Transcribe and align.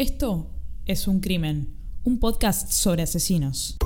Esto 0.00 0.46
es 0.86 1.06
Un 1.08 1.20
Crimen, 1.20 1.76
un 2.04 2.18
podcast 2.18 2.72
sobre 2.72 3.02
asesinos. 3.02 3.76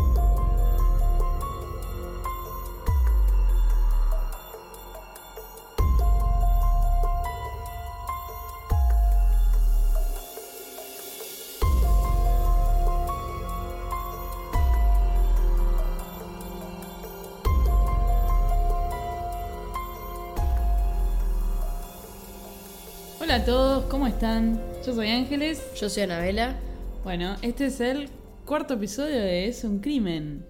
Hola 23.21 23.35
a 23.35 23.45
todos, 23.45 23.87
¿cómo 23.87 24.07
están? 24.07 24.73
Yo 24.85 24.93
soy 24.93 25.09
Ángeles. 25.09 25.62
Yo 25.80 25.89
soy 25.89 26.03
Anabela. 26.03 26.61
Bueno, 27.05 27.37
este 27.41 27.66
es 27.66 27.80
el 27.80 28.11
cuarto 28.45 28.74
episodio 28.74 29.16
de 29.16 29.48
Es 29.48 29.65
un 29.65 29.79
crimen. 29.79 30.45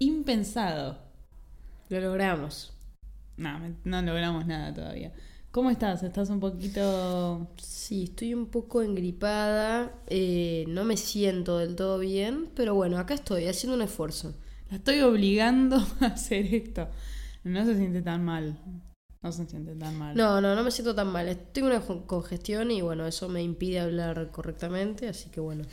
Impensado. 0.00 0.98
Lo 1.90 2.00
logramos. 2.00 2.72
No, 3.36 3.60
no 3.84 4.02
logramos 4.02 4.46
nada 4.46 4.74
todavía. 4.74 5.12
¿Cómo 5.52 5.70
estás? 5.70 6.02
¿Estás 6.02 6.28
un 6.28 6.40
poquito... 6.40 7.52
Sí, 7.56 8.04
estoy 8.04 8.34
un 8.34 8.46
poco 8.46 8.82
engripada. 8.82 9.94
eh, 10.08 10.64
no 10.66 10.82
me 10.82 10.96
siento 10.96 11.58
del 11.58 11.76
todo 11.76 12.00
bien. 12.00 12.50
Pero 12.56 12.74
bueno, 12.74 12.98
acá 12.98 13.14
estoy, 13.14 13.46
haciendo 13.46 13.76
un 13.76 13.82
esfuerzo. 13.82 14.34
La 14.70 14.78
estoy 14.78 15.02
obligando 15.02 15.76
a 16.00 16.06
hacer 16.06 16.52
esto. 16.52 16.88
No 17.44 17.64
se 17.64 17.76
siente 17.76 18.02
tan 18.02 18.24
mal. 18.24 18.58
No 19.22 19.32
se 19.32 19.44
siente 19.46 19.74
tan 19.74 19.98
mal. 19.98 20.16
No, 20.16 20.40
no, 20.40 20.54
no 20.54 20.62
me 20.64 20.70
siento 20.70 20.94
tan 20.94 21.08
mal. 21.08 21.36
Tengo 21.52 21.68
una 21.68 21.80
con- 21.80 22.02
congestión 22.04 22.70
y 22.70 22.80
bueno, 22.80 23.06
eso 23.06 23.28
me 23.28 23.42
impide 23.42 23.80
hablar 23.80 24.30
correctamente. 24.30 25.08
Así 25.08 25.28
que 25.28 25.40
bueno. 25.40 25.64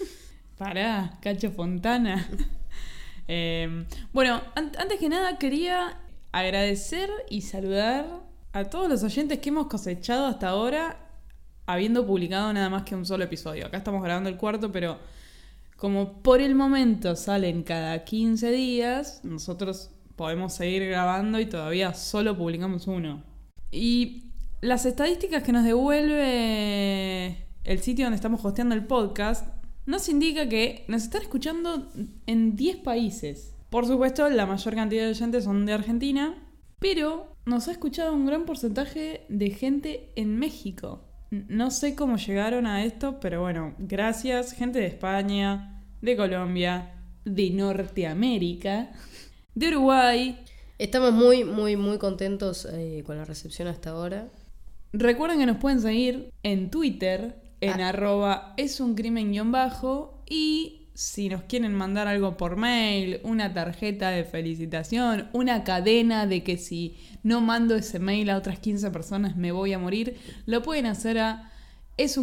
Pará, 0.58 1.18
Cacho 1.20 1.50
Fontana. 1.50 2.28
Eh, 3.28 3.84
bueno, 4.12 4.40
an- 4.54 4.70
antes 4.78 5.00
que 5.00 5.08
nada 5.08 5.36
quería 5.36 5.98
agradecer 6.30 7.10
y 7.28 7.40
saludar 7.40 8.06
a 8.52 8.64
todos 8.66 8.88
los 8.88 9.02
oyentes 9.02 9.40
que 9.40 9.48
hemos 9.48 9.66
cosechado 9.66 10.26
hasta 10.26 10.50
ahora, 10.50 11.08
habiendo 11.66 12.06
publicado 12.06 12.52
nada 12.52 12.70
más 12.70 12.84
que 12.84 12.94
un 12.94 13.04
solo 13.04 13.24
episodio. 13.24 13.66
Acá 13.66 13.78
estamos 13.78 14.00
grabando 14.00 14.28
el 14.30 14.36
cuarto, 14.36 14.70
pero 14.70 15.00
como 15.76 16.22
por 16.22 16.40
el 16.40 16.54
momento 16.54 17.16
salen 17.16 17.64
cada 17.64 18.04
15 18.04 18.52
días, 18.52 19.22
nosotros 19.24 19.90
podemos 20.16 20.54
seguir 20.54 20.86
grabando 20.86 21.38
y 21.38 21.46
todavía 21.46 21.94
solo 21.94 22.36
publicamos 22.36 22.86
uno. 22.86 23.22
Y 23.70 24.32
las 24.60 24.86
estadísticas 24.86 25.42
que 25.42 25.52
nos 25.52 25.64
devuelve 25.64 27.46
el 27.64 27.78
sitio 27.80 28.06
donde 28.06 28.16
estamos 28.16 28.44
hosteando 28.44 28.74
el 28.74 28.86
podcast 28.86 29.46
nos 29.86 30.08
indica 30.08 30.48
que 30.48 30.84
nos 30.88 31.04
están 31.04 31.22
escuchando 31.22 31.88
en 32.26 32.56
10 32.56 32.78
países. 32.78 33.54
Por 33.70 33.86
supuesto, 33.86 34.28
la 34.30 34.46
mayor 34.46 34.74
cantidad 34.74 35.04
de 35.04 35.10
oyentes 35.10 35.44
son 35.44 35.66
de 35.66 35.72
Argentina, 35.72 36.34
pero 36.78 37.36
nos 37.44 37.68
ha 37.68 37.72
escuchado 37.72 38.12
un 38.12 38.26
gran 38.26 38.44
porcentaje 38.44 39.24
de 39.28 39.50
gente 39.50 40.12
en 40.16 40.38
México. 40.38 41.04
No 41.30 41.70
sé 41.70 41.94
cómo 41.94 42.16
llegaron 42.16 42.66
a 42.66 42.84
esto, 42.84 43.20
pero 43.20 43.40
bueno, 43.40 43.74
gracias, 43.78 44.52
gente 44.52 44.78
de 44.78 44.86
España, 44.86 45.82
de 46.00 46.16
Colombia, 46.16 46.94
de 47.24 47.50
Norteamérica, 47.50 48.90
de 49.56 49.68
Uruguay, 49.68 50.38
Estamos 50.78 51.14
muy, 51.14 51.42
muy, 51.44 51.74
muy 51.74 51.96
contentos 51.96 52.68
eh, 52.70 53.02
con 53.06 53.16
la 53.16 53.24
recepción 53.24 53.66
hasta 53.66 53.90
ahora. 53.90 54.28
Recuerden 54.92 55.38
que 55.38 55.46
nos 55.46 55.56
pueden 55.56 55.80
seguir 55.80 56.30
en 56.42 56.70
Twitter, 56.70 57.40
en 57.62 57.80
Ah. 57.80 57.88
arroba 57.88 58.52
es 58.58 58.78
un 58.80 58.94
crimen 58.94 59.32
guion 59.32 59.50
bajo 59.50 60.22
y 60.28 60.88
si 60.92 61.30
nos 61.30 61.44
quieren 61.44 61.74
mandar 61.74 62.08
algo 62.08 62.36
por 62.36 62.56
mail, 62.56 63.20
una 63.22 63.54
tarjeta 63.54 64.10
de 64.10 64.24
felicitación, 64.24 65.30
una 65.32 65.64
cadena 65.64 66.26
de 66.26 66.42
que 66.42 66.58
si 66.58 66.98
no 67.22 67.40
mando 67.40 67.74
ese 67.74 67.98
mail 67.98 68.28
a 68.28 68.36
otras 68.36 68.58
15 68.58 68.90
personas 68.90 69.34
me 69.34 69.52
voy 69.52 69.72
a 69.72 69.78
morir, 69.78 70.18
lo 70.44 70.62
pueden 70.62 70.84
hacer 70.84 71.18
a 71.18 71.52
es 71.96 72.18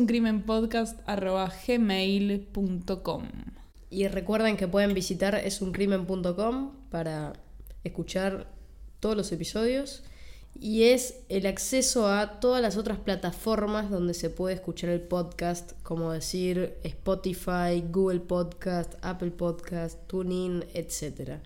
Y 3.94 4.08
recuerden 4.08 4.58
que 4.58 4.68
pueden 4.68 4.96
visitar 4.96 5.36
esuncrimen.com 5.36 6.72
para 6.90 7.34
escuchar 7.84 8.48
todos 9.00 9.16
los 9.16 9.32
episodios. 9.32 10.02
Y 10.60 10.86
es 10.86 11.20
el 11.30 11.46
acceso 11.46 12.08
a 12.08 12.40
todas 12.40 12.60
las 12.60 12.76
otras 12.76 12.98
plataformas 12.98 13.92
donde 13.92 14.16
se 14.16 14.32
puede 14.32 14.56
escuchar 14.56 14.90
el 14.90 15.02
podcast, 15.02 15.74
como 15.84 16.12
decir 16.12 16.74
Spotify, 16.82 17.84
Google 17.88 18.22
Podcast, 18.22 18.96
Apple 19.04 19.30
Podcast, 19.30 20.00
TuneIn, 20.08 20.66
etc. 20.74 21.42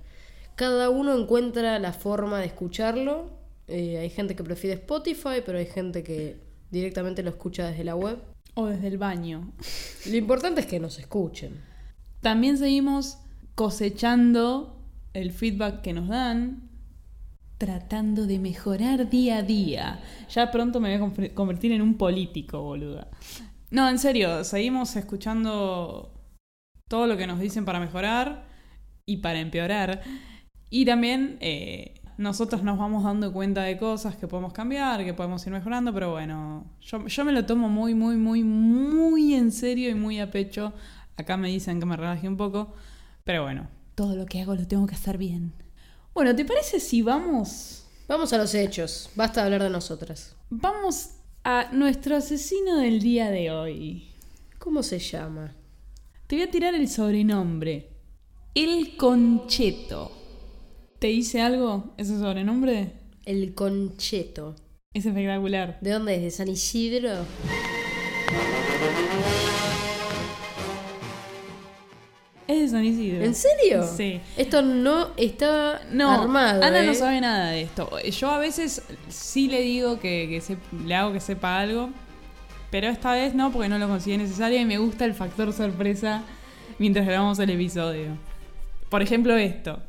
Cada 0.55 0.89
uno 0.89 1.17
encuentra 1.19 1.79
la 1.79 1.91
forma 1.91 2.39
de 2.39 2.45
escucharlo. 2.45 3.29
Eh, 3.67 3.97
hay 3.97 4.09
gente 4.09 4.37
que 4.37 4.45
prefiere 4.45 4.77
Spotify, 4.77 5.41
pero 5.45 5.57
hay 5.57 5.65
gente 5.65 6.01
que 6.01 6.37
directamente 6.71 7.23
lo 7.23 7.29
escucha 7.29 7.67
desde 7.67 7.83
la 7.83 7.97
web. 7.97 8.19
O 8.53 8.67
desde 8.67 8.87
el 8.87 8.97
baño. 8.97 9.51
Lo 10.05 10.15
importante 10.15 10.61
es 10.61 10.67
que 10.67 10.79
nos 10.79 10.97
escuchen. 10.97 11.75
También 12.21 12.57
seguimos 12.57 13.19
cosechando 13.55 14.79
el 15.13 15.31
feedback 15.31 15.81
que 15.81 15.93
nos 15.93 16.07
dan, 16.07 16.69
tratando 17.57 18.27
de 18.27 18.39
mejorar 18.39 19.09
día 19.09 19.37
a 19.37 19.41
día. 19.41 19.99
Ya 20.29 20.51
pronto 20.51 20.79
me 20.79 20.95
voy 20.95 21.03
a 21.03 21.11
conver- 21.11 21.33
convertir 21.33 21.71
en 21.71 21.81
un 21.81 21.95
político, 21.95 22.61
boluda. 22.61 23.09
No, 23.71 23.89
en 23.89 23.99
serio, 23.99 24.43
seguimos 24.43 24.95
escuchando 24.95 26.13
todo 26.87 27.07
lo 27.07 27.17
que 27.17 27.27
nos 27.27 27.39
dicen 27.39 27.65
para 27.65 27.79
mejorar 27.79 28.45
y 29.05 29.17
para 29.17 29.39
empeorar. 29.39 30.01
Y 30.69 30.85
también 30.85 31.37
eh, 31.41 32.01
nosotros 32.17 32.63
nos 32.63 32.77
vamos 32.77 33.03
dando 33.03 33.33
cuenta 33.33 33.63
de 33.63 33.77
cosas 33.77 34.15
que 34.15 34.27
podemos 34.27 34.53
cambiar, 34.53 35.03
que 35.03 35.13
podemos 35.13 35.45
ir 35.47 35.53
mejorando, 35.53 35.93
pero 35.93 36.11
bueno, 36.11 36.65
yo, 36.81 37.07
yo 37.07 37.25
me 37.25 37.31
lo 37.31 37.45
tomo 37.45 37.69
muy, 37.69 37.93
muy, 37.95 38.17
muy, 38.17 38.43
muy 38.43 39.33
en 39.33 39.51
serio 39.51 39.89
y 39.89 39.95
muy 39.95 40.19
a 40.19 40.29
pecho. 40.31 40.73
Acá 41.17 41.35
me 41.37 41.49
dicen 41.49 41.79
que 41.79 41.85
me 41.85 41.97
relaje 41.97 42.27
un 42.27 42.37
poco, 42.37 42.73
pero 43.23 43.43
bueno, 43.43 43.67
todo 43.95 44.15
lo 44.15 44.25
que 44.25 44.41
hago 44.41 44.55
lo 44.55 44.67
tengo 44.67 44.87
que 44.87 44.95
hacer 44.95 45.17
bien. 45.17 45.53
Bueno, 46.13 46.35
¿te 46.35 46.45
parece 46.45 46.79
si 46.79 47.01
vamos 47.01 47.87
Vamos 48.07 48.31
a 48.31 48.37
los 48.37 48.55
hechos. 48.55 49.09
Basta 49.15 49.41
de 49.41 49.47
hablar 49.47 49.63
de 49.63 49.69
nosotras. 49.69 50.33
Vamos 50.49 51.09
a 51.43 51.69
nuestro 51.73 52.15
asesino 52.15 52.77
del 52.77 53.01
día 53.01 53.29
de 53.29 53.51
hoy. 53.51 54.07
¿Cómo 54.59 54.81
se 54.81 54.99
llama? 54.99 55.53
Te 56.25 56.37
voy 56.37 56.43
a 56.43 56.51
tirar 56.51 56.73
el 56.73 56.87
sobrenombre. 56.87 57.89
El 58.55 58.95
Concheto. 58.95 60.09
¿Te 60.99 61.07
dice 61.07 61.41
algo 61.41 61.95
ese 61.97 62.17
sobrenombre? 62.17 62.93
El 63.25 63.53
Concheto. 63.53 64.55
Es 64.93 65.05
espectacular. 65.05 65.77
¿De 65.81 65.91
dónde 65.91 66.15
es? 66.15 66.21
¿De 66.21 66.31
San 66.31 66.47
Isidro? 66.47 67.25
Es 72.47 72.59
de 72.61 72.67
San 72.69 72.85
Isidro. 72.85 73.25
¿En 73.25 73.35
serio? 73.35 73.83
Sí. 73.83 74.21
Esto 74.37 74.61
no 74.61 75.09
está 75.17 75.81
No, 75.91 76.21
armado. 76.21 76.63
Ana 76.63 76.81
no 76.83 76.91
¿eh? 76.91 76.95
sabe 76.95 77.19
nada 77.19 77.49
de 77.51 77.63
esto. 77.63 77.89
Yo 78.09 78.31
a 78.31 78.39
veces 78.39 78.81
sí 79.09 79.47
le 79.49 79.61
digo 79.61 79.99
que, 79.99 80.27
que 80.29 80.39
se- 80.41 80.57
le 80.85 80.95
hago 80.95 81.11
que 81.11 81.19
sepa 81.19 81.59
algo, 81.59 81.89
pero 82.71 82.87
esta 82.87 83.13
vez 83.13 83.35
no, 83.35 83.51
porque 83.51 83.67
no 83.67 83.77
lo 83.77 83.87
consideré 83.89 84.23
necesario 84.23 84.59
y 84.61 84.65
me 84.65 84.77
gusta 84.77 85.03
el 85.05 85.13
factor 85.13 85.51
sorpresa 85.51 86.23
mientras 86.79 87.05
grabamos 87.05 87.37
el 87.39 87.49
episodio. 87.49 88.17
Por 88.89 89.01
ejemplo, 89.01 89.35
esto. 89.35 89.81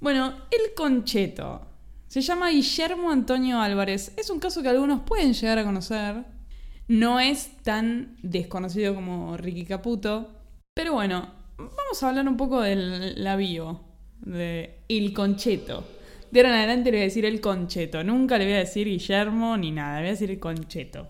Bueno, 0.00 0.34
el 0.50 0.74
concheto. 0.76 1.66
Se 2.08 2.20
llama 2.20 2.50
Guillermo 2.50 3.10
Antonio 3.10 3.60
Álvarez. 3.60 4.12
Es 4.18 4.28
un 4.28 4.38
caso 4.40 4.62
que 4.62 4.68
algunos 4.68 5.00
pueden 5.00 5.32
llegar 5.32 5.58
a 5.58 5.64
conocer. 5.64 6.16
No 6.86 7.18
es 7.18 7.56
tan 7.62 8.18
desconocido 8.22 8.94
como 8.94 9.38
Ricky 9.38 9.64
Caputo. 9.64 10.30
Pero 10.74 10.92
bueno, 10.92 11.32
vamos 11.58 12.02
a 12.02 12.08
hablar 12.08 12.28
un 12.28 12.36
poco 12.36 12.60
del 12.60 13.22
la 13.22 13.36
de 13.36 14.78
El 14.88 15.12
Concheto. 15.12 15.84
De 16.30 16.40
ahora 16.40 16.50
en 16.50 16.56
adelante 16.56 16.90
le 16.90 16.96
voy 16.96 17.02
a 17.02 17.04
decir 17.04 17.24
el 17.24 17.40
Concheto. 17.40 18.02
Nunca 18.02 18.38
le 18.38 18.44
voy 18.44 18.54
a 18.54 18.58
decir 18.58 18.86
Guillermo 18.88 19.56
ni 19.56 19.70
nada. 19.70 19.96
Le 19.96 20.02
voy 20.02 20.08
a 20.08 20.12
decir 20.12 20.30
el 20.30 20.40
Concheto. 20.40 21.08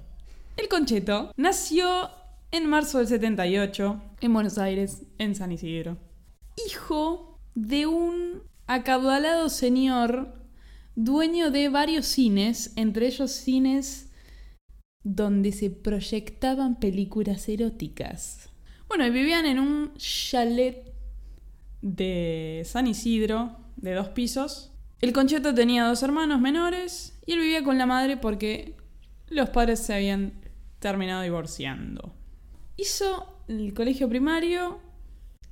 El 0.56 0.68
Concheto 0.68 1.32
nació 1.36 2.10
en 2.50 2.66
marzo 2.66 2.98
del 2.98 3.08
78 3.08 4.02
en 4.20 4.32
Buenos 4.32 4.58
Aires, 4.58 5.02
en 5.18 5.34
San 5.34 5.52
Isidro. 5.52 5.96
Hijo 6.68 7.40
de 7.54 7.86
un 7.86 8.42
acaudalado 8.66 9.48
señor 9.48 10.34
dueño 10.94 11.50
de 11.50 11.68
varios 11.68 12.06
cines, 12.06 12.72
entre 12.76 13.06
ellos 13.06 13.32
cines 13.32 14.10
donde 15.02 15.52
se 15.52 15.70
proyectaban 15.70 16.78
películas 16.78 17.48
eróticas. 17.48 18.50
Bueno, 18.96 19.08
y 19.08 19.10
vivían 19.10 19.44
en 19.44 19.58
un 19.58 19.92
chalet 19.96 20.94
de 21.82 22.62
San 22.64 22.86
Isidro, 22.86 23.56
de 23.74 23.92
dos 23.92 24.10
pisos. 24.10 24.70
El 25.00 25.12
Concheto 25.12 25.52
tenía 25.52 25.84
dos 25.84 26.04
hermanos 26.04 26.40
menores 26.40 27.18
y 27.26 27.32
él 27.32 27.40
vivía 27.40 27.64
con 27.64 27.76
la 27.76 27.86
madre 27.86 28.16
porque 28.16 28.76
los 29.30 29.50
padres 29.50 29.80
se 29.80 29.94
habían 29.94 30.34
terminado 30.78 31.22
divorciando. 31.22 32.14
hizo 32.76 33.42
el 33.48 33.74
colegio 33.74 34.08
primario 34.08 34.78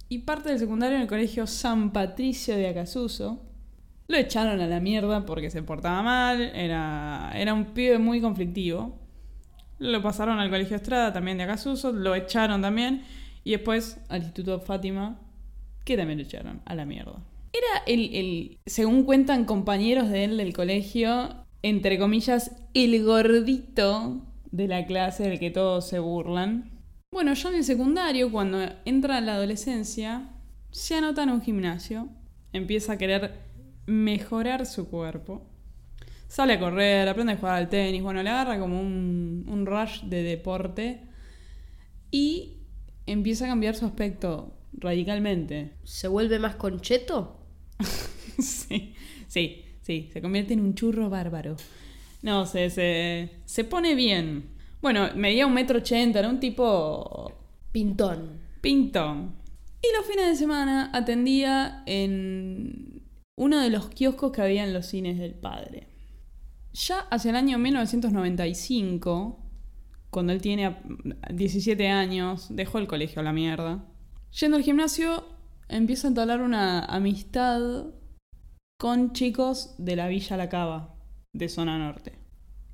y 0.08 0.20
parte 0.20 0.50
del 0.50 0.60
secundario 0.60 0.94
en 0.94 1.02
el 1.02 1.08
colegio 1.08 1.48
San 1.48 1.92
Patricio 1.92 2.54
de 2.54 2.68
Acasuso. 2.68 3.42
Lo 4.06 4.18
echaron 4.18 4.60
a 4.60 4.68
la 4.68 4.78
mierda 4.78 5.26
porque 5.26 5.50
se 5.50 5.64
portaba 5.64 6.00
mal, 6.00 6.40
era, 6.54 7.32
era 7.34 7.54
un 7.54 7.74
pibe 7.74 7.98
muy 7.98 8.20
conflictivo. 8.20 9.00
Lo 9.80 10.00
pasaron 10.00 10.38
al 10.38 10.48
colegio 10.48 10.76
Estrada 10.76 11.12
también 11.12 11.38
de 11.38 11.42
Acasuso, 11.42 11.90
lo 11.90 12.14
echaron 12.14 12.62
también. 12.62 13.02
Y 13.44 13.52
después 13.52 13.98
al 14.08 14.22
Instituto 14.22 14.60
Fátima, 14.60 15.20
que 15.84 15.96
también 15.96 16.18
lo 16.18 16.24
echaron 16.24 16.62
a 16.64 16.74
la 16.74 16.84
mierda. 16.84 17.22
Era 17.52 17.84
el, 17.86 18.14
el, 18.14 18.58
según 18.66 19.04
cuentan 19.04 19.44
compañeros 19.44 20.08
de 20.08 20.24
él 20.24 20.36
del 20.36 20.54
colegio, 20.54 21.44
entre 21.62 21.98
comillas, 21.98 22.56
el 22.74 23.04
gordito 23.04 24.22
de 24.50 24.68
la 24.68 24.86
clase 24.86 25.24
del 25.24 25.38
que 25.38 25.50
todos 25.50 25.88
se 25.88 25.98
burlan. 25.98 26.70
Bueno, 27.12 27.34
ya 27.34 27.50
en 27.50 27.56
el 27.56 27.64
secundario, 27.64 28.30
cuando 28.32 28.58
entra 28.84 29.20
la 29.20 29.34
adolescencia, 29.34 30.30
se 30.70 30.94
anota 30.94 31.24
en 31.24 31.30
un 31.30 31.42
gimnasio, 31.42 32.08
empieza 32.52 32.94
a 32.94 32.98
querer 32.98 33.34
mejorar 33.86 34.64
su 34.66 34.88
cuerpo. 34.88 35.46
Sale 36.28 36.54
a 36.54 36.60
correr, 36.60 37.06
aprende 37.08 37.34
a 37.34 37.36
jugar 37.36 37.56
al 37.56 37.68
tenis, 37.68 38.02
bueno, 38.02 38.22
le 38.22 38.30
agarra 38.30 38.58
como 38.58 38.80
un, 38.80 39.44
un 39.46 39.66
rush 39.66 40.04
de 40.04 40.22
deporte 40.22 41.02
y 42.10 42.61
empieza 43.06 43.44
a 43.44 43.48
cambiar 43.48 43.74
su 43.74 43.86
aspecto 43.86 44.54
radicalmente. 44.72 45.72
¿Se 45.84 46.08
vuelve 46.08 46.38
más 46.38 46.56
concheto? 46.56 47.46
sí, 48.38 48.94
sí, 49.28 49.64
sí, 49.82 50.10
se 50.12 50.22
convierte 50.22 50.54
en 50.54 50.60
un 50.60 50.74
churro 50.74 51.10
bárbaro. 51.10 51.56
No, 52.22 52.46
se, 52.46 52.70
se, 52.70 53.30
se 53.44 53.64
pone 53.64 53.94
bien. 53.94 54.50
Bueno, 54.80 55.08
medía 55.14 55.46
un 55.46 55.54
metro 55.54 55.78
ochenta, 55.78 56.20
era 56.20 56.28
un 56.28 56.40
tipo... 56.40 57.32
Pintón. 57.72 58.40
Pintón. 58.60 59.36
Y 59.82 59.96
los 59.96 60.06
fines 60.06 60.28
de 60.28 60.36
semana 60.36 60.90
atendía 60.92 61.82
en 61.86 63.02
uno 63.36 63.60
de 63.60 63.70
los 63.70 63.88
kioscos 63.88 64.30
que 64.30 64.42
había 64.42 64.64
en 64.64 64.72
los 64.72 64.86
cines 64.86 65.18
del 65.18 65.34
padre. 65.34 65.88
Ya 66.72 67.00
hacia 67.00 67.30
el 67.30 67.36
año 67.36 67.58
1995, 67.58 69.41
cuando 70.12 70.34
él 70.34 70.42
tiene 70.42 70.76
17 71.32 71.88
años, 71.88 72.48
dejó 72.50 72.76
el 72.76 72.86
colegio 72.86 73.20
a 73.20 73.24
la 73.24 73.32
mierda. 73.32 73.82
Yendo 74.38 74.58
al 74.58 74.62
gimnasio, 74.62 75.24
empieza 75.68 76.06
a 76.06 76.10
entablar 76.10 76.42
una 76.42 76.84
amistad 76.84 77.86
con 78.78 79.14
chicos 79.14 79.74
de 79.78 79.96
la 79.96 80.08
Villa 80.08 80.36
La 80.36 80.50
Cava, 80.50 80.94
de 81.32 81.48
zona 81.48 81.78
norte. 81.78 82.12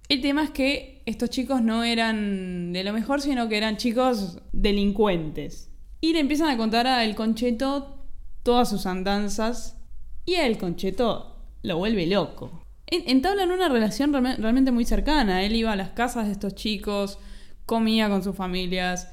El 0.09 0.21
tema 0.21 0.43
es 0.43 0.51
que 0.51 1.03
estos 1.07 1.31
chicos 1.31 1.63
no 1.63 1.85
eran 1.85 2.73
de 2.73 2.83
lo 2.83 2.93
mejor, 2.93 3.21
sino 3.21 3.49
que 3.49 3.57
eran 3.57 3.77
chicos 3.77 4.41
delincuentes. 4.51 5.71
Y 6.01 6.15
le 6.15 6.19
empiezan 6.19 6.49
a 6.51 6.57
contar 6.57 6.89
a 6.89 7.05
El 7.05 7.15
Concheto 7.15 8.05
todas 8.43 8.69
sus 8.69 8.85
andanzas 8.85 9.77
y 10.25 10.35
a 10.35 10.47
El 10.47 10.59
Concheto 10.59 11.37
lo 11.63 11.79
vuelve 11.79 12.09
loco. 12.09 12.65
Entablan 12.89 13.53
una 13.53 13.69
relación 13.69 14.13
realmente 14.13 14.73
muy 14.73 14.85
cercana. 14.85 15.45
Él 15.45 15.55
iba 15.55 15.71
a 15.71 15.77
las 15.77 15.91
casas 15.91 16.27
de 16.27 16.33
estos 16.33 16.57
chicos, 16.57 17.21
comía 17.69 18.09
con 18.09 18.25
sus 18.25 18.35
familias 18.35 19.09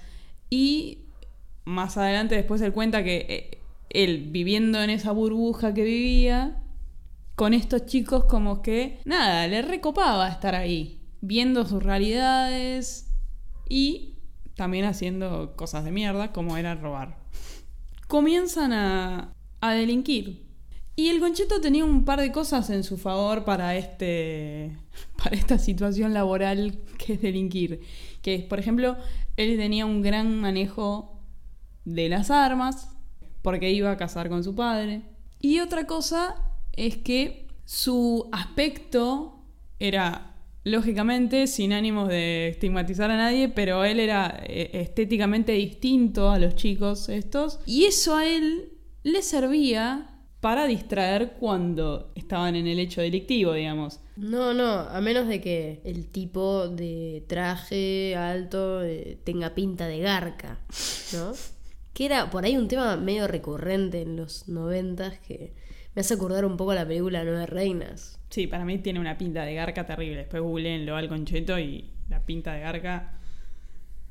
y 0.49 1.09
más 1.65 1.97
adelante 1.97 2.35
después 2.35 2.61
él 2.61 2.71
cuenta 2.71 3.03
que 3.03 3.25
eh, 3.27 3.61
él 3.89 4.29
viviendo 4.31 4.81
en 4.81 4.89
esa 4.89 5.11
burbuja 5.11 5.73
que 5.73 5.83
vivía, 5.83 6.63
con 7.35 7.53
estos 7.53 7.85
chicos 7.85 8.23
como 8.23 8.61
que, 8.61 9.01
nada, 9.03 9.45
le 9.47 9.61
recopaba 9.61 10.29
estar 10.29 10.55
ahí, 10.55 11.01
viendo 11.19 11.65
sus 11.65 11.83
realidades 11.83 13.11
y 13.67 14.15
también 14.55 14.85
haciendo 14.85 15.57
cosas 15.57 15.83
de 15.83 15.91
mierda 15.91 16.31
como 16.31 16.55
era 16.55 16.75
robar. 16.75 17.17
Comienzan 18.07 18.71
a, 18.71 19.33
a 19.59 19.73
delinquir. 19.73 20.45
Y 20.95 21.09
el 21.09 21.19
Concheto 21.19 21.59
tenía 21.59 21.83
un 21.83 22.05
par 22.05 22.21
de 22.21 22.31
cosas 22.31 22.69
en 22.69 22.85
su 22.85 22.95
favor 22.95 23.43
para 23.43 23.75
este 23.75 24.77
para 25.21 25.35
esta 25.35 25.57
situación 25.57 26.13
laboral 26.13 26.79
que 26.97 27.13
es 27.13 27.21
delinquir, 27.21 27.81
que 28.25 28.39
por 28.39 28.59
ejemplo, 28.59 28.97
él 29.37 29.55
tenía 29.55 29.85
un 29.85 30.01
gran 30.01 30.35
manejo 30.41 31.21
de 31.83 32.09
las 32.09 32.31
armas 32.31 32.89
porque 33.43 33.69
iba 33.71 33.91
a 33.91 33.97
casar 33.97 34.29
con 34.29 34.43
su 34.43 34.55
padre. 34.55 35.03
Y 35.39 35.59
otra 35.59 35.85
cosa 35.85 36.35
es 36.73 36.97
que 36.97 37.45
su 37.65 38.27
aspecto 38.31 39.43
era 39.77 40.37
lógicamente 40.63 41.45
sin 41.45 41.71
ánimos 41.71 42.09
de 42.09 42.47
estigmatizar 42.47 43.11
a 43.11 43.17
nadie, 43.17 43.47
pero 43.47 43.83
él 43.83 43.99
era 43.99 44.41
eh, 44.47 44.71
estéticamente 44.73 45.51
distinto 45.51 46.31
a 46.31 46.39
los 46.39 46.55
chicos 46.55 47.09
estos 47.09 47.59
y 47.67 47.85
eso 47.85 48.15
a 48.15 48.25
él 48.25 48.71
le 49.03 49.21
servía 49.21 50.14
para 50.45 50.67
distraer 50.67 51.37
cuando 51.39 52.11
estaban 52.13 52.55
en 52.55 52.67
el 52.67 52.77
hecho 52.77 53.01
delictivo, 53.01 53.53
digamos. 53.53 53.99
No, 54.15 54.53
no, 54.53 54.77
a 54.81 55.01
menos 55.01 55.27
de 55.27 55.41
que 55.41 55.81
el 55.83 56.05
tipo 56.05 56.67
de 56.67 57.23
traje 57.25 58.15
alto 58.15 58.83
eh, 58.83 59.17
tenga 59.23 59.55
pinta 59.55 59.87
de 59.87 59.97
garca, 59.97 60.59
¿no? 61.13 61.33
que 61.95 62.05
era 62.05 62.29
por 62.29 62.45
ahí 62.45 62.57
un 62.57 62.67
tema 62.67 62.95
medio 62.95 63.25
recurrente 63.25 64.03
en 64.03 64.17
los 64.17 64.47
noventas 64.47 65.17
que 65.17 65.55
me 65.95 66.01
hace 66.01 66.13
acordar 66.13 66.45
un 66.45 66.57
poco 66.57 66.75
la 66.75 66.85
película 66.85 67.23
Nueve 67.23 67.47
Reinas. 67.47 68.19
Sí, 68.29 68.45
para 68.45 68.65
mí 68.65 68.77
tiene 68.77 68.99
una 68.99 69.17
pinta 69.17 69.45
de 69.45 69.55
garca 69.55 69.87
terrible. 69.87 70.17
Después 70.17 70.43
googleenlo 70.43 70.95
al 70.95 71.09
concheto 71.09 71.57
y 71.57 71.89
la 72.07 72.23
pinta 72.23 72.53
de 72.53 72.59
garca. 72.59 73.17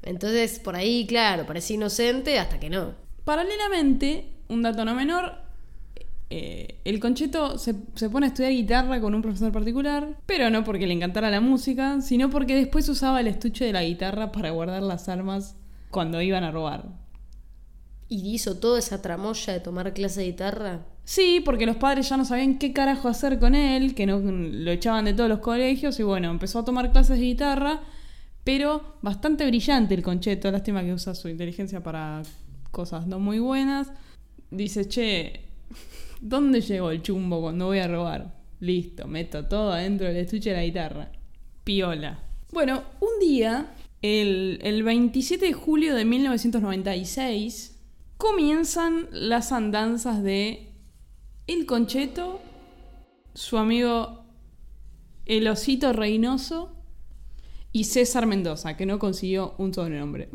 Entonces, 0.03 0.59
por 0.59 0.75
ahí, 0.75 1.07
claro, 1.07 1.47
parece 1.47 1.75
inocente 1.75 2.41
hasta 2.41 2.59
que 2.59 2.71
no. 2.71 2.97
Paralelamente, 3.25 4.33
un 4.49 4.63
dato 4.63 4.85
no 4.85 4.97
menor, 4.97 5.44
eh, 6.31 6.81
el 6.85 7.01
concheto 7.01 7.59
se, 7.59 7.75
se, 7.95 8.11
pone 8.11 8.27
a 8.27 8.29
estudiar 8.31 8.53
guitarra 8.53 9.01
con 9.01 9.15
un 9.15 9.23
profesor 9.23 9.53
particular, 9.53 10.17
pero 10.27 10.51
no 10.51 10.65
porque 10.65 10.87
le 10.87 10.95
encantara 10.95 11.31
la 11.31 11.41
música, 11.41 12.01
sino 12.01 12.31
porque 12.31 12.57
después 12.57 12.89
usaba 12.89 13.21
el 13.21 13.29
estuche 13.29 13.65
de 13.67 13.73
la 13.73 13.85
guitarra 13.85 14.33
para 14.33 14.51
guardar 14.51 14.83
las 14.83 15.09
armas 15.09 15.57
cuando 15.91 16.21
iban 16.23 16.45
a 16.45 16.51
robar. 16.51 16.89
¿Y 18.09 18.35
hizo 18.35 18.57
toda 18.59 18.79
esa 18.79 19.01
tramoya 19.01 19.53
de 19.53 19.61
tomar 19.61 19.93
clase 19.93 20.21
de 20.21 20.27
guitarra? 20.27 20.87
Sí, 21.05 21.43
porque 21.45 21.67
los 21.67 21.77
padres 21.77 22.09
ya 22.09 22.17
no 22.17 22.25
sabían 22.25 22.59
qué 22.59 22.73
carajo 22.73 23.09
hacer 23.09 23.39
con 23.39 23.55
él, 23.55 23.95
que 23.95 24.07
no 24.07 24.19
lo 24.19 24.71
echaban 24.71 25.05
de 25.05 25.15
todos 25.15 25.29
los 25.29 25.41
colegios, 25.41 25.99
y 26.01 26.03
bueno, 26.03 26.31
empezó 26.31 26.61
a 26.61 26.65
tomar 26.65 26.93
clases 26.93 27.19
de 27.19 27.25
guitarra, 27.27 27.83
pero 28.43 28.97
bastante 29.03 29.47
brillante 29.47 29.95
el 29.95 30.03
concheto, 30.03 30.51
lástima 30.51 30.83
que 30.83 30.93
usa 30.93 31.15
su 31.15 31.29
inteligencia 31.29 31.83
para 31.83 32.23
cosas 32.71 33.07
no 33.07 33.19
muy 33.19 33.39
buenas. 33.39 33.91
Dice, 34.51 34.89
che, 34.89 35.45
¿dónde 36.25 36.63
llegó 36.63 36.91
el 36.91 37.03
chumbo 37.03 37.43
cuando 37.43 37.67
voy 37.67 37.79
a 37.79 37.87
robar? 37.87 38.35
Listo, 38.61 39.07
meto 39.07 39.45
todo 39.45 39.73
adentro 39.73 40.07
del 40.07 40.17
estuche 40.17 40.51
de 40.51 40.57
la 40.57 40.65
guitarra. 40.65 41.13
Piola. 41.65 42.19
Bueno, 42.51 42.83
un 43.01 43.21
día, 43.21 43.75
el, 44.01 44.59
el 44.63 44.83
27 44.83 45.47
de 45.47 45.53
julio 45.53 45.95
de 45.95 46.05
1996, 46.07 47.79
comienzan 48.17 49.09
las 49.13 49.53
andanzas 49.53 50.23
de 50.23 50.73
El 51.47 51.67
Concheto, 51.67 52.41
su 53.35 53.59
amigo 53.59 54.25
El 55.27 55.47
Osito 55.49 55.93
Reynoso 55.93 56.75
y 57.71 57.85
César 57.85 58.27
Mendoza, 58.27 58.79
que 58.79 58.87
no 58.87 58.99
consiguió 58.99 59.55
un 59.59 59.75
sobrenombre. 59.75 60.31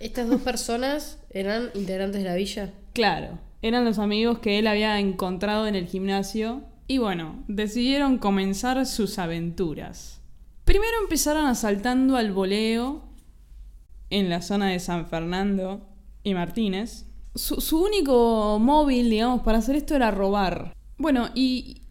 ¿Estas 0.00 0.28
dos 0.28 0.40
personas 0.40 1.18
eran 1.30 1.70
integrantes 1.74 2.22
de 2.22 2.28
la 2.28 2.34
villa? 2.34 2.72
Claro, 2.92 3.38
eran 3.68 3.84
los 3.84 3.98
amigos 3.98 4.38
que 4.38 4.58
él 4.58 4.66
había 4.66 4.98
encontrado 5.00 5.66
en 5.66 5.74
el 5.74 5.86
gimnasio 5.86 6.62
y 6.88 6.98
bueno, 6.98 7.44
decidieron 7.48 8.18
comenzar 8.18 8.84
sus 8.86 9.18
aventuras. 9.18 10.20
Primero 10.64 10.92
empezaron 11.02 11.46
asaltando 11.46 12.16
al 12.16 12.32
voleo 12.32 13.04
en 14.10 14.28
la 14.30 14.42
zona 14.42 14.68
de 14.68 14.78
San 14.78 15.06
Fernando, 15.06 15.96
y 16.26 16.34
Martínez. 16.34 17.06
Su, 17.36 17.80
único 17.80 18.58
móvil, 18.58 19.08
digamos, 19.08 19.42
para 19.42 19.58
hacer 19.58 19.76
esto 19.76 19.94
era 19.94 20.10
robar. 20.10 20.74
Bueno, 20.98 21.28
y 21.36 21.82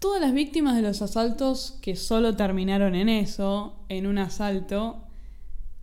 todas 0.00 0.20
las 0.20 0.32
víctimas 0.32 0.74
de 0.74 0.82
los 0.82 1.00
asaltos 1.00 1.78
que 1.80 1.94
solo 1.94 2.34
terminaron 2.34 2.96
en 2.96 3.08
eso, 3.08 3.84
en 3.88 4.08
un 4.08 4.18
asalto, 4.18 5.03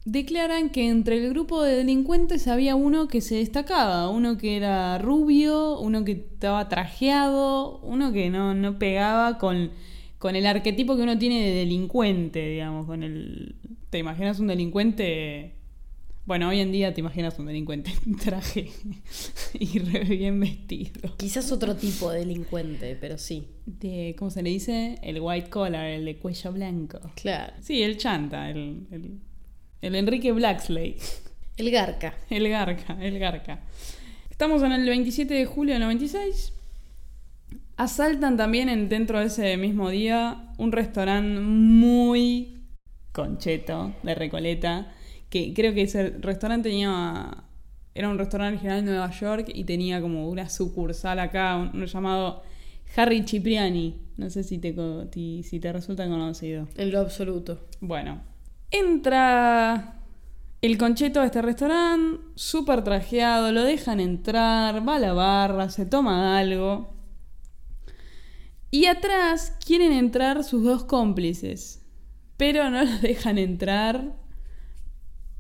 declaran 0.06 0.70
que 0.70 0.90
entre 0.90 1.18
el 1.18 1.30
grupo 1.30 1.64
de 1.64 1.76
delincuentes 1.76 2.48
había 2.48 2.76
uno 2.76 3.08
que 3.08 3.22
se 3.22 3.36
destacaba, 3.36 4.10
uno 4.10 4.38
que 4.38 4.58
era 4.58 4.98
rubio, 4.98 5.80
uno 5.80 6.04
que 6.04 6.14
estaba 6.14 6.68
trajeado, 6.70 7.80
uno 7.80 8.12
que 8.12 8.30
no, 8.30 8.54
no 8.54 8.80
pegaba 8.80 9.38
con, 9.38 9.72
con 10.18 10.36
el 10.36 10.46
arquetipo 10.48 10.96
que 10.96 11.04
uno 11.04 11.18
tiene 11.18 11.42
de 11.44 11.52
delincuente, 11.52 12.48
digamos, 12.48 12.88
con 12.88 13.04
el... 13.04 13.56
¿Te 13.90 14.00
imaginas 14.00 14.40
un 14.40 14.48
delincuente 14.48 15.56
bueno, 16.26 16.50
hoy 16.50 16.60
en 16.60 16.72
día 16.72 16.94
te 16.94 17.02
imaginas 17.02 17.38
un 17.40 17.48
delincuente 17.48 17.92
en 18.06 18.16
traje 18.16 18.70
y 19.54 19.80
re 19.80 20.04
bien 20.04 20.40
vestido. 20.40 21.16
Quizás 21.18 21.52
otro 21.52 21.76
tipo 21.76 22.12
de 22.12 22.20
delincuente, 22.20 22.96
pero 23.00 23.18
sí. 23.18 23.48
De, 23.66 24.16
¿Cómo 24.18 24.30
se 24.30 24.44
le 24.44 24.52
dice? 24.52 24.98
El 25.02 25.20
white 25.20 25.50
collar, 25.50 25.86
el 25.86 26.06
de 26.06 26.18
cuello 26.18 26.54
blanco. 26.54 27.00
Claro. 27.16 27.54
Sí, 27.62 27.82
el 27.82 27.98
chanta, 27.98 28.50
el, 28.50 28.88
el, 28.92 29.20
el 29.82 29.96
Enrique 29.96 30.32
Blacksley. 30.32 30.98
El 31.58 31.72
Garca. 31.72 32.14
El 32.30 32.48
Garca, 32.50 32.98
el 33.02 33.20
Garca. 33.20 33.60
Estamos 34.30 34.64
en 34.64 34.72
el 34.72 34.88
27 34.88 35.34
de 35.34 35.46
julio 35.46 35.74
del 35.74 35.82
96. 35.84 36.54
Asaltan 37.78 38.38
también 38.38 38.70
en, 38.70 38.90
dentro 38.90 39.20
de 39.20 39.26
ese 39.26 39.58
mismo 39.58 39.90
día 39.90 40.54
un 40.58 40.72
restaurante 40.72 41.42
muy 41.42 42.60
concheto 43.12 43.94
de 44.04 44.16
Recoleta, 44.16 44.94
que 45.30 45.54
creo 45.54 45.74
que 45.74 45.84
ese 45.84 46.12
restaurante 46.20 46.70
tenía 46.70 47.44
era 47.94 48.08
un 48.08 48.18
restaurante 48.18 48.56
original 48.56 48.80
en 48.80 48.86
Nueva 48.86 49.12
York 49.12 49.52
y 49.54 49.66
tenía 49.66 50.00
como 50.00 50.30
una 50.30 50.48
sucursal 50.50 51.20
acá, 51.20 51.70
uno 51.74 51.86
llamado 51.86 52.42
Harry 52.96 53.24
Cipriani. 53.24 53.98
No 54.18 54.30
sé 54.30 54.44
si 54.44 54.60
te, 54.60 54.74
si 55.44 55.60
te 55.60 55.74
resulta 55.74 56.08
conocido. 56.08 56.68
En 56.78 56.92
lo 56.92 57.00
absoluto. 57.00 57.60
Bueno, 57.82 58.22
entra 58.72 60.02
el 60.62 60.78
concheto 60.78 61.20
a 61.20 61.26
este 61.26 61.42
restaurante, 61.42 62.24
súper 62.36 62.84
trajeado, 62.84 63.52
lo 63.52 63.64
dejan 63.64 64.00
entrar, 64.00 64.88
va 64.88 64.96
a 64.96 65.00
la 65.00 65.14
barra, 65.14 65.70
se 65.70 65.86
toma 65.86 66.38
algo. 66.38 66.94
Y 68.70 68.86
atrás 68.86 69.58
quieren 69.66 69.92
entrar 69.92 70.44
sus 70.44 70.64
dos 70.64 70.86
cómplices, 70.86 71.86
pero 72.38 72.70
no 72.70 72.84
los 72.84 73.02
dejan 73.02 73.38
entrar 73.38 74.16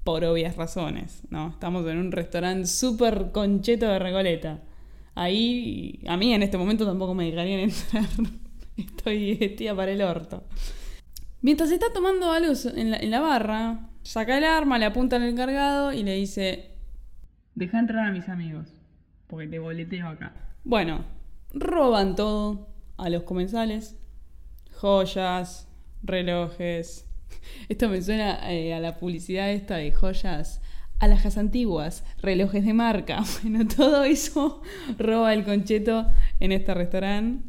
por 0.03 0.25
obvias 0.25 0.55
razones, 0.55 1.21
¿no? 1.29 1.49
Estamos 1.49 1.85
en 1.87 1.99
un 1.99 2.11
restaurante 2.11 2.67
súper 2.67 3.31
concheto 3.31 3.85
de 3.87 3.99
Recoleta. 3.99 4.63
Ahí, 5.13 6.01
a 6.07 6.17
mí 6.17 6.33
en 6.33 6.41
este 6.43 6.57
momento 6.57 6.85
tampoco 6.85 7.13
me 7.13 7.25
dejarían 7.25 7.59
entrar. 7.59 8.05
Estoy 8.77 9.35
vestida 9.35 9.75
para 9.75 9.91
el 9.91 10.01
orto. 10.01 10.43
Mientras 11.41 11.71
está 11.71 11.87
tomando 11.91 12.31
algo 12.31 12.53
en 12.75 12.91
la, 12.91 12.97
en 12.97 13.09
la 13.09 13.19
barra, 13.19 13.89
saca 14.03 14.37
el 14.37 14.43
arma, 14.43 14.77
le 14.77 14.85
apunta 14.85 15.15
al 15.15 15.23
encargado 15.23 15.91
y 15.91 16.03
le 16.03 16.13
dice: 16.15 16.75
Deja 17.55 17.79
entrar 17.79 18.07
a 18.07 18.11
mis 18.11 18.29
amigos, 18.29 18.67
porque 19.27 19.47
te 19.47 19.57
boleteo 19.57 20.07
acá. 20.07 20.33
Bueno, 20.63 21.05
roban 21.51 22.15
todo 22.15 22.69
a 22.97 23.09
los 23.09 23.23
comensales: 23.23 23.97
joyas, 24.73 25.67
relojes. 26.03 27.07
Esto 27.69 27.89
me 27.89 28.01
suena 28.01 28.51
eh, 28.51 28.73
a 28.73 28.79
la 28.79 28.97
publicidad 28.97 29.49
esta 29.49 29.77
de 29.77 29.91
joyas. 29.91 30.61
Alhajas 30.99 31.39
antiguas, 31.39 32.05
relojes 32.21 32.63
de 32.63 32.73
marca. 32.73 33.23
Bueno, 33.41 33.67
todo 33.67 34.03
eso 34.03 34.61
roba 34.99 35.33
el 35.33 35.43
concheto 35.43 36.07
en 36.39 36.51
este 36.51 36.75
restaurante. 36.75 37.43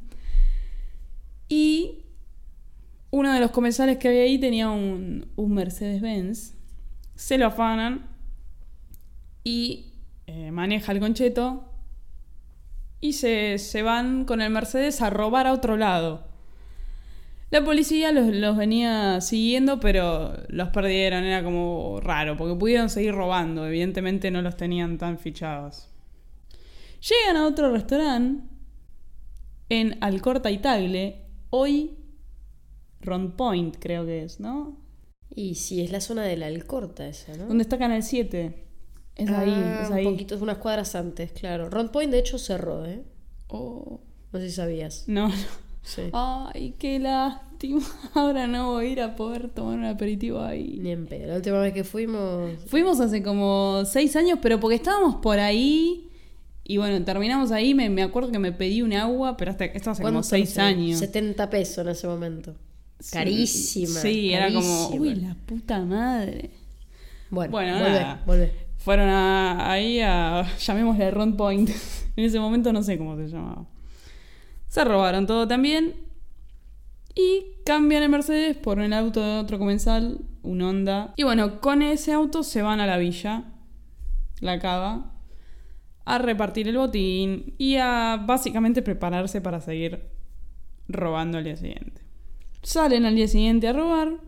Y 1.49 2.02
uno 3.13 3.33
de 3.33 3.41
los 3.41 3.51
comensales 3.51 3.99
que 3.99 4.09
había 4.09 4.23
ahí 4.23 4.39
tenía 4.39 4.71
un, 4.71 5.31
Mercedes-Benz. 5.37 6.55
Se 7.15 7.37
lo 7.37 7.47
afanan 7.47 8.09
y 9.45 9.93
eh, 10.27 10.51
maneja 10.51 10.93
el 10.93 11.01
concheto. 11.01 11.69
Y 13.01 13.13
se, 13.13 13.59
se 13.59 13.83
van 13.83 14.25
con 14.25 14.41
el 14.41 14.51
Mercedes 14.51 15.03
a 15.03 15.11
robar 15.11 15.47
a 15.47 15.53
otro 15.53 15.77
lado. 15.77 16.27
La 17.51 17.63
policía 17.63 18.13
los, 18.13 18.35
los 18.35 18.57
venía 18.57 19.21
siguiendo, 19.21 19.79
pero 19.79 20.33
los 20.49 20.71
perdieron. 20.71 21.25
Era 21.25 21.45
como 21.45 22.01
raro, 22.01 22.39
porque 22.39 22.59
pudieron 22.59 22.89
seguir 22.89 23.13
robando. 23.13 23.67
Evidentemente 23.67 24.31
no 24.31 24.41
los 24.41 24.57
tenían 24.57 24.97
tan 24.97 25.19
fichados. 25.19 25.91
Llegan 27.03 27.37
a 27.37 27.47
otro 27.47 27.71
restaurante 27.73 28.47
en 29.69 29.99
Alcorta 30.01 30.51
y 30.51 30.59
Tagle. 30.59 31.27
Hoy 31.51 31.99
Ron 33.03 33.33
Point, 33.37 33.77
creo 33.79 34.05
que 34.07 34.23
es, 34.25 34.41
¿no? 34.41 34.77
Y 35.35 35.55
sí, 35.57 35.81
es 35.83 35.91
la 35.91 36.01
zona 36.01 36.23
de 36.25 36.37
la 36.37 36.47
Alcorta 36.47 37.07
esa, 37.09 37.35
¿no? 37.37 37.47
Donde 37.47 37.63
está 37.63 37.79
Canal 37.79 38.03
7. 38.03 38.65
Es 39.17 39.29
ahí, 39.31 39.51
Ah, 39.55 39.81
es 39.85 39.91
ahí. 39.91 40.07
Un 40.07 40.13
poquito, 40.13 40.37
unas 40.41 40.59
cuadras 40.59 40.95
antes, 40.95 41.33
claro. 41.33 41.69
Ron 41.71 41.91
Point, 41.91 42.11
de 42.13 42.19
hecho, 42.19 42.39
cerró, 42.39 42.85
¿eh? 42.87 43.03
Oh, 43.49 44.01
No 44.33 44.39
sé 44.41 44.49
si 44.51 44.57
sabías. 44.57 45.05
no, 45.07 45.29
no. 45.29 45.35
Sí. 45.85 46.03
Ay, 46.13 46.77
qué 46.79 47.01
lástima. 47.01 47.81
Ahora 48.15 48.47
no 48.47 48.71
voy 48.75 48.87
a 48.87 48.89
ir 48.91 49.01
a 49.01 49.17
poder 49.17 49.49
tomar 49.49 49.77
un 49.79 49.85
aperitivo 49.85 50.41
ahí. 50.41 50.79
Ni 50.81 50.93
en 50.93 51.07
pedo. 51.07 51.27
La 51.27 51.37
última 51.37 51.59
vez 51.59 51.73
que 51.75 51.83
fuimos. 51.83 52.53
Fuimos 52.67 53.01
hace 53.01 53.21
como 53.21 53.83
seis 53.85 54.15
años, 54.15 54.39
pero 54.41 54.61
porque 54.61 54.77
estábamos 54.77 55.17
por 55.17 55.41
ahí. 55.41 56.09
Y 56.63 56.77
bueno, 56.77 57.05
terminamos 57.05 57.51
ahí. 57.51 57.75
Me, 57.75 57.91
me 57.91 58.05
acuerdo 58.05 58.31
que 58.31 58.39
me 58.39 58.53
pedí 58.53 58.81
un 58.81 58.93
agua, 58.93 59.37
pero 59.37 59.51
hasta 59.51 59.65
esto 59.65 59.91
hace 59.91 60.05
como 60.05 60.23
seis 60.23 60.57
años. 60.57 61.01
70 61.01 61.51
pesos 61.51 61.79
en 61.79 61.89
ese 61.89 62.07
momento. 62.07 62.55
Sí, 63.03 63.13
Carísima. 63.13 64.01
Sí, 64.01 64.33
era 64.33 64.53
como, 64.53 64.89
uy, 64.91 65.15
la 65.17 65.35
puta 65.35 65.81
madre. 65.85 66.51
Bueno, 67.31 67.51
Bueno, 67.51 67.75
volvé, 67.79 67.91
nada. 67.91 68.23
volvé. 68.27 68.53
Fueron 68.79 69.09
a- 69.09 69.71
ahí 69.73 70.01
a, 70.01 70.47
llamémosle 70.59 71.11
Ron 71.11 71.37
Point. 71.37 71.71
en 72.17 72.25
ese 72.25 72.39
momento 72.41 72.73
no 72.73 72.83
sé 72.83 72.99
cómo 72.99 73.17
se 73.17 73.29
llamaba. 73.29 73.67
Se 74.69 74.85
robaron 74.85 75.27
todo 75.27 75.47
también. 75.49 75.95
Y 77.15 77.45
cambian 77.67 78.03
el 78.03 78.09
Mercedes 78.09 78.57
por 78.57 78.81
el 78.81 78.93
auto 78.93 79.21
de 79.23 79.39
otro 79.41 79.59
comensal, 79.59 80.21
un 80.43 80.63
Honda. 80.63 81.13
Y 81.17 81.25
bueno, 81.25 81.61
con 81.61 81.83
ese 81.83 82.13
auto 82.13 82.43
se 82.43 82.63
van 82.63 82.81
a 82.81 82.87
la 82.87 82.97
villa, 82.97 83.45
la 84.41 84.59
cava, 84.59 85.13
a 86.05 86.19
repartir 86.19 86.69
el 86.69 86.79
botín 86.79 87.55
y 87.59 87.77
a 87.77 88.23
básicamente 88.27 88.81
prepararse 88.83 89.41
para 89.41 89.61
seguir 89.61 90.09
robando 90.89 91.37
al 91.39 91.45
día 91.45 91.57
siguiente. 91.57 92.02
Salen 92.63 93.05
al 93.07 93.17
día 93.17 93.27
siguiente 93.27 93.67
a 93.67 93.73
robar 93.73 94.19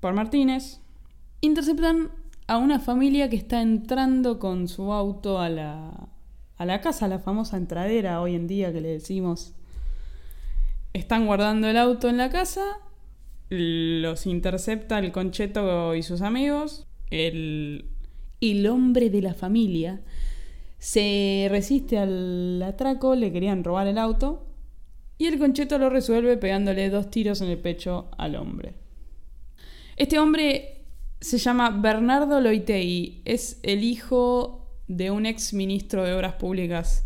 por 0.00 0.12
Martínez. 0.12 0.80
Interceptan 1.40 2.10
a 2.46 2.58
una 2.58 2.80
familia 2.80 3.30
que 3.30 3.36
está 3.36 3.62
entrando 3.62 4.38
con 4.38 4.68
su 4.68 4.92
auto 4.92 5.38
a 5.38 5.48
la, 5.48 6.08
a 6.56 6.66
la 6.66 6.80
casa, 6.80 7.08
la 7.08 7.18
famosa 7.18 7.56
entradera 7.56 8.20
hoy 8.20 8.34
en 8.34 8.46
día 8.46 8.72
que 8.72 8.82
le 8.82 8.88
decimos. 8.88 9.54
Están 10.92 11.26
guardando 11.26 11.68
el 11.68 11.76
auto 11.76 12.08
en 12.08 12.18
la 12.18 12.28
casa, 12.28 12.78
los 13.48 14.26
intercepta 14.26 14.98
el 14.98 15.12
concheto 15.12 15.94
y 15.94 16.02
sus 16.02 16.20
amigos, 16.20 16.86
el, 17.10 17.86
el 18.40 18.66
hombre 18.66 19.08
de 19.08 19.22
la 19.22 19.34
familia 19.34 20.02
se 20.78 21.48
resiste 21.50 21.98
al 21.98 22.62
atraco, 22.62 23.14
le 23.14 23.32
querían 23.32 23.64
robar 23.64 23.86
el 23.86 23.98
auto 23.98 24.47
y 25.18 25.26
el 25.26 25.38
concheto 25.38 25.78
lo 25.78 25.90
resuelve 25.90 26.36
pegándole 26.36 26.88
dos 26.90 27.10
tiros 27.10 27.40
en 27.40 27.48
el 27.48 27.58
pecho 27.58 28.08
al 28.16 28.36
hombre. 28.36 28.74
Este 29.96 30.18
hombre 30.18 30.84
se 31.20 31.38
llama 31.38 31.70
Bernardo 31.70 32.40
Loitei, 32.40 33.20
es 33.24 33.58
el 33.64 33.82
hijo 33.82 34.68
de 34.86 35.10
un 35.10 35.26
ex 35.26 35.52
ministro 35.52 36.04
de 36.04 36.14
Obras 36.14 36.34
Públicas. 36.34 37.04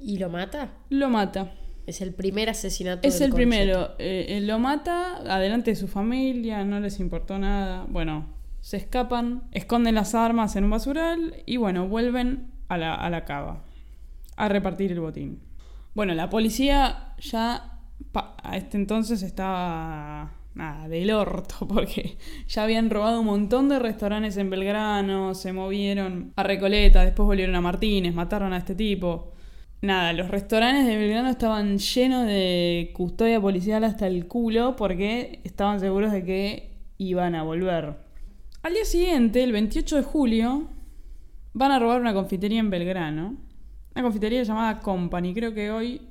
¿Y 0.00 0.18
lo 0.18 0.30
mata? 0.30 0.70
Lo 0.88 1.10
mata. 1.10 1.52
Es 1.86 2.00
el 2.00 2.14
primer 2.14 2.48
asesinato 2.48 3.06
Es 3.06 3.18
del 3.18 3.30
el 3.30 3.34
primero. 3.34 3.96
Eh, 3.98 4.26
eh, 4.28 4.40
lo 4.42 4.60
mata 4.60 5.16
adelante 5.16 5.72
de 5.72 5.76
su 5.76 5.88
familia, 5.88 6.64
no 6.64 6.78
les 6.78 7.00
importó 7.00 7.36
nada. 7.38 7.84
Bueno, 7.88 8.32
se 8.60 8.76
escapan, 8.76 9.42
esconden 9.50 9.96
las 9.96 10.14
armas 10.14 10.54
en 10.54 10.64
un 10.64 10.70
basural 10.70 11.42
y 11.46 11.56
bueno, 11.56 11.88
vuelven 11.88 12.52
a 12.68 12.78
la, 12.78 12.94
a 12.94 13.10
la 13.10 13.24
cava 13.24 13.64
a 14.36 14.48
repartir 14.48 14.92
el 14.92 15.00
botín. 15.00 15.40
Bueno, 15.94 16.14
la 16.14 16.30
policía 16.30 17.09
ya 17.20 17.78
a 18.14 18.56
este 18.56 18.76
entonces 18.76 19.22
estaba 19.22 20.32
nada, 20.54 20.88
del 20.88 21.10
orto, 21.12 21.54
porque 21.68 22.18
ya 22.48 22.64
habían 22.64 22.90
robado 22.90 23.20
un 23.20 23.26
montón 23.26 23.68
de 23.68 23.78
restaurantes 23.78 24.36
en 24.36 24.50
Belgrano, 24.50 25.34
se 25.34 25.52
movieron 25.52 26.32
a 26.36 26.42
Recoleta, 26.42 27.04
después 27.04 27.26
volvieron 27.26 27.54
a 27.54 27.60
Martínez, 27.60 28.14
mataron 28.14 28.52
a 28.52 28.58
este 28.58 28.74
tipo. 28.74 29.32
Nada, 29.82 30.12
los 30.12 30.28
restaurantes 30.28 30.86
de 30.86 30.96
Belgrano 30.96 31.30
estaban 31.30 31.78
llenos 31.78 32.26
de 32.26 32.90
custodia 32.94 33.40
policial 33.40 33.82
hasta 33.84 34.06
el 34.06 34.26
culo 34.26 34.76
porque 34.76 35.40
estaban 35.44 35.80
seguros 35.80 36.12
de 36.12 36.24
que 36.24 36.70
iban 36.98 37.34
a 37.34 37.42
volver. 37.42 37.96
Al 38.62 38.74
día 38.74 38.84
siguiente, 38.84 39.42
el 39.42 39.52
28 39.52 39.96
de 39.96 40.02
julio, 40.02 40.68
van 41.54 41.72
a 41.72 41.78
robar 41.78 41.98
una 41.98 42.12
confitería 42.12 42.60
en 42.60 42.68
Belgrano. 42.68 43.36
Una 43.94 44.02
confitería 44.02 44.42
llamada 44.42 44.80
Company. 44.80 45.32
Creo 45.32 45.54
que 45.54 45.70
hoy 45.70 46.09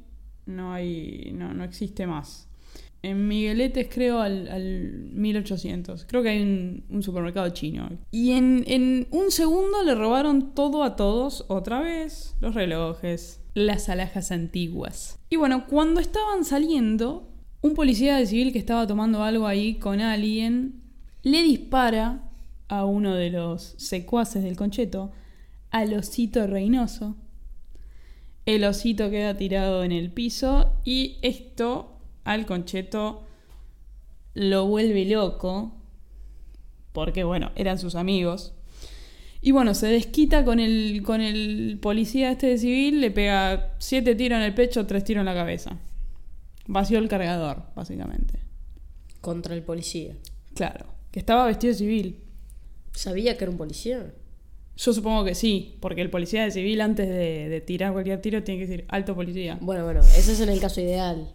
no 0.49 0.73
hay. 0.73 1.31
no, 1.33 1.53
no 1.53 1.63
existe 1.63 2.07
más. 2.07 2.47
En 3.01 3.29
Migueletes, 3.29 3.87
creo, 3.89 4.19
al, 4.19 4.49
al 4.49 5.09
1800. 5.13 6.05
Creo 6.05 6.21
que 6.21 6.29
hay 6.29 6.41
un, 6.41 7.01
supermercado 7.01 7.49
chino. 7.51 7.89
Y 8.11 8.31
en, 8.31 8.65
en 8.67 9.07
un 9.11 9.31
segundo 9.31 9.83
le 9.83 9.95
robaron 9.95 10.53
todo 10.53 10.83
a 10.83 10.97
todos, 10.97 11.45
otra 11.47 11.79
vez. 11.79 12.35
Los 12.41 12.55
relojes, 12.55 13.41
las 13.53 13.87
alhajas 13.87 14.31
antiguas. 14.31 15.17
Y 15.29 15.37
bueno, 15.37 15.65
cuando 15.67 16.01
estaban 16.01 16.43
saliendo, 16.43 17.29
un 17.61 17.73
policía 17.73 18.17
de 18.17 18.25
civil 18.25 18.51
que 18.51 18.59
estaba 18.59 18.85
tomando 18.85 19.23
algo 19.23 19.47
ahí 19.47 19.75
con 19.75 20.01
alguien 20.01 20.81
le 21.23 21.43
dispara 21.43 22.29
a 22.67 22.85
uno 22.85 23.15
de 23.15 23.29
los 23.29 23.75
secuaces 23.77 24.43
del 24.43 24.55
concheto, 24.55 25.11
al 25.71 25.93
osito 25.93 26.47
Reynoso. 26.47 27.15
El 28.49 28.63
osito 28.63 29.11
queda 29.11 29.37
tirado 29.37 29.83
en 29.83 29.91
el 29.91 30.09
piso 30.09 30.73
y 30.83 31.19
esto 31.21 31.99
al 32.23 32.47
concheto 32.47 33.27
lo 34.33 34.65
vuelve 34.65 35.05
loco, 35.05 35.75
porque 36.91 37.23
bueno, 37.23 37.51
eran 37.55 37.77
sus 37.77 37.93
amigos. 37.93 38.55
Y 39.43 39.51
bueno, 39.51 39.75
se 39.75 39.85
desquita 39.85 40.43
con 40.45 40.59
el, 40.59 41.03
con 41.03 41.21
el 41.21 41.77
policía 41.79 42.31
este 42.31 42.47
de 42.47 42.57
civil, 42.57 43.01
le 43.01 43.11
pega 43.11 43.75
siete 43.77 44.15
tiros 44.15 44.37
en 44.37 44.45
el 44.45 44.55
pecho, 44.55 44.87
tres 44.87 45.03
tiros 45.03 45.21
en 45.21 45.27
la 45.27 45.35
cabeza. 45.35 45.77
Vació 46.65 46.97
el 46.97 47.07
cargador, 47.07 47.65
básicamente. 47.75 48.39
Contra 49.21 49.53
el 49.53 49.61
policía. 49.61 50.15
Claro, 50.55 50.87
que 51.11 51.19
estaba 51.19 51.45
vestido 51.45 51.75
civil. 51.75 52.23
¿Sabía 52.93 53.37
que 53.37 53.43
era 53.43 53.51
un 53.51 53.59
policía? 53.59 54.11
Yo 54.81 54.93
supongo 54.93 55.25
que 55.25 55.35
sí, 55.35 55.75
porque 55.81 56.01
el 56.01 56.09
policía 56.09 56.43
de 56.43 56.51
civil 56.51 56.79
antes 56.81 57.07
de, 57.09 57.49
de 57.49 57.61
tirar 57.61 57.91
cualquier 57.91 58.21
tiro 58.21 58.43
tiene 58.43 58.61
que 58.61 58.67
decir 58.67 58.85
alto 58.87 59.13
policía. 59.13 59.57
Bueno, 59.59 59.83
bueno, 59.83 59.99
ese 59.99 60.31
es 60.31 60.39
en 60.39 60.49
el 60.49 60.59
caso 60.61 60.79
ideal. 60.79 61.27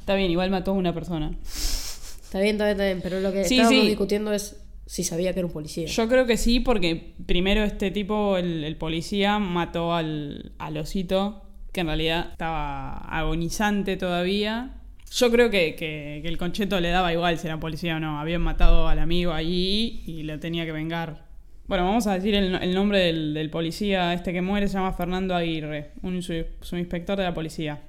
Está 0.00 0.16
bien, 0.16 0.30
igual 0.32 0.50
mató 0.50 0.72
a 0.72 0.74
una 0.74 0.92
persona. 0.92 1.32
Está 1.44 2.40
bien, 2.40 2.56
está 2.56 2.64
bien, 2.64 2.72
está 2.72 2.84
bien, 2.86 3.00
pero 3.02 3.20
lo 3.20 3.32
que 3.32 3.44
Sí, 3.44 3.56
estábamos 3.58 3.82
sí. 3.84 3.88
discutiendo 3.88 4.32
es 4.32 4.56
si 4.86 5.04
sabía 5.04 5.32
que 5.32 5.38
era 5.40 5.46
un 5.46 5.52
policía. 5.52 5.86
Yo 5.86 6.08
creo 6.08 6.26
que 6.26 6.36
sí, 6.36 6.58
porque 6.58 7.14
primero 7.24 7.62
este 7.62 7.90
tipo, 7.92 8.36
el, 8.36 8.64
el 8.64 8.76
policía, 8.76 9.38
mató 9.38 9.94
al, 9.94 10.52
al 10.58 10.76
osito, 10.76 11.42
que 11.72 11.82
en 11.82 11.86
realidad 11.86 12.30
estaba 12.32 12.94
agonizante 12.98 13.96
todavía. 13.96 14.80
Yo 15.12 15.30
creo 15.30 15.50
que, 15.50 15.76
que- 15.76 16.18
que 16.22 16.28
el 16.28 16.36
concheto 16.36 16.80
le 16.80 16.88
daba 16.88 17.12
igual 17.12 17.38
si 17.38 17.46
era 17.46 17.60
policía 17.60 17.96
o 17.96 18.00
no. 18.00 18.18
Habían 18.18 18.40
matado 18.42 18.88
al 18.88 18.98
amigo 18.98 19.32
allí 19.32 20.02
y 20.06 20.24
lo 20.24 20.40
tenía 20.40 20.64
que 20.64 20.72
vengar. 20.72 21.30
Bueno, 21.66 21.84
vamos 21.84 22.06
a 22.06 22.14
decir 22.14 22.34
el, 22.34 22.74
nombre 22.74 23.12
del, 23.12 23.50
policía 23.50 24.12
este 24.12 24.32
que 24.32 24.42
muere, 24.42 24.68
se 24.68 24.74
llama 24.74 24.92
Fernando 24.92 25.34
Aguirre, 25.34 25.92
un 26.02 26.20
su- 26.22 26.44
subinspector 26.60 27.16
de 27.16 27.24
la 27.24 27.34
policía. 27.34 27.80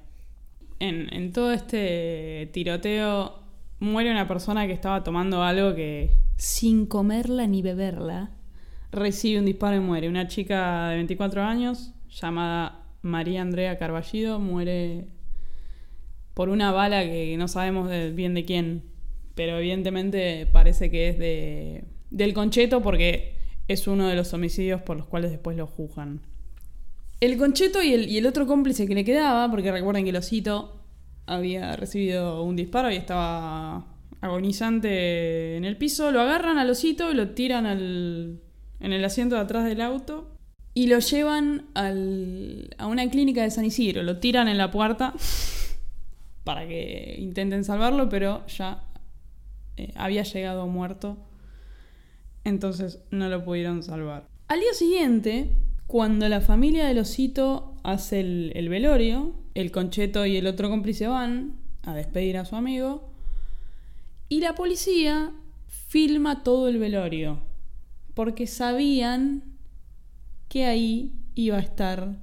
En, 0.78 1.32
todo 1.32 1.52
este 1.52 2.50
tiroteo 2.52 3.40
muere 3.80 4.10
una 4.10 4.28
persona 4.28 4.66
que 4.66 4.72
estaba 4.72 5.02
tomando 5.02 5.42
algo 5.42 5.74
que 5.74 6.10
sin 6.36 6.86
comerla 6.86 7.46
ni 7.46 7.62
beberla 7.62 8.30
recibe 8.92 9.40
un 9.40 9.46
disparo 9.46 9.76
y 9.76 9.80
muere. 9.80 10.08
Una 10.08 10.28
chica 10.28 10.88
de 10.90 10.96
24 10.96 11.42
años 11.42 11.92
llamada 12.10 12.84
María 13.02 13.42
Andrea 13.42 13.76
Carballido 13.76 14.38
muere 14.38 15.06
por 16.34 16.48
una 16.48 16.70
bala 16.72 17.02
que 17.04 17.36
no 17.36 17.48
sabemos 17.48 17.90
bien 18.14 18.34
de 18.34 18.44
quién, 18.44 18.82
pero 19.34 19.58
evidentemente 19.58 20.46
parece 20.52 20.90
que 20.90 21.08
es 21.08 21.18
de 21.18 21.84
del 22.10 22.32
concheto 22.32 22.80
porque 22.80 23.33
es 23.68 23.86
uno 23.86 24.08
de 24.08 24.16
los 24.16 24.32
homicidios 24.34 24.82
por 24.82 24.96
los 24.96 25.06
cuales 25.06 25.30
después 25.30 25.56
lo 25.56 25.66
juzgan. 25.66 26.20
El 27.20 27.38
concheto 27.38 27.82
y 27.82 28.16
el, 28.16 28.26
otro 28.26 28.46
cómplice 28.46 28.86
que 28.86 28.94
le 28.94 29.04
quedaba, 29.04 29.50
porque 29.50 29.72
recuerden 29.72 30.04
que 30.04 30.10
el 30.10 30.16
osito 30.16 30.80
había 31.26 31.74
recibido 31.76 32.42
un 32.42 32.56
disparo 32.56 32.90
y 32.90 32.96
estaba 32.96 33.86
agonizante 34.20 35.56
en 35.56 35.64
el 35.64 35.76
piso, 35.76 36.10
lo 36.10 36.20
agarran 36.20 36.58
al 36.58 36.70
osito 36.70 37.10
y 37.10 37.14
lo 37.14 37.30
tiran 37.30 37.66
al, 37.66 38.40
en 38.80 38.92
el 38.92 39.04
asiento 39.04 39.36
de 39.36 39.42
atrás 39.42 39.64
del 39.64 39.80
auto 39.80 40.30
y 40.74 40.88
lo 40.88 40.98
llevan 40.98 41.66
a 41.74 42.86
una 42.86 43.08
clínica 43.08 43.42
de 43.42 43.50
San 43.50 43.64
Isidro, 43.64 44.02
lo 44.02 44.18
tiran 44.18 44.48
en 44.48 44.58
la 44.58 44.70
puerta 44.70 45.14
para 46.44 46.66
que 46.66 47.16
intenten 47.18 47.64
salvarlo, 47.64 48.08
pero 48.08 48.46
ya 48.48 48.82
eh, 49.76 49.92
había 49.94 50.24
llegado 50.24 50.66
muerto, 50.66 51.16
entonces 52.44 53.00
no 53.10 53.28
lo 53.28 53.44
pudieron 53.44 53.82
salvar. 53.82 54.28
Al 54.48 54.60
día 54.60 54.72
siguiente, 54.74 55.50
cuando 55.86 56.28
la 56.28 56.40
familia 56.40 56.86
del 56.86 56.98
osito 56.98 57.74
hace 57.82 58.20
el, 58.20 58.52
el 58.54 58.68
velorio, 58.68 59.34
el 59.54 59.70
concheto 59.70 60.26
y 60.26 60.36
el 60.36 60.46
otro 60.46 60.68
cómplice 60.70 61.06
van 61.06 61.56
a 61.82 61.94
despedir 61.94 62.38
a 62.38 62.44
su 62.44 62.56
amigo, 62.56 63.10
y 64.28 64.40
la 64.40 64.54
policía 64.54 65.32
filma 65.66 66.42
todo 66.42 66.68
el 66.68 66.78
velorio, 66.78 67.40
porque 68.14 68.46
sabían 68.46 69.42
que 70.48 70.64
ahí 70.66 71.12
iba 71.34 71.56
a 71.56 71.60
estar 71.60 72.16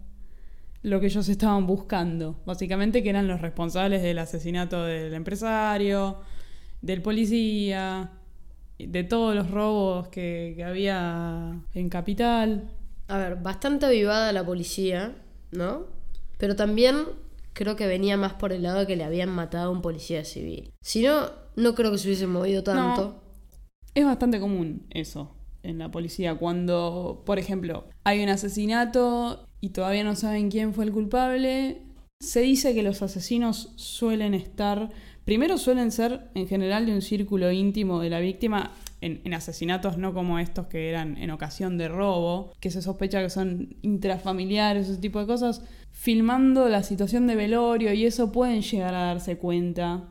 lo 0.83 0.99
que 0.99 1.07
ellos 1.07 1.29
estaban 1.29 1.67
buscando. 1.67 2.39
Básicamente 2.45 3.03
que 3.03 3.09
eran 3.09 3.27
los 3.27 3.41
responsables 3.41 4.01
del 4.01 4.19
asesinato 4.19 4.83
del 4.83 5.13
empresario, 5.13 6.19
del 6.81 7.01
policía, 7.01 8.11
de 8.87 9.03
todos 9.03 9.35
los 9.35 9.49
robos 9.51 10.07
que, 10.09 10.53
que 10.55 10.63
había 10.63 11.61
en 11.73 11.89
Capital. 11.89 12.69
A 13.07 13.17
ver, 13.17 13.35
bastante 13.37 13.85
avivada 13.85 14.31
la 14.31 14.45
policía, 14.45 15.15
¿no? 15.51 15.85
Pero 16.37 16.55
también 16.55 17.05
creo 17.53 17.75
que 17.75 17.87
venía 17.87 18.17
más 18.17 18.33
por 18.33 18.53
el 18.53 18.63
lado 18.63 18.79
de 18.79 18.87
que 18.87 18.95
le 18.95 19.03
habían 19.03 19.29
matado 19.29 19.69
a 19.69 19.73
un 19.73 19.81
policía 19.81 20.23
civil. 20.25 20.71
Si 20.81 21.03
no, 21.03 21.29
no 21.55 21.75
creo 21.75 21.91
que 21.91 21.97
se 21.97 22.07
hubiesen 22.07 22.31
movido 22.31 22.63
tanto. 22.63 23.21
Es 23.93 24.05
bastante 24.05 24.39
común 24.39 24.85
eso 24.89 25.35
en 25.63 25.77
la 25.77 25.91
policía. 25.91 26.35
Cuando, 26.35 27.23
por 27.25 27.39
ejemplo, 27.39 27.85
hay 28.03 28.23
un 28.23 28.29
asesinato 28.29 29.45
y 29.59 29.69
todavía 29.69 30.03
no 30.03 30.15
saben 30.15 30.49
quién 30.49 30.73
fue 30.73 30.85
el 30.85 30.91
culpable, 30.91 31.81
se 32.19 32.41
dice 32.41 32.73
que 32.73 32.83
los 32.83 33.01
asesinos 33.01 33.73
suelen 33.75 34.33
estar, 34.33 34.91
primero 35.25 35.57
suelen 35.57 35.91
ser 35.91 36.29
en 36.33 36.47
general 36.47 36.85
de 36.85 36.93
un 36.93 37.01
círculo 37.01 37.51
íntimo 37.51 37.99
de 37.99 38.09
la 38.09 38.19
víctima, 38.19 38.73
en, 39.01 39.33
asesinatos 39.33 39.97
no 39.97 40.13
como 40.13 40.39
estos 40.39 40.67
que 40.67 40.89
eran 40.89 41.17
en 41.17 41.31
ocasión 41.31 41.77
de 41.77 41.87
robo, 41.87 42.53
que 42.59 42.69
se 42.69 42.81
sospecha 42.81 43.21
que 43.21 43.29
son 43.29 43.75
intrafamiliares, 43.81 44.87
ese 44.87 45.01
tipo 45.01 45.19
de 45.19 45.25
cosas, 45.25 45.63
filmando 45.91 46.69
la 46.69 46.83
situación 46.83 47.27
de 47.27 47.35
velorio 47.35 47.93
y 47.93 48.05
eso 48.05 48.31
pueden 48.31 48.61
llegar 48.61 48.93
a 48.93 49.05
darse 49.05 49.37
cuenta 49.37 50.09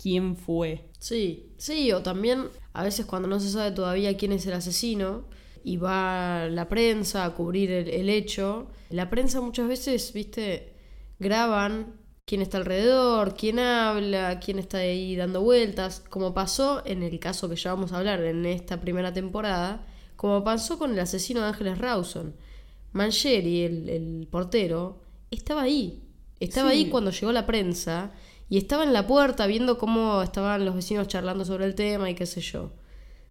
quién 0.00 0.36
fue. 0.36 0.88
Sí, 0.98 1.52
sí, 1.58 1.92
o 1.92 2.02
también 2.02 2.44
a 2.72 2.82
veces 2.82 3.06
cuando 3.06 3.28
no 3.28 3.40
se 3.40 3.50
sabe 3.50 3.72
todavía 3.72 4.16
quién 4.16 4.32
es 4.32 4.46
el 4.46 4.54
asesino 4.54 5.26
y 5.62 5.76
va 5.76 6.48
la 6.48 6.68
prensa 6.68 7.24
a 7.24 7.34
cubrir 7.34 7.70
el 7.70 8.08
hecho, 8.08 8.68
la 8.90 9.10
prensa 9.10 9.40
muchas 9.40 9.68
veces, 9.68 10.12
viste, 10.12 10.72
graban 11.18 12.01
quién 12.26 12.42
está 12.42 12.58
alrededor, 12.58 13.34
quién 13.34 13.58
habla, 13.58 14.38
quién 14.40 14.58
está 14.58 14.78
ahí 14.78 15.16
dando 15.16 15.42
vueltas, 15.42 16.00
como 16.08 16.34
pasó 16.34 16.82
en 16.86 17.02
el 17.02 17.18
caso 17.18 17.48
que 17.48 17.56
ya 17.56 17.72
vamos 17.74 17.92
a 17.92 17.98
hablar 17.98 18.22
en 18.22 18.46
esta 18.46 18.80
primera 18.80 19.12
temporada, 19.12 19.86
como 20.16 20.44
pasó 20.44 20.78
con 20.78 20.92
el 20.92 21.00
asesino 21.00 21.40
de 21.40 21.46
Ángeles 21.48 21.78
Rawson. 21.78 22.34
Mancheri, 22.92 23.62
el, 23.62 23.88
el 23.88 24.28
portero, 24.30 25.00
estaba 25.30 25.62
ahí. 25.62 26.02
Estaba 26.40 26.70
Sí. 26.70 26.76
ahí 26.78 26.90
cuando 26.90 27.10
llegó 27.10 27.32
la 27.32 27.46
prensa 27.46 28.12
y 28.48 28.58
estaba 28.58 28.84
en 28.84 28.92
la 28.92 29.06
puerta 29.06 29.46
viendo 29.46 29.78
cómo 29.78 30.22
estaban 30.22 30.64
los 30.64 30.74
vecinos 30.74 31.08
charlando 31.08 31.44
sobre 31.44 31.64
el 31.64 31.74
tema 31.74 32.10
y 32.10 32.14
qué 32.14 32.26
sé 32.26 32.40
yo. 32.40 32.72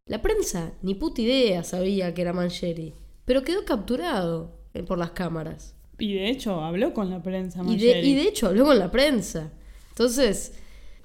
La 0.05 0.21
prensa 0.21 0.73
ni 0.81 0.95
puta 0.95 1.21
idea 1.21 1.63
sabía 1.63 2.13
que 2.13 2.21
era 2.23 2.33
Mancheri, 2.33 2.93
pero 3.25 3.43
quedó 3.43 3.63
capturado 3.65 4.57
eh, 4.73 4.83
por 4.83 4.97
las 4.97 5.11
cámaras. 5.11 5.75
Y 6.01 6.13
de 6.15 6.29
hecho 6.29 6.61
habló 6.63 6.93
con 6.93 7.09
la 7.09 7.21
prensa. 7.21 7.61
Y 7.73 7.77
de, 7.77 8.01
y 8.01 8.15
de 8.15 8.21
hecho 8.23 8.47
habló 8.47 8.65
con 8.65 8.79
la 8.79 8.89
prensa. 8.91 9.51
Entonces, 9.89 10.53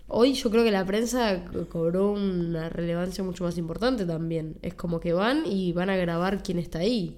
hoy 0.09 0.33
yo 0.35 0.51
creo 0.51 0.65
que 0.65 0.71
la 0.71 0.85
prensa 0.85 1.45
co- 1.53 1.69
cobró 1.69 2.13
una 2.13 2.69
relevancia 2.69 3.23
mucho 3.23 3.45
más 3.45 3.59
importante 3.59 4.05
también. 4.07 4.57
Es 4.63 4.75
como 4.75 5.01
que 5.01 5.13
van 5.13 5.43
y 5.47 5.73
van 5.73 5.91
a 5.91 5.97
grabar 5.97 6.43
quién 6.43 6.59
está 6.59 6.79
ahí. 6.81 7.17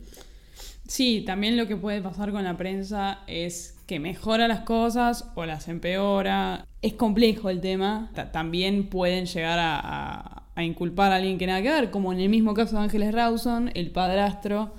Sí, 0.87 1.23
también 1.27 1.57
lo 1.57 1.67
que 1.67 1.77
puede 1.77 2.01
pasar 2.01 2.33
con 2.33 2.45
la 2.45 2.57
prensa 2.57 3.21
es 3.27 3.77
que 3.87 4.01
mejora 4.01 4.49
las 4.49 4.61
cosas 4.61 5.27
o 5.35 5.45
las 5.45 5.69
empeora. 5.69 6.67
Es 6.81 6.95
complejo 6.95 7.51
el 7.51 7.61
tema. 7.61 8.11
Ta- 8.15 8.33
también 8.33 8.89
pueden 8.89 9.27
llegar 9.27 9.59
a, 9.59 9.79
a- 9.79 10.45
a 10.55 10.65
inculpar 10.65 11.13
a 11.13 11.17
alguien 11.17 11.39
que 11.39 11.47
nada 11.47 11.63
que 11.63 11.69
ver, 11.71 11.91
como 11.91 12.13
en 12.13 12.19
el 12.21 12.29
mismo 12.31 12.55
caso 12.55 12.77
de 12.77 12.83
Ángeles 12.83 13.13
Rawson, 13.13 13.71
el 13.75 13.91
padrastro, 13.93 14.73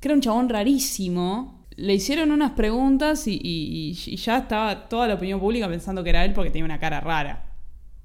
que 0.00 0.08
era 0.08 0.14
un 0.14 0.20
chabón 0.22 0.48
rarísimo. 0.48 1.59
Le 1.80 1.94
hicieron 1.94 2.30
unas 2.30 2.52
preguntas 2.52 3.26
y, 3.26 3.40
y- 3.42 3.90
y 4.06 4.16
ya 4.16 4.38
estaba 4.38 4.88
toda 4.88 5.08
la 5.08 5.14
opinión 5.14 5.40
pública 5.40 5.68
pensando 5.68 6.02
que 6.04 6.10
era 6.10 6.24
él 6.24 6.32
porque 6.32 6.50
tenía 6.50 6.64
una 6.64 6.78
cara 6.80 7.00
rara. 7.00 7.46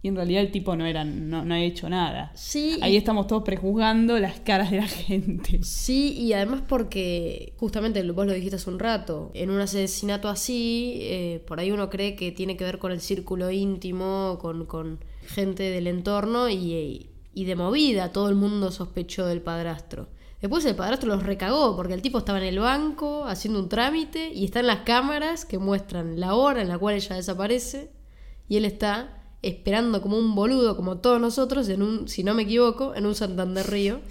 Y 0.02 0.08
en 0.10 0.16
realidad 0.16 0.44
el 0.44 0.52
tipo 0.52 0.76
no, 0.76 0.86
era, 0.86 1.04
no, 1.04 1.44
no 1.44 1.56
había 1.56 1.66
hecho 1.66 1.90
nada. 1.90 2.32
Sí, 2.36 2.78
Ahí 2.84 2.96
estamos 2.96 3.26
todos 3.26 3.42
prejuzgando 3.44 4.20
las 4.20 4.40
caras 4.40 4.70
de 4.70 4.78
la 4.78 4.88
gente. 4.88 5.64
Sí, 5.64 6.14
y 6.14 6.34
además 6.34 6.62
porque, 6.68 7.54
justamente 7.58 8.04
vos 8.12 8.28
lo 8.28 8.34
dijiste 8.34 8.58
hace 8.58 8.70
un 8.70 8.78
rato, 8.78 9.32
en 9.34 9.50
un 9.50 9.60
asesinato 9.60 10.30
así, 10.30 11.00
eh, 11.02 11.44
por 11.48 11.60
ahí 11.60 11.72
uno 11.72 11.90
cree 11.90 12.16
que 12.16 12.32
tiene 12.32 12.56
que 12.56 12.64
ver 12.66 12.78
con 12.78 12.92
el 12.92 13.02
círculo 13.02 13.50
íntimo, 13.50 14.38
con, 14.40 14.68
con 14.68 15.00
gente 15.26 15.64
del 15.64 15.88
entorno 15.88 16.50
y, 16.50 17.10
y 17.34 17.46
de 17.46 17.56
movida 17.56 18.12
todo 18.12 18.30
el 18.30 18.36
mundo 18.36 18.72
sospechó 18.72 19.26
del 19.26 19.42
padrastro. 19.42 20.08
Después 20.42 20.66
el 20.66 20.76
padrastro 20.76 21.10
los 21.10 21.24
recagó 21.24 21.76
porque 21.76 21.94
el 21.94 22.02
tipo 22.02 22.18
estaba 22.18 22.38
en 22.40 22.46
el 22.46 22.60
banco 22.60 23.26
haciendo 23.26 23.60
un 23.60 23.70
trámite 23.70 24.32
y 24.34 24.46
están 24.46 24.68
las 24.68 24.80
cámaras 24.80 25.46
que 25.46 25.58
muestran 25.58 26.20
la 26.20 26.36
hora 26.36 26.62
en 26.62 26.68
la 26.68 26.78
cual 26.78 26.96
ella 26.96 27.16
desaparece 27.16 27.92
y 28.48 28.58
él 28.58 28.66
está 28.66 29.24
esperando 29.42 30.02
como 30.02 30.18
un 30.18 30.36
boludo, 30.36 30.76
como 30.76 30.98
todos 30.98 31.22
nosotros, 31.22 31.70
en 31.70 31.82
un, 31.82 32.08
si 32.08 32.24
no 32.24 32.34
me 32.34 32.44
equivoco, 32.44 32.96
en 32.96 33.06
un 33.06 33.16
Santander 33.16 33.68
Río, 33.68 34.02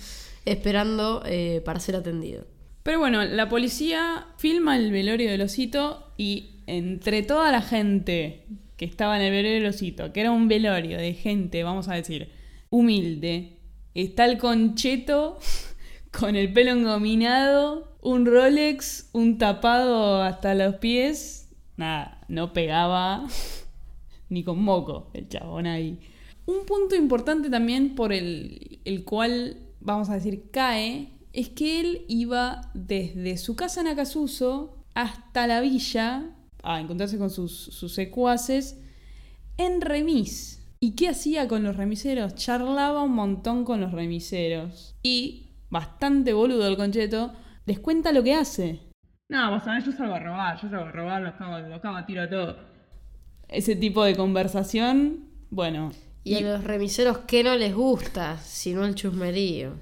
esperando 0.45 1.23
eh, 1.27 1.61
para 1.65 1.81
ser 1.81 1.97
atendido. 1.97 2.47
Pero 2.85 2.99
bueno, 2.99 3.25
la 3.25 3.49
policía 3.49 4.29
filma 4.37 4.77
el 4.77 4.93
velorio 4.93 5.31
del 5.31 5.43
osito 5.43 6.13
y 6.17 6.61
entre 6.67 7.23
toda 7.23 7.51
la 7.51 7.63
gente 7.63 8.47
que 8.77 8.85
estaba 8.85 9.17
en 9.17 9.23
el 9.23 9.31
velorio 9.31 9.55
del 9.55 9.67
osito, 9.67 10.13
que 10.13 10.21
era 10.21 10.31
un 10.31 10.49
velorio 10.49 10.99
de 10.99 11.15
gente, 11.15 11.65
vamos 11.65 11.89
a 11.89 11.95
decir, 11.95 12.31
humilde, 12.71 13.59
está 13.95 14.27
el 14.27 14.39
concheto 14.39 15.39
con 16.19 16.37
el 16.37 16.53
pelo 16.53 16.73
engominado, 16.73 17.97
un 18.01 18.27
Rolex, 18.27 19.09
un 19.13 19.39
tapado 19.39 20.23
hasta 20.23 20.55
los 20.55 20.77
pies. 20.77 21.49
Nada, 21.77 22.21
no 22.29 22.53
pegaba 22.53 23.27
ni 24.29 24.45
con 24.45 24.63
moco 24.63 25.11
el 25.15 25.29
chabón 25.29 25.67
ahí. 25.67 25.99
Un 26.47 26.67
punto 26.67 26.95
importante 26.95 27.51
también 27.51 27.95
por 27.95 28.13
el, 28.13 28.81
el 28.85 29.05
cual, 29.05 29.59
vamos 29.81 30.11
a 30.11 30.15
decir, 30.15 30.51
cae, 30.51 31.11
es 31.33 31.49
que 31.49 31.81
él 31.81 32.05
iba 32.09 32.71
desde 32.75 33.37
su 33.37 33.57
casa 33.57 33.81
en 33.81 33.89
Acasuso 33.89 34.77
hasta 34.95 35.47
la 35.47 35.61
villa 35.61 36.31
a 36.63 36.81
encontrarse 36.81 37.19
con 37.19 37.31
sus, 37.31 37.53
sus 37.53 37.93
secuaces 37.93 38.79
en 39.57 39.81
remis. 39.81 40.63
¿Y 40.81 40.93
qué 40.93 41.09
hacía 41.09 41.49
con 41.49 41.63
los 41.63 41.77
remiseros? 41.77 42.35
Charlaba 42.35 43.03
un 43.03 43.13
montón 43.13 43.65
con 43.65 43.81
los 43.81 43.93
remiseros. 43.93 44.95
Y, 45.03 45.44
bastante 45.75 46.33
boludo 46.33 46.69
el 46.69 46.77
concheto, 46.77 47.33
les 47.67 47.81
cuenta 47.81 48.13
lo 48.13 48.23
que 48.23 48.33
hace. 48.33 48.81
No, 49.29 49.51
vos 49.51 49.65
sabés, 49.65 49.85
yo 49.85 49.91
salgo 49.91 50.15
a 50.15 50.21
robar, 50.21 50.55
yo 50.63 50.69
salgo 50.71 50.87
a 50.87 50.93
robar, 50.93 51.21
los 51.21 51.35
cago, 51.35 51.59
los 51.59 51.81
cago 51.81 51.97
a 51.97 52.07
tiro 52.07 52.23
a 52.23 52.31
todo. 52.31 52.57
Ese 53.49 53.75
tipo 53.75 54.05
de 54.05 54.15
conversación, 54.15 55.31
bueno. 55.51 55.91
Y 56.23 56.37
a 56.37 56.41
los 56.43 56.63
remiseros, 56.63 57.19
¿qué 57.27 57.43
no 57.43 57.57
les 57.57 57.75
gusta? 57.75 58.39
Sino 58.39 58.85
el 58.85 58.95
chusmerío. 58.95 59.73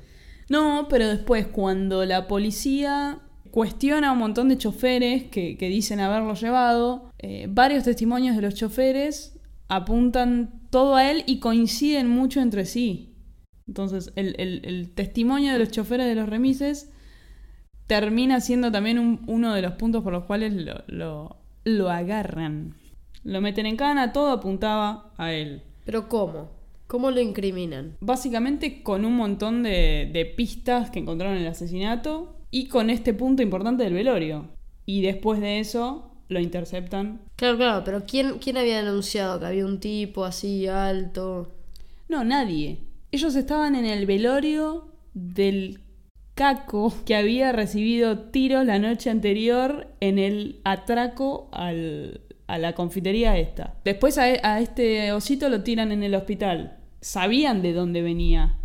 No, 0.49 0.87
pero 0.89 1.07
después 1.07 1.47
cuando 1.47 2.07
la 2.07 2.27
policía 2.27 3.19
cuestiona 3.51 4.09
a 4.09 4.13
un 4.13 4.19
montón 4.19 4.49
de 4.49 4.57
choferes 4.57 5.25
que, 5.25 5.59
que 5.59 5.69
dicen 5.69 6.01
haberlo 6.01 6.33
llevado, 6.35 7.11
eh, 7.19 7.49
varios 7.51 7.85
testimonios 7.85 8.35
de 8.35 8.43
los 8.43 8.55
choferes 8.55 9.39
apuntan 9.69 10.63
todo 10.71 10.97
a 10.97 11.11
él 11.11 11.23
y 11.27 11.39
coinciden 11.39 12.09
mucho 12.09 12.41
entre 12.41 12.65
sí. 12.65 13.12
Entonces, 13.69 14.13
el, 14.17 14.35
el- 14.39 14.63
el 14.65 14.91
testimonio 14.95 15.53
de 15.53 15.59
los 15.59 15.71
choferes 15.71 16.07
de 16.07 16.15
los 16.15 16.29
remises 16.29 16.91
termina 17.87 18.41
siendo 18.41 18.73
también 18.73 18.99
un- 18.99 19.23
uno 19.27 19.55
de 19.55 19.63
los 19.63 19.73
puntos 19.75 20.03
por 20.03 20.13
los 20.13 20.25
cuales 20.25 20.53
lo, 20.55 20.83
lo- 20.87 21.37
lo 21.65 21.91
agarran. 21.91 22.75
Lo 23.25 23.41
meten 23.41 23.67
en 23.67 23.77
cana, 23.77 24.13
todo 24.13 24.31
apuntaba 24.33 25.13
a 25.17 25.33
él. 25.33 25.63
¿Pero 25.85 26.09
cómo? 26.09 26.51
¿Cómo 26.87 27.11
lo 27.11 27.21
incriminan? 27.21 27.97
Básicamente 28.01 28.83
con 28.83 29.05
un 29.05 29.17
montón 29.17 29.63
de, 29.63 30.11
de 30.13 30.27
pistas 30.27 30.91
que 30.91 30.99
encontraron 30.99 31.37
en 31.37 31.43
el 31.43 31.49
asesinato 31.49 32.35
y 32.51 32.67
con 32.69 32.91
este 32.91 33.15
punto 33.15 33.43
importante 33.43 33.85
del 33.85 33.95
velorio. 33.95 34.49
Y 34.85 35.03
después 35.03 35.41
de 35.41 35.61
eso 35.61 36.11
lo 36.29 36.41
interceptan. 36.41 37.21
Claro, 37.37 37.57
claro, 37.57 37.85
pero 37.85 38.05
¿quién, 38.07 38.39
quién 38.39 38.57
había 38.57 38.83
denunciado 38.83 39.39
que 39.39 39.47
había 39.47 39.65
un 39.65 39.81
tipo 39.81 40.25
así 40.25 40.67
alto? 40.67 41.53
No, 42.09 42.25
nadie. 42.25 42.79
Ellos 43.13 43.37
estaban 43.37 43.77
en 43.77 43.85
el 43.85 44.07
velorio 44.07 44.89
del 45.13 45.83
caco 46.35 46.95
que 47.05 47.15
había 47.15 47.53
recibido 47.53 48.31
tiros 48.31 48.65
la 48.65 48.79
noche 48.79 49.11
anterior 49.11 49.95
en 50.01 50.19
el 50.19 50.63
atraco 50.65 51.51
a 51.53 51.73
la 52.59 52.75
confitería 52.75 53.37
esta. 53.37 53.75
Después 53.85 54.17
a, 54.17 54.23
a 54.23 54.61
este 54.61 55.13
osito 55.13 55.51
lo 55.51 55.63
tiran 55.63 55.93
en 55.93 56.03
el 56.03 56.15
hospital. 56.15 56.79
Sabían 57.03 57.61
de 57.61 57.75
dónde 57.75 58.01
venía. 58.01 58.57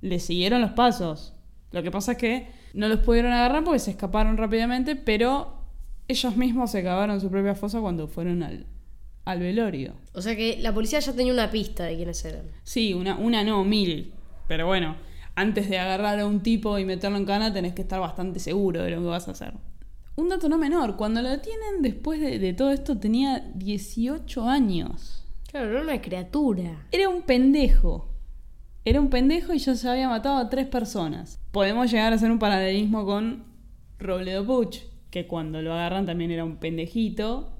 Le 0.00 0.20
siguieron 0.20 0.60
los 0.60 0.70
pasos. 0.70 1.34
Lo 1.72 1.82
que 1.82 1.90
pasa 1.90 2.12
es 2.12 2.18
que 2.18 2.46
no 2.72 2.86
los 2.86 3.00
pudieron 3.00 3.32
agarrar 3.32 3.64
porque 3.64 3.80
se 3.80 3.90
escaparon 3.90 4.36
rápidamente, 4.36 4.94
pero 4.94 5.64
ellos 6.06 6.36
mismos 6.36 6.70
se 6.70 6.84
cavaron 6.84 7.20
su 7.20 7.30
propia 7.30 7.56
fosa 7.56 7.80
cuando 7.80 8.06
fueron 8.06 8.44
al, 8.44 8.66
al 9.26 9.40
velorio. 9.40 9.94
O 10.14 10.22
sea 10.22 10.34
que 10.34 10.56
la 10.60 10.72
policía 10.72 11.00
ya 11.00 11.12
tenía 11.12 11.32
una 11.32 11.50
pista 11.50 11.84
de 11.84 11.96
quiénes 11.96 12.24
eran. 12.24 12.46
Sí, 12.62 12.94
una, 12.94 13.16
una 13.16 13.44
no, 13.44 13.64
mil. 13.64 14.12
Pero 14.46 14.66
bueno, 14.66 14.96
antes 15.34 15.68
de 15.68 15.78
agarrar 15.78 16.18
a 16.20 16.26
un 16.26 16.42
tipo 16.42 16.78
y 16.78 16.84
meterlo 16.84 17.18
en 17.18 17.26
cana 17.26 17.52
tenés 17.52 17.74
que 17.74 17.82
estar 17.82 18.00
bastante 18.00 18.40
seguro 18.40 18.82
de 18.82 18.90
lo 18.90 19.00
que 19.02 19.08
vas 19.08 19.28
a 19.28 19.32
hacer. 19.32 19.52
Un 20.14 20.30
dato 20.30 20.48
no 20.48 20.56
menor, 20.56 20.96
cuando 20.96 21.20
lo 21.20 21.40
tienen 21.40 21.82
después 21.82 22.20
de, 22.20 22.38
de 22.38 22.54
todo 22.54 22.70
esto 22.70 22.98
tenía 22.98 23.50
18 23.54 24.48
años. 24.48 25.24
Claro, 25.50 25.70
era 25.70 25.82
una 25.82 26.00
criatura. 26.00 26.86
Era 26.92 27.08
un 27.08 27.22
pendejo. 27.22 28.08
Era 28.84 29.00
un 29.00 29.10
pendejo 29.10 29.52
y 29.52 29.58
ya 29.58 29.74
se 29.74 29.88
había 29.88 30.08
matado 30.08 30.36
a 30.36 30.48
tres 30.48 30.68
personas. 30.68 31.40
Podemos 31.50 31.90
llegar 31.90 32.12
a 32.12 32.16
hacer 32.16 32.30
un 32.30 32.38
paralelismo 32.38 33.04
con 33.04 33.44
Robledo 33.98 34.46
Puch, 34.46 34.82
que 35.10 35.26
cuando 35.26 35.60
lo 35.60 35.72
agarran 35.72 36.06
también 36.06 36.30
era 36.30 36.44
un 36.44 36.58
pendejito. 36.58 37.55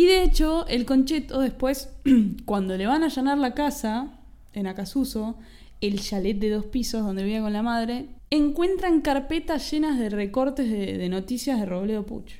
Y 0.00 0.06
de 0.06 0.22
hecho, 0.22 0.66
el 0.66 0.86
concheto 0.86 1.40
después, 1.40 1.90
cuando 2.46 2.74
le 2.78 2.86
van 2.86 3.02
a 3.02 3.08
allanar 3.08 3.36
la 3.36 3.52
casa 3.52 4.18
en 4.54 4.66
Acasuso, 4.66 5.36
el 5.82 6.00
chalet 6.00 6.38
de 6.38 6.48
dos 6.48 6.64
pisos 6.64 7.04
donde 7.04 7.22
vivía 7.22 7.42
con 7.42 7.52
la 7.52 7.60
madre, 7.62 8.06
encuentran 8.30 9.02
carpetas 9.02 9.70
llenas 9.70 9.98
de 9.98 10.08
recortes 10.08 10.70
de, 10.70 10.96
de 10.96 11.08
noticias 11.10 11.60
de 11.60 11.66
Robledo 11.66 12.06
Puch. 12.06 12.32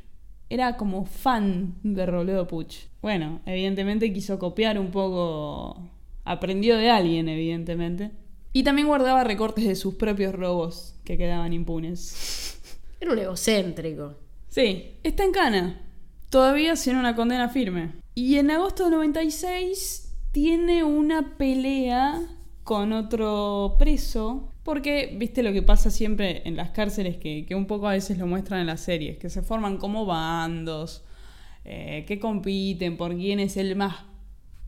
Era 0.49 0.79
como 0.79 1.05
fan 1.05 1.75
de 1.83 2.07
Robledo 2.07 2.46
Puch. 2.46 2.87
Bueno, 3.03 3.42
evidentemente 3.44 4.11
quiso 4.11 4.38
copiar 4.38 4.79
un 4.79 4.90
poco. 4.90 5.87
Aprendió 6.25 6.79
de 6.79 6.88
alguien, 6.88 7.29
evidentemente. 7.29 8.11
Y 8.55 8.62
también 8.62 8.88
guardaba 8.88 9.23
recortes 9.23 9.66
de 9.66 9.75
sus 9.75 9.96
propios 9.96 10.35
robos 10.35 10.94
que 11.05 11.18
quedaban 11.18 11.53
impunes. 11.53 12.59
Era 12.99 13.12
un 13.12 13.18
egocéntrico. 13.18 14.14
Sí, 14.49 14.92
está 15.03 15.25
en 15.25 15.33
cana. 15.33 15.89
Todavía 16.31 16.77
sin 16.77 16.97
una 16.97 17.14
condena 17.16 17.49
firme. 17.49 17.93
Y 18.14 18.37
en 18.37 18.51
agosto 18.51 18.85
del 18.85 18.93
96 18.93 20.14
tiene 20.33 20.85
una 20.85 21.37
pelea 21.37 22.23
con 22.62 22.93
otro 22.93 23.75
preso. 23.79 24.53
Porque, 24.62 25.16
viste 25.19 25.43
lo 25.43 25.53
que 25.53 25.62
pasa 25.62 25.90
siempre 25.90 26.43
en 26.45 26.55
las 26.55 26.71
cárceles, 26.71 27.16
que, 27.16 27.47
que 27.47 27.55
un 27.55 27.66
poco 27.66 27.88
a 27.88 27.93
veces 27.93 28.19
lo 28.19 28.27
muestran 28.27 28.61
en 28.61 28.66
las 28.66 28.81
series, 28.81 29.19
que 29.19 29.29
se 29.29 29.43
forman 29.43 29.79
como 29.79 30.07
bandos, 30.07 31.03
eh, 31.64 32.05
que 32.07 32.21
compiten 32.21 32.97
por 32.97 33.16
quién 33.16 33.40
es 33.40 33.57
el 33.57 33.75
más 33.75 34.05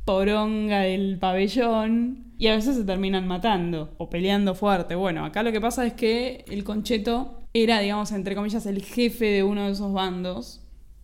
poronga 0.05 0.81
del 0.81 1.19
pabellón 1.19 2.33
y 2.39 2.49
a 2.49 2.57
veces 2.57 2.77
se 2.77 2.85
terminan 2.85 3.29
matando 3.29 3.95
o 3.99 4.11
peleando 4.11 4.55
fuerte. 4.55 4.95
Bueno, 4.95 5.25
acá 5.25 5.43
lo 5.43 5.53
que 5.53 5.61
pasa 5.61 5.87
es 5.87 5.93
que 5.93 6.45
el 6.49 6.65
concheto 6.65 7.45
era, 7.55 7.79
digamos, 7.79 8.11
entre 8.13 8.35
comillas, 8.35 8.67
el 8.67 8.83
jefe 8.83 9.27
de 9.27 9.43
uno 9.43 9.67
de 9.67 9.73
esos 9.73 9.93
bandos. 9.93 10.62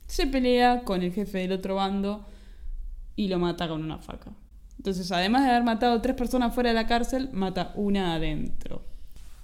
Se 0.08 0.26
pelea 0.26 0.82
con 0.82 1.02
el 1.02 1.12
jefe 1.12 1.38
del 1.38 1.52
otro 1.52 1.76
bando 1.76 2.26
y 3.14 3.28
lo 3.28 3.38
mata 3.38 3.68
con 3.68 3.84
una 3.84 3.98
faca. 3.98 4.32
Entonces, 4.78 5.12
además 5.12 5.44
de 5.44 5.50
haber 5.50 5.64
matado 5.64 6.00
tres 6.00 6.16
personas 6.16 6.54
fuera 6.54 6.70
de 6.70 6.74
la 6.74 6.86
cárcel, 6.86 7.30
mata 7.32 7.72
una 7.76 8.14
adentro. 8.14 8.84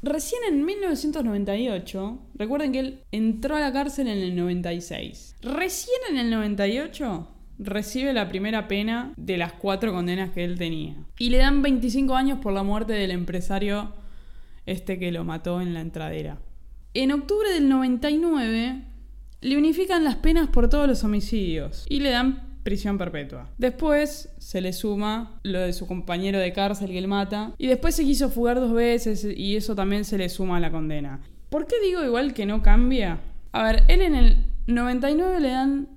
Recién 0.03 0.43
en 0.49 0.65
1998, 0.65 2.19
recuerden 2.35 2.73
que 2.73 2.81
él 2.81 3.01
entró 3.11 3.57
a 3.57 3.61
la 3.61 3.73
cárcel 3.73 4.09
en 4.09 4.19
el 4.19 4.37
96. 4.37 5.37
Recién 5.43 5.97
en 6.11 6.19
el 6.19 6.31
98 6.31 7.29
recibe 7.59 8.13
la 8.13 8.29
primera 8.29 8.69
pena 8.69 9.13
de 9.17 9.37
las 9.37 9.53
cuatro 9.53 9.93
condenas 9.93 10.31
que 10.31 10.45
él 10.45 10.59
tenía. 10.59 10.97
Y 11.19 11.31
le 11.31 11.39
dan 11.39 11.63
25 11.63 12.15
años 12.15 12.39
por 12.41 12.53
la 12.53 12.63
muerte 12.63 12.93
del 12.93 13.11
empresario 13.11 13.93
este 14.67 14.99
que 14.99 15.13
lo 15.13 15.25
mató 15.25 15.61
en 15.61 15.75
la 15.75 15.81
entradera. 15.81 16.39
En 16.95 17.11
octubre 17.13 17.51
del 17.51 17.69
99 17.69 18.83
le 19.45 19.59
unifican 19.59 20.05
las 20.05 20.17
penas 20.17 20.49
por 20.49 20.71
todos 20.71 20.89
los 20.89 21.05
homicidios 21.05 21.85
y 21.91 22.01
le 22.01 22.09
dan 22.09 22.59
prisión 22.63 22.97
perpetua. 22.97 23.51
Después 23.59 24.31
se 24.39 24.63
le 24.63 24.73
suma 24.73 25.39
lo 25.43 25.61
de 25.61 25.75
su 25.75 25.87
compañero 25.87 26.39
de 26.39 26.55
cárcel 26.55 26.89
que 26.89 26.99
él 26.99 27.09
mata 27.09 27.53
y 27.59 27.67
después 27.67 27.95
se 27.95 28.05
quiso 28.05 28.31
fugar 28.31 28.59
dos 28.59 28.73
veces 28.73 29.23
y 29.37 29.55
eso 29.55 29.75
también 29.75 30.07
se 30.07 30.17
le 30.17 30.31
suma 30.31 30.57
a 30.57 30.61
la 30.61 30.71
condena. 30.71 31.21
¿Por 31.51 31.67
qué 31.67 31.77
digo 31.85 32.03
igual 32.03 32.33
que 32.33 32.47
no 32.47 32.63
cambia? 32.63 33.21
A 33.53 33.63
ver, 33.65 33.83
él 33.89 34.01
en 34.01 34.15
el 34.15 34.47
99 34.67 35.39
le 35.41 35.51
dan 35.51 35.89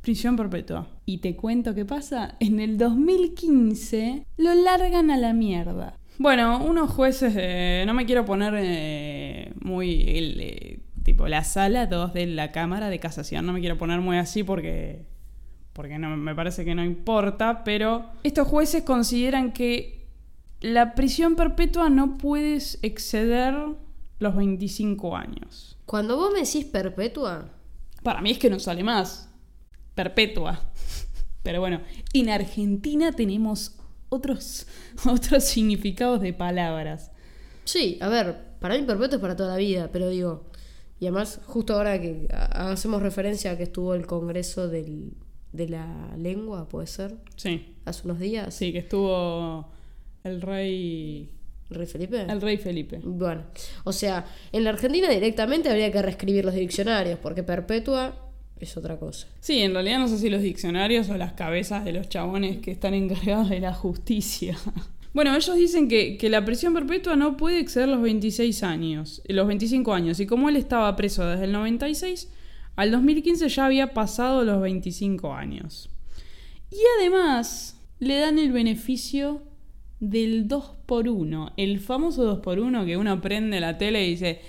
prisión 0.00 0.34
perpetua. 0.34 0.88
Y 1.06 1.18
te 1.18 1.36
cuento 1.36 1.76
qué 1.76 1.84
pasa, 1.84 2.34
en 2.40 2.58
el 2.58 2.78
2015 2.78 4.26
lo 4.38 4.54
largan 4.54 5.12
a 5.12 5.16
la 5.16 5.32
mierda. 5.32 5.96
Bueno, 6.18 6.64
unos 6.64 6.90
jueces, 6.90 7.86
no 7.86 7.94
me 7.94 8.06
quiero 8.06 8.24
poner 8.24 8.54
eh, 8.56 9.52
muy 9.60 10.02
el, 10.02 10.40
eh, 10.40 10.80
tipo 11.08 11.26
la 11.26 11.42
sala 11.42 11.86
2 11.86 12.12
de 12.12 12.26
la 12.26 12.52
Cámara 12.52 12.90
de 12.90 13.00
Casación, 13.00 13.46
no 13.46 13.54
me 13.54 13.60
quiero 13.60 13.78
poner 13.78 14.00
muy 14.00 14.18
así 14.18 14.42
porque 14.42 15.06
porque 15.72 15.98
no 15.98 16.14
me 16.18 16.34
parece 16.34 16.66
que 16.66 16.74
no 16.74 16.84
importa, 16.84 17.64
pero 17.64 18.04
estos 18.24 18.46
jueces 18.46 18.82
consideran 18.82 19.52
que 19.52 20.06
la 20.60 20.94
prisión 20.94 21.34
perpetua 21.34 21.88
no 21.88 22.18
puedes 22.18 22.78
exceder 22.82 23.54
los 24.18 24.36
25 24.36 25.16
años. 25.16 25.78
Cuando 25.86 26.18
vos 26.18 26.30
me 26.30 26.40
decís 26.40 26.66
perpetua, 26.66 27.52
Para 28.02 28.20
mí 28.20 28.32
es 28.32 28.38
que 28.38 28.50
no 28.50 28.58
sale 28.58 28.84
más. 28.84 29.30
Perpetua. 29.94 30.60
Pero 31.42 31.60
bueno, 31.60 31.80
en 32.12 32.28
Argentina 32.28 33.12
tenemos 33.12 33.78
otros, 34.10 34.66
otros 35.06 35.44
significados 35.44 36.20
de 36.20 36.34
palabras. 36.34 37.12
sí, 37.64 37.96
a 38.02 38.08
ver, 38.08 38.56
para 38.60 38.76
mí 38.76 38.82
perpetua 38.82 39.16
es 39.16 39.22
para 39.22 39.36
toda 39.36 39.50
la 39.50 39.56
vida, 39.56 39.88
pero 39.92 40.10
digo, 40.10 40.48
y 41.00 41.06
además 41.06 41.40
justo 41.46 41.74
ahora 41.74 42.00
que 42.00 42.26
hacemos 42.30 43.02
referencia 43.02 43.52
a 43.52 43.56
que 43.56 43.64
estuvo 43.64 43.94
el 43.94 44.06
Congreso 44.06 44.68
del- 44.68 45.12
de 45.52 45.68
la 45.68 46.14
Lengua, 46.18 46.68
puede 46.68 46.86
ser, 46.86 47.16
Sí, 47.36 47.74
hace 47.84 48.02
unos 48.04 48.18
días. 48.20 48.54
sí, 48.54 48.72
que 48.72 48.78
estuvo 48.78 49.68
el 50.24 50.40
rey 50.42 51.30
¿Rey 51.70 51.86
Felipe? 51.86 52.22
El 52.22 52.40
rey 52.40 52.56
Felipe. 52.56 52.98
Bueno, 53.04 53.44
o 53.84 53.92
sea, 53.92 54.24
en 54.52 54.64
la 54.64 54.70
Argentina 54.70 55.10
directamente 55.10 55.68
habría 55.68 55.92
que 55.92 56.00
reescribir 56.00 56.44
los 56.46 56.54
diccionarios, 56.54 57.18
porque 57.18 57.42
perpetua 57.42 58.14
es 58.58 58.74
otra 58.78 58.98
cosa. 58.98 59.26
Sí, 59.40 59.60
en 59.60 59.74
realidad 59.74 59.98
no 59.98 60.08
sé 60.08 60.16
si 60.18 60.30
los 60.30 60.40
diccionarios 60.40 61.10
o 61.10 61.16
las 61.18 61.34
cabezas 61.34 61.84
de 61.84 61.92
los 61.92 62.08
chabones 62.08 62.58
que 62.58 62.70
están 62.70 62.94
encargados 62.94 63.50
de 63.50 63.60
la 63.60 63.74
justicia. 63.74 64.56
Bueno, 65.14 65.34
ellos 65.34 65.56
dicen 65.56 65.88
que, 65.88 66.16
que 66.16 66.28
la 66.28 66.44
prisión 66.44 66.74
perpetua 66.74 67.16
no 67.16 67.36
puede 67.36 67.58
exceder 67.58 67.88
los 67.88 68.02
26 68.02 68.62
años, 68.62 69.22
los 69.26 69.46
25 69.46 69.94
años, 69.94 70.20
y 70.20 70.26
como 70.26 70.48
él 70.48 70.56
estaba 70.56 70.94
preso 70.96 71.26
desde 71.26 71.44
el 71.44 71.52
96, 71.52 72.28
al 72.76 72.90
2015 72.92 73.48
ya 73.48 73.66
había 73.66 73.94
pasado 73.94 74.44
los 74.44 74.60
25 74.60 75.32
años. 75.34 75.90
Y 76.70 76.78
además 76.98 77.80
le 77.98 78.18
dan 78.18 78.38
el 78.38 78.52
beneficio 78.52 79.42
del 80.00 80.46
2 80.46 80.72
por 80.86 81.08
1 81.08 81.54
el 81.56 81.80
famoso 81.80 82.24
2 82.24 82.38
por 82.38 82.60
1 82.60 82.84
que 82.84 82.96
uno 82.96 83.20
prende 83.20 83.58
la 83.58 83.78
tele 83.78 84.06
y 84.06 84.10
dice, 84.10 84.40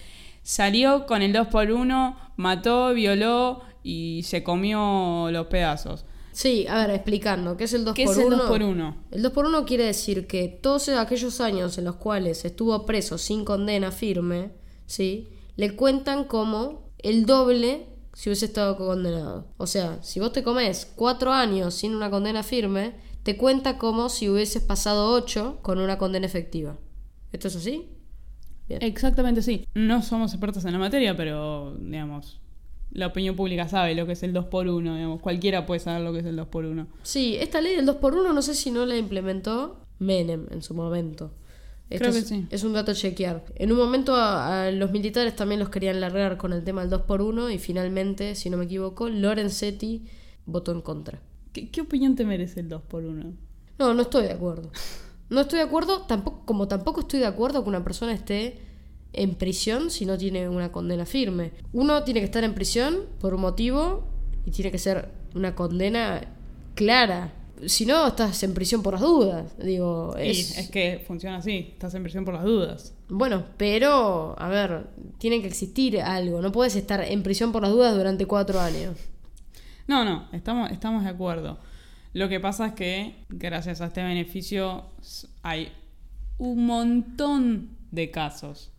salió 0.43 1.05
con 1.05 1.21
el 1.21 1.33
2 1.33 1.47
por 1.47 1.71
1 1.71 2.17
mató, 2.37 2.93
violó 2.93 3.61
y 3.83 4.21
se 4.23 4.43
comió 4.43 5.29
los 5.31 5.47
pedazos. 5.47 6.05
Sí, 6.39 6.65
a 6.69 6.78
ver, 6.78 6.91
explicando, 6.91 7.58
¿qué 7.58 7.65
es 7.65 7.73
el 7.73 7.84
2 7.84 7.93
¿Qué 7.93 8.04
es 8.04 8.17
el 8.17 8.28
1? 8.28 8.38
2 8.38 8.47
por 8.47 8.63
1 8.63 8.97
El 9.12 9.23
2 9.23 9.32
por 9.34 9.45
1 9.45 9.65
quiere 9.65 9.84
decir 9.84 10.25
que 10.25 10.47
todos 10.47 10.88
aquellos 10.88 11.41
años 11.41 11.78
en 11.78 11.84
los 11.84 11.97
cuales 11.97 12.45
estuvo 12.45 12.86
preso 12.86 13.17
sin 13.17 13.43
condena 13.43 13.91
firme, 13.91 14.54
¿sí? 14.86 15.28
Le 15.58 15.75
cuentan 15.75 16.23
como 16.23 16.93
el 16.99 17.25
doble 17.25 17.88
si 18.13 18.30
hubiese 18.30 18.45
estado 18.45 18.78
condenado. 18.78 19.47
O 19.58 19.67
sea, 19.67 20.02
si 20.02 20.21
vos 20.21 20.32
te 20.32 20.41
comes 20.41 20.89
4 20.95 21.34
años 21.34 21.73
sin 21.73 21.93
una 21.93 22.10
condena 22.10 22.41
firme, 22.41 22.93
te 23.23 23.36
cuenta 23.36 23.78
como 23.78 24.08
si 24.08 24.30
hubieses 24.30 24.63
pasado 24.63 25.12
8 25.12 25.60
con 25.62 25.78
una 25.78 25.97
condena 25.97 26.25
efectiva. 26.25 26.78
¿Esto 27.34 27.49
es 27.49 27.58
así? 27.58 27.89
Bien. 28.69 28.82
Exactamente 28.82 29.41
sí. 29.41 29.67
No 29.73 30.02
somos 30.02 30.32
expertos 30.32 30.63
en 30.63 30.71
la 30.71 30.80
materia, 30.80 31.17
pero 31.17 31.75
digamos, 31.78 32.39
la 32.91 33.08
opinión 33.08 33.36
pública 33.36 33.67
sabe 33.67 33.95
lo 33.95 34.06
que 34.06 34.13
es 34.13 34.23
el 34.23 34.34
2 34.34 34.45
por 34.45 34.67
1 34.67 34.95
digamos, 34.95 35.21
cualquiera 35.21 35.65
puede 35.65 35.80
saber 35.80 36.02
lo 36.02 36.12
que 36.12 36.19
es 36.19 36.25
el 36.25 36.36
2 36.36 36.47
por 36.47 36.65
1 36.65 36.88
Sí, 37.04 37.36
esta 37.39 37.62
ley 37.62 37.75
del 37.75 37.86
2 37.86 37.97
por 37.97 38.15
1 38.15 38.34
no 38.34 38.41
sé 38.41 38.56
si 38.56 38.71
no 38.71 38.86
la 38.86 38.97
implementó 38.97 39.78
Menem 39.99 40.47
en 40.52 40.62
su 40.62 40.73
momento. 40.73 41.32
Esto 41.89 42.04
Creo 42.04 42.13
que 42.13 42.19
es, 42.19 42.28
sí. 42.28 42.47
es 42.52 42.63
un 42.63 42.73
dato 42.73 42.91
a 42.91 42.93
chequear. 42.93 43.43
En 43.56 43.71
un 43.71 43.78
momento 43.78 44.15
a, 44.15 44.67
a 44.67 44.71
los 44.71 44.91
militares 44.91 45.36
también 45.36 45.60
los 45.60 45.69
querían 45.69 45.99
largar 45.99 46.38
con 46.38 46.54
el 46.54 46.63
tema 46.63 46.82
del 46.82 46.89
2 46.89 47.02
por 47.02 47.21
1 47.21 47.49
y 47.49 47.58
finalmente, 47.58 48.36
si 48.36 48.49
no 48.49 48.58
me 48.58 48.65
equivoco, 48.65 49.10
Lorenzetti 49.10 50.06
votó 50.45 50.71
en 50.71 50.82
contra. 50.82 51.19
¿Qué, 51.52 51.69
qué 51.69 51.82
opinión 51.82 52.15
te 52.15 52.25
merece 52.25 52.60
el 52.60 52.69
2 52.69 52.82
por 52.84 53.04
1 53.04 53.34
No, 53.80 53.93
no 53.93 54.02
estoy 54.04 54.23
de 54.23 54.32
acuerdo. 54.32 54.71
No 55.30 55.41
estoy 55.41 55.60
de 55.60 55.65
acuerdo, 55.65 56.02
tampoco, 56.04 56.43
como 56.45 56.67
tampoco 56.67 57.02
estoy 57.02 57.19
de 57.19 57.28
acuerdo 57.28 57.63
que 57.63 57.69
una 57.69 57.84
persona 57.84 58.13
esté 58.13 58.60
en 59.13 59.35
prisión 59.35 59.89
si 59.89 60.05
no 60.05 60.17
tiene 60.17 60.49
una 60.49 60.71
condena 60.71 61.05
firme. 61.05 61.51
Uno 61.73 62.03
tiene 62.03 62.19
que 62.19 62.25
estar 62.25 62.43
en 62.43 62.53
prisión 62.53 63.05
por 63.19 63.33
un 63.33 63.41
motivo 63.41 64.07
y 64.45 64.51
tiene 64.51 64.71
que 64.71 64.77
ser 64.77 65.09
una 65.35 65.55
condena 65.55 66.21
clara. 66.75 67.33
Si 67.65 67.85
no, 67.85 68.07
estás 68.07 68.41
en 68.43 68.53
prisión 68.53 68.81
por 68.81 68.93
las 68.93 69.01
dudas. 69.01 69.57
Digo, 69.57 70.15
Y 70.17 70.29
es... 70.29 70.57
es 70.57 70.69
que 70.69 71.03
funciona 71.05 71.37
así, 71.37 71.71
estás 71.73 71.93
en 71.93 72.03
prisión 72.03 72.23
por 72.23 72.33
las 72.33 72.43
dudas. 72.43 72.93
Bueno, 73.09 73.43
pero, 73.57 74.35
a 74.37 74.47
ver, 74.47 74.87
tiene 75.17 75.41
que 75.41 75.47
existir 75.47 75.99
algo. 76.01 76.41
No 76.41 76.51
puedes 76.51 76.75
estar 76.75 77.01
en 77.01 77.21
prisión 77.23 77.51
por 77.51 77.63
las 77.63 77.71
dudas 77.71 77.95
durante 77.95 78.25
cuatro 78.25 78.59
años. 78.59 78.97
No, 79.87 80.05
no, 80.05 80.29
estamos, 80.31 80.71
estamos 80.71 81.03
de 81.03 81.09
acuerdo. 81.09 81.59
Lo 82.13 82.29
que 82.29 82.39
pasa 82.39 82.67
es 82.67 82.73
que 82.73 83.25
gracias 83.29 83.81
a 83.81 83.87
este 83.87 84.03
beneficio 84.03 84.85
hay 85.43 85.71
un 86.37 86.65
montón 86.65 87.77
de 87.91 88.09
casos 88.09 88.71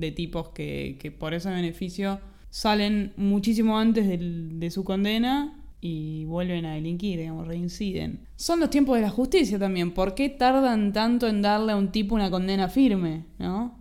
de 0.00 0.12
tipos 0.12 0.48
que, 0.48 0.96
que 1.00 1.12
por 1.12 1.34
ese 1.34 1.50
beneficio 1.50 2.20
salen 2.48 3.12
muchísimo 3.16 3.78
antes 3.78 4.06
de 4.08 4.70
su 4.70 4.84
condena 4.84 5.56
y 5.80 6.24
vuelven 6.26 6.66
a 6.66 6.74
delinquir, 6.74 7.18
digamos, 7.18 7.46
reinciden. 7.46 8.26
Son 8.36 8.60
los 8.60 8.70
tiempos 8.70 8.96
de 8.96 9.02
la 9.02 9.10
justicia 9.10 9.58
también. 9.58 9.92
¿Por 9.92 10.14
qué 10.14 10.28
tardan 10.28 10.92
tanto 10.92 11.26
en 11.26 11.42
darle 11.42 11.72
a 11.72 11.76
un 11.76 11.90
tipo 11.90 12.14
una 12.14 12.30
condena 12.30 12.68
firme? 12.68 13.24
¿No? 13.38 13.78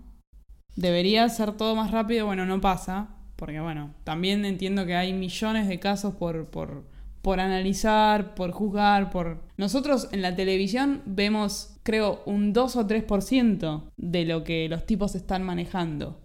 Debería 0.76 1.28
ser 1.28 1.54
todo 1.54 1.76
más 1.76 1.92
rápido, 1.92 2.26
bueno, 2.26 2.46
no 2.46 2.62
pasa, 2.62 3.10
porque 3.36 3.60
bueno, 3.60 3.94
también 4.06 4.46
entiendo 4.46 4.86
que 4.86 4.96
hay 4.96 5.12
millones 5.12 5.68
de 5.68 5.80
casos 5.80 6.16
por, 6.16 6.46
por, 6.46 6.86
por 7.22 7.40
analizar, 7.40 8.34
por 8.36 8.52
juzgar, 8.52 9.10
por... 9.12 9.42
Nosotros 9.58 10.08
en 10.12 10.22
la 10.22 10.36
televisión 10.36 11.02
vemos, 11.06 11.72
creo, 11.84 12.22
un 12.26 12.54
2 12.54 12.76
o 12.78 12.88
3% 12.88 13.84
de 13.98 14.26
lo 14.26 14.44
que 14.44 14.70
los 14.70 14.86
tipos 14.86 15.16
están 15.16 15.44
manejando. 15.44 16.18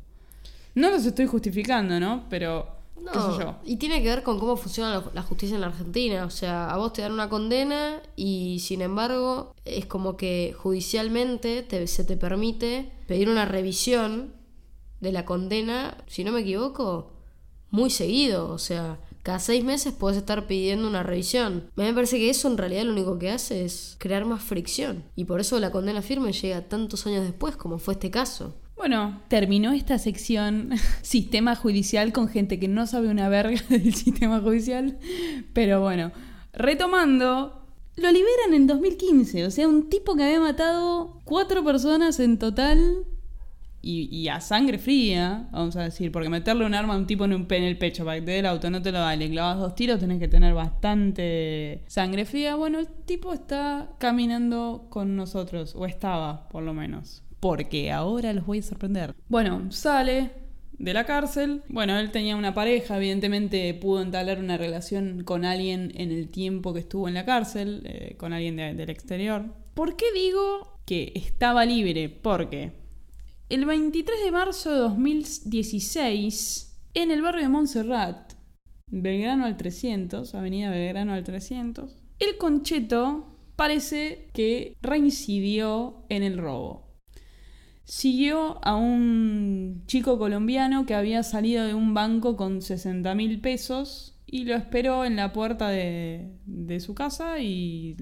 No 0.75 0.91
los 0.91 1.05
estoy 1.05 1.27
justificando, 1.27 1.99
¿no? 2.01 2.25
Pero, 2.31 2.69
qué 2.97 3.19
sé 3.19 3.39
yo. 3.45 3.57
y 3.65 3.77
tiene 3.77 4.03
que 4.03 4.09
ver 4.09 4.23
con 4.23 4.39
cómo 4.39 4.57
funciona 4.57 4.91
la, 4.99 5.05
la 5.15 5.23
justicia 5.23 5.55
en 5.57 5.61
la 5.61 5.67
Argentina. 5.69 6.25
O 6.27 6.31
sea, 6.31 6.71
a 6.71 6.77
vos 6.79 6.93
te 6.93 7.03
dan 7.03 7.13
una 7.13 7.29
condena 7.29 8.01
y 8.17 8.59
sin 8.61 8.81
embargo 8.83 9.53
es 9.65 9.87
como 9.87 10.17
que 10.17 10.55
judicialmente 10.57 11.63
te- 11.63 11.87
se 11.87 12.05
te 12.05 12.17
permite 12.17 12.91
pedir 13.07 13.29
una 13.29 13.45
revisión 13.45 14.33
de 15.01 15.13
la 15.13 15.25
condena, 15.25 15.97
si 16.07 16.25
no 16.25 16.33
me 16.33 16.41
equivoco, 16.41 17.13
muy 17.71 17.91
seguido. 17.91 18.49
O 18.51 18.59
sea, 18.59 18.99
cada 19.25 19.39
seis 19.39 19.65
meses 19.65 19.95
puedes 19.95 20.19
estar 20.19 20.47
pidiendo 20.47 20.87
una 20.87 21.03
revisión. 21.03 21.71
A 21.77 21.81
mí 21.81 21.87
me 21.87 21.95
parece 21.95 22.19
que 22.19 22.29
eso 22.29 22.47
en 22.47 22.59
realidad 22.59 22.85
lo 22.85 22.93
único 22.93 23.19
que 23.19 23.31
hace 23.31 23.65
es 23.65 23.97
crear 23.99 24.27
más 24.27 24.43
fricción. 24.43 25.03
Y 25.17 25.25
por 25.25 25.41
eso 25.41 25.59
la 25.59 25.71
condena 25.71 26.03
firme 26.03 26.31
llega 26.33 26.69
tantos 26.69 27.07
años 27.07 27.25
después, 27.25 27.57
como 27.57 27.79
fue 27.79 27.95
este 27.95 28.11
caso. 28.11 28.55
Bueno, 28.77 29.23
terminó 29.29 29.73
esta 29.73 29.99
sección 29.99 30.73
sistema 31.03 31.57
judicial 31.57 32.13
con 32.13 32.29
gente 32.29 32.61
que 32.61 32.69
no 32.69 32.87
sabe 32.87 33.09
una 33.09 33.31
verga 33.31 33.59
del 33.71 33.95
sistema 33.95 34.41
judicial. 34.41 34.99
Pero 35.55 35.81
bueno, 35.81 36.13
retomando, 36.53 37.63
lo 37.97 38.13
liberan 38.13 38.53
en 38.53 38.67
2015. 38.67 39.47
O 39.47 39.51
sea, 39.51 39.67
un 39.67 39.89
tipo 39.89 40.17
que 40.17 40.25
había 40.25 40.41
matado 40.41 41.23
cuatro 41.25 41.65
personas 41.65 42.21
en 42.21 42.39
total 42.39 43.07
y, 43.85 44.29
a 44.29 44.41
sangre 44.41 44.79
fría, 44.79 45.49
vamos 45.53 45.77
a 45.77 45.83
decir, 45.83 46.11
porque 46.11 46.29
meterle 46.29 46.65
un 46.65 46.75
arma 46.75 46.95
a 46.95 46.97
un 46.97 47.07
tipo 47.07 47.25
en, 47.25 47.35
un, 47.35 47.47
en 47.51 47.63
el 47.65 47.77
pecho 47.79 48.05
para 48.05 48.19
que 48.19 48.23
te 48.27 48.33
dé 48.33 48.39
el 48.41 48.47
auto 48.47 48.71
no 48.71 48.81
te 48.83 48.91
lo 48.93 48.99
da, 48.99 49.15
le 49.17 49.31
clavas 49.31 49.59
dos 49.59 49.75
tiros, 49.75 50.01
tenés 50.01 50.19
que 50.19 50.29
tener 50.29 50.55
bastante 50.55 51.83
sangre 51.87 52.25
fría. 52.25 52.55
Bueno, 52.57 52.79
el 52.79 52.89
tipo 52.89 53.33
está 53.33 53.91
caminando 53.99 54.87
con 54.91 55.17
nosotros, 55.17 55.75
o 55.77 55.87
estaba, 55.87 56.49
por 56.49 56.63
lo 56.63 56.75
menos. 56.75 57.23
Porque 57.41 57.93
ahora 57.93 58.33
los 58.33 58.47
voy 58.47 58.59
a 58.59 58.63
sorprender. 58.63 59.15
Bueno, 59.29 59.71
sale 59.71 60.31
de 60.79 60.95
la 60.95 61.05
cárcel. 61.05 61.63
Bueno, 61.69 61.99
él 61.99 62.11
tenía 62.11 62.37
una 62.37 62.55
pareja, 62.55 62.97
evidentemente 62.97 63.73
pudo 63.75 64.03
entablar 64.03 64.39
una 64.41 64.57
relación 64.57 65.23
con 65.25 65.45
alguien 65.45 65.93
en 65.95 66.11
el 66.11 66.29
tiempo 66.31 66.73
que 66.73 66.81
estuvo 66.81 67.07
en 67.07 67.15
la 67.15 67.25
cárcel, 67.25 67.83
eh, 67.85 68.17
con 68.17 68.33
alguien 68.33 68.57
de- 68.57 68.75
del 68.75 68.91
exterior. 68.91 69.45
¿Por 69.75 69.97
qué 69.97 70.07
digo 70.15 70.79
que 70.87 71.13
estaba 71.15 71.65
libre? 71.65 72.09
Porque 72.09 72.73
el 73.49 73.67
23 73.67 74.25
de 74.25 74.33
marzo 74.33 74.73
de 74.73 74.79
2016, 74.79 76.81
en 76.95 77.11
el 77.11 77.21
barrio 77.21 77.43
de 77.43 77.49
Montserrat, 77.49 78.33
Belgrano 78.91 79.45
al 79.45 79.57
300, 79.57 80.35
Avenida 80.35 80.71
Belgrano 80.71 81.13
al 81.13 81.25
300, 81.25 81.95
el 82.21 82.39
concheto 82.39 83.37
parece 83.57 84.31
que 84.33 84.77
reincidió 84.81 86.07
en 86.09 86.23
el 86.23 86.39
robo. 86.39 86.95
Siguió 87.85 88.65
a 88.65 88.77
un 88.77 89.83
chico 89.87 90.19
colombiano 90.19 90.87
que 90.87 90.95
había 90.95 91.23
salido 91.23 91.67
de 91.67 91.75
un 91.75 91.93
banco 91.93 92.37
con 92.37 92.63
60 92.63 93.15
mil 93.15 93.43
pesos 93.43 94.19
y 94.27 94.47
lo 94.47 94.55
esperó 94.55 95.05
en 95.05 95.17
la 95.17 95.35
puerta 95.35 95.69
de, 95.69 96.39
de 96.47 96.81
su 96.81 96.95
casa 96.95 97.41
y 97.41 97.97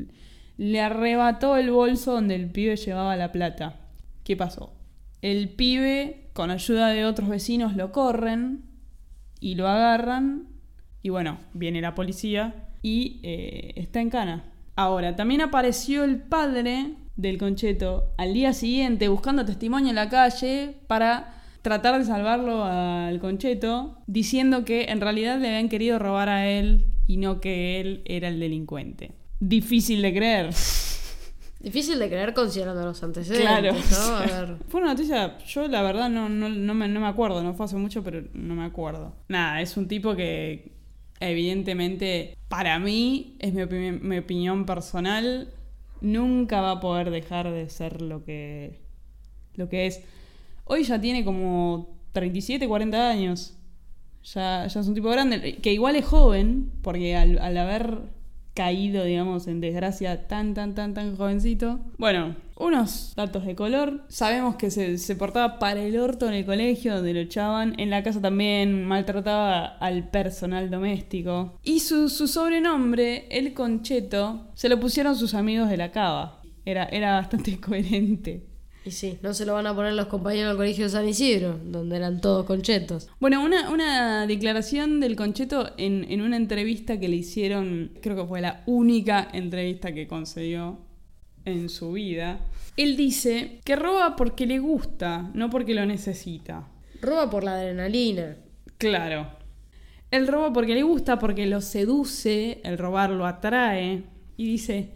le 0.56 0.80
arrebató 0.80 1.56
el 1.56 1.72
bolso 1.72 2.12
donde 2.12 2.36
el 2.36 2.52
pibe 2.52 2.76
llevaba 2.76 3.16
la 3.16 3.32
plata. 3.32 3.80
¿Qué 4.22 4.36
pasó? 4.36 4.81
El 5.22 5.48
pibe, 5.50 6.28
con 6.32 6.50
ayuda 6.50 6.88
de 6.88 7.04
otros 7.06 7.28
vecinos, 7.28 7.74
lo 7.76 7.92
corren 7.92 8.64
y 9.40 9.54
lo 9.54 9.68
agarran. 9.68 10.48
Y 11.02 11.08
bueno, 11.08 11.38
viene 11.54 11.80
la 11.80 11.94
policía 11.94 12.68
y 12.82 13.20
eh, 13.22 13.72
está 13.76 14.00
en 14.00 14.10
cana. 14.10 14.44
Ahora, 14.74 15.16
también 15.16 15.40
apareció 15.40 16.04
el 16.04 16.18
padre 16.18 16.94
del 17.16 17.38
concheto 17.38 18.12
al 18.16 18.34
día 18.34 18.52
siguiente 18.52 19.08
buscando 19.08 19.44
testimonio 19.44 19.90
en 19.90 19.96
la 19.96 20.08
calle 20.08 20.74
para 20.86 21.42
tratar 21.62 21.98
de 21.98 22.04
salvarlo 22.04 22.64
al 22.64 23.20
concheto, 23.20 23.98
diciendo 24.06 24.64
que 24.64 24.86
en 24.86 25.00
realidad 25.00 25.38
le 25.38 25.48
habían 25.48 25.68
querido 25.68 25.98
robar 25.98 26.28
a 26.28 26.48
él 26.48 26.86
y 27.06 27.18
no 27.18 27.40
que 27.40 27.80
él 27.80 28.02
era 28.04 28.28
el 28.28 28.40
delincuente. 28.40 29.12
Difícil 29.38 30.02
de 30.02 30.12
creer. 30.12 30.50
Difícil 31.62 31.98
de 31.98 32.08
creer 32.08 32.34
considerando 32.34 32.84
los 32.84 33.02
antecedentes, 33.02 33.46
Claro. 33.46 33.72
¿no? 33.72 34.16
A 34.16 34.20
ver. 34.26 34.56
Fue 34.68 34.80
una 34.80 34.90
noticia, 34.94 35.38
yo 35.46 35.68
la 35.68 35.82
verdad 35.82 36.08
no, 36.10 36.28
no, 36.28 36.48
no, 36.48 36.74
me, 36.74 36.88
no 36.88 36.98
me 37.00 37.06
acuerdo, 37.06 37.42
no 37.42 37.54
fue 37.54 37.66
hace 37.66 37.76
mucho, 37.76 38.02
pero 38.02 38.22
no 38.34 38.54
me 38.56 38.64
acuerdo. 38.64 39.14
Nada, 39.28 39.60
es 39.60 39.76
un 39.76 39.86
tipo 39.86 40.16
que 40.16 40.72
evidentemente 41.20 42.36
para 42.48 42.78
mí, 42.78 43.36
es 43.38 43.52
mi, 43.54 43.62
opi- 43.62 44.00
mi 44.00 44.18
opinión 44.18 44.66
personal, 44.66 45.50
nunca 46.00 46.60
va 46.60 46.72
a 46.72 46.80
poder 46.80 47.10
dejar 47.10 47.50
de 47.50 47.68
ser 47.70 48.02
lo 48.02 48.24
que, 48.24 48.80
lo 49.54 49.68
que 49.68 49.86
es. 49.86 50.02
Hoy 50.64 50.84
ya 50.84 51.00
tiene 51.00 51.24
como 51.24 51.96
37, 52.12 52.66
40 52.68 53.08
años. 53.10 53.54
Ya, 54.34 54.66
ya 54.68 54.80
es 54.80 54.86
un 54.86 54.94
tipo 54.94 55.10
grande, 55.10 55.56
que 55.56 55.72
igual 55.72 55.96
es 55.96 56.04
joven, 56.04 56.70
porque 56.82 57.16
al, 57.16 57.38
al 57.38 57.56
haber 57.56 57.98
caído, 58.54 59.04
digamos, 59.04 59.46
en 59.46 59.60
desgracia 59.60 60.28
tan, 60.28 60.54
tan, 60.54 60.74
tan, 60.74 60.94
tan 60.94 61.16
jovencito. 61.16 61.80
Bueno, 61.98 62.36
unos 62.56 63.14
datos 63.16 63.44
de 63.44 63.54
color. 63.54 64.04
Sabemos 64.08 64.56
que 64.56 64.70
se, 64.70 64.98
se 64.98 65.16
portaba 65.16 65.58
para 65.58 65.82
el 65.82 65.98
orto 65.98 66.28
en 66.28 66.34
el 66.34 66.44
colegio, 66.44 66.94
donde 66.94 67.14
lo 67.14 67.20
echaban. 67.20 67.74
En 67.78 67.90
la 67.90 68.02
casa 68.02 68.20
también 68.20 68.84
maltrataba 68.84 69.64
al 69.64 70.10
personal 70.10 70.70
doméstico. 70.70 71.58
Y 71.62 71.80
su, 71.80 72.08
su 72.08 72.28
sobrenombre, 72.28 73.26
el 73.30 73.54
Concheto, 73.54 74.50
se 74.54 74.68
lo 74.68 74.78
pusieron 74.78 75.16
sus 75.16 75.34
amigos 75.34 75.68
de 75.68 75.76
la 75.76 75.90
cava. 75.90 76.40
Era, 76.64 76.84
era 76.84 77.14
bastante 77.14 77.60
coherente. 77.60 78.51
Y 78.84 78.90
sí, 78.90 79.18
no 79.22 79.32
se 79.32 79.46
lo 79.46 79.54
van 79.54 79.66
a 79.66 79.74
poner 79.74 79.92
los 79.92 80.06
compañeros 80.06 80.50
del 80.50 80.56
colegio 80.56 80.84
de 80.84 80.90
San 80.90 81.08
Isidro, 81.08 81.58
donde 81.64 81.96
eran 81.96 82.20
todos 82.20 82.44
conchetos. 82.46 83.08
Bueno, 83.20 83.44
una, 83.44 83.70
una 83.70 84.26
declaración 84.26 84.98
del 84.98 85.14
Concheto 85.14 85.70
en, 85.76 86.04
en 86.10 86.20
una 86.20 86.36
entrevista 86.36 86.98
que 86.98 87.08
le 87.08 87.16
hicieron, 87.16 87.92
creo 88.02 88.16
que 88.16 88.26
fue 88.26 88.40
la 88.40 88.64
única 88.66 89.28
entrevista 89.32 89.94
que 89.94 90.08
concedió 90.08 90.78
en 91.44 91.68
su 91.68 91.92
vida. 91.92 92.40
Él 92.76 92.96
dice 92.96 93.60
que 93.64 93.76
roba 93.76 94.16
porque 94.16 94.46
le 94.46 94.58
gusta, 94.58 95.30
no 95.34 95.48
porque 95.50 95.74
lo 95.74 95.86
necesita. 95.86 96.68
Roba 97.00 97.30
por 97.30 97.44
la 97.44 97.54
adrenalina. 97.54 98.36
Claro. 98.78 99.28
Él 100.10 100.26
roba 100.26 100.52
porque 100.52 100.74
le 100.74 100.82
gusta, 100.82 101.18
porque 101.18 101.46
lo 101.46 101.60
seduce, 101.60 102.60
el 102.64 102.78
robar 102.78 103.10
lo 103.10 103.26
atrae. 103.26 104.04
Y 104.36 104.46
dice, 104.46 104.90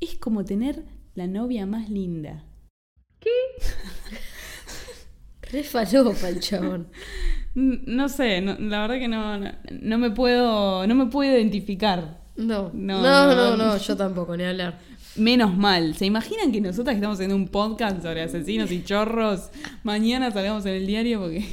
es 0.00 0.16
como 0.16 0.44
tener 0.44 0.84
la 1.14 1.26
novia 1.26 1.66
más 1.66 1.90
linda. 1.90 2.44
Re 5.52 5.62
falopa 5.62 6.28
el 6.28 6.40
chabón. 6.40 6.88
No 7.54 8.08
sé, 8.08 8.40
no- 8.40 8.56
la 8.58 8.82
verdad 8.82 8.98
que 8.98 9.08
no, 9.08 9.38
no, 9.38 9.52
no 9.80 9.98
me 9.98 10.10
puedo, 10.10 10.86
no 10.86 10.94
me 10.94 11.06
puedo 11.06 11.30
identificar. 11.32 12.20
No, 12.36 12.70
No, 12.74 13.00
no, 13.02 13.56
no. 13.56 13.76
yo 13.78 13.96
tampoco, 13.96 14.36
ni 14.36 14.44
hablar. 14.44 14.78
Menos 15.16 15.56
mal. 15.56 15.94
¿Se 15.94 16.04
imaginan 16.04 16.52
que 16.52 16.60
nosotras 16.60 16.92
que 16.92 16.98
estamos 16.98 17.16
haciendo 17.16 17.36
un 17.36 17.48
podcast 17.48 18.02
sobre 18.02 18.22
asesinos 18.22 18.70
y 18.70 18.84
chorros, 18.84 19.48
mañana 19.84 20.30
salgamos 20.30 20.66
en 20.66 20.74
el 20.74 20.86
diario 20.86 21.20
porque, 21.20 21.46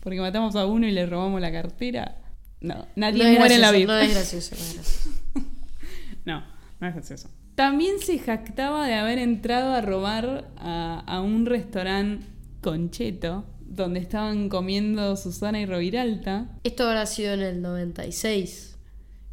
porque 0.00 0.20
matamos 0.20 0.56
a 0.56 0.64
uno 0.64 0.86
y 0.88 0.92
le 0.92 1.04
robamos 1.04 1.38
la 1.42 1.52
cartera? 1.52 2.16
No, 2.60 2.86
nadie 2.96 3.36
muere 3.38 3.56
en 3.56 3.60
la 3.60 3.72
vida. 3.72 3.92
No 3.92 3.98
es 3.98 4.10
gracioso, 4.14 4.54
no 4.54 4.60
es 4.62 4.74
gracioso. 4.74 5.10
No, 6.24 6.42
no 6.80 6.86
es 6.88 6.94
gracioso. 6.94 7.28
También 7.54 8.00
se 8.00 8.18
jactaba 8.18 8.86
de 8.86 8.94
haber 8.94 9.18
entrado 9.18 9.72
a 9.74 9.80
robar 9.80 10.50
a, 10.56 11.00
a 11.06 11.20
un 11.20 11.46
restaurante 11.46 12.26
concheto 12.60 13.44
donde 13.60 14.00
estaban 14.00 14.48
comiendo 14.48 15.16
Susana 15.16 15.60
y 15.60 15.66
Roviralta. 15.66 16.48
Esto 16.64 16.84
habrá 16.88 17.06
sido 17.06 17.34
en 17.34 17.42
el 17.42 17.62
96. 17.62 18.78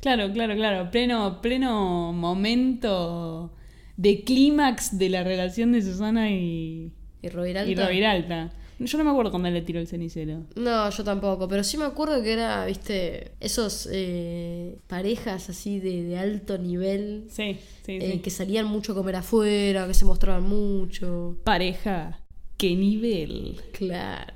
Claro, 0.01 0.31
claro, 0.33 0.55
claro. 0.55 0.89
Pleno, 0.91 1.41
pleno 1.41 2.11
momento 2.11 3.53
de 3.97 4.23
clímax 4.23 4.97
de 4.97 5.09
la 5.09 5.23
relación 5.23 5.71
de 5.71 5.81
Susana 5.81 6.31
y, 6.31 6.91
¿Y 7.21 7.29
Roviralta? 7.29 7.71
y 7.71 7.75
Roviralta. 7.75 8.51
Yo 8.85 8.97
no 8.97 9.03
me 9.03 9.11
acuerdo 9.11 9.31
cuando 9.31 9.49
le 9.49 9.61
tiró 9.61 9.79
el 9.79 9.87
cenicero. 9.87 10.43
No, 10.55 10.89
yo 10.89 11.03
tampoco, 11.03 11.47
pero 11.47 11.63
sí 11.63 11.77
me 11.77 11.85
acuerdo 11.85 12.21
que 12.23 12.33
era, 12.33 12.65
viste, 12.65 13.31
esos 13.39 13.87
eh, 13.91 14.77
parejas 14.87 15.49
así 15.49 15.79
de, 15.79 16.03
de 16.03 16.17
alto 16.17 16.57
nivel 16.57 17.25
Sí, 17.29 17.57
sí, 17.85 17.91
eh, 18.01 18.11
sí. 18.13 18.19
que 18.19 18.29
salían 18.29 18.65
mucho 18.65 18.93
a 18.93 18.95
comer 18.95 19.17
afuera, 19.17 19.87
que 19.87 19.93
se 19.93 20.05
mostraban 20.05 20.43
mucho. 20.47 21.37
Pareja, 21.43 22.21
qué 22.57 22.75
nivel. 22.75 23.61
Claro. 23.73 24.33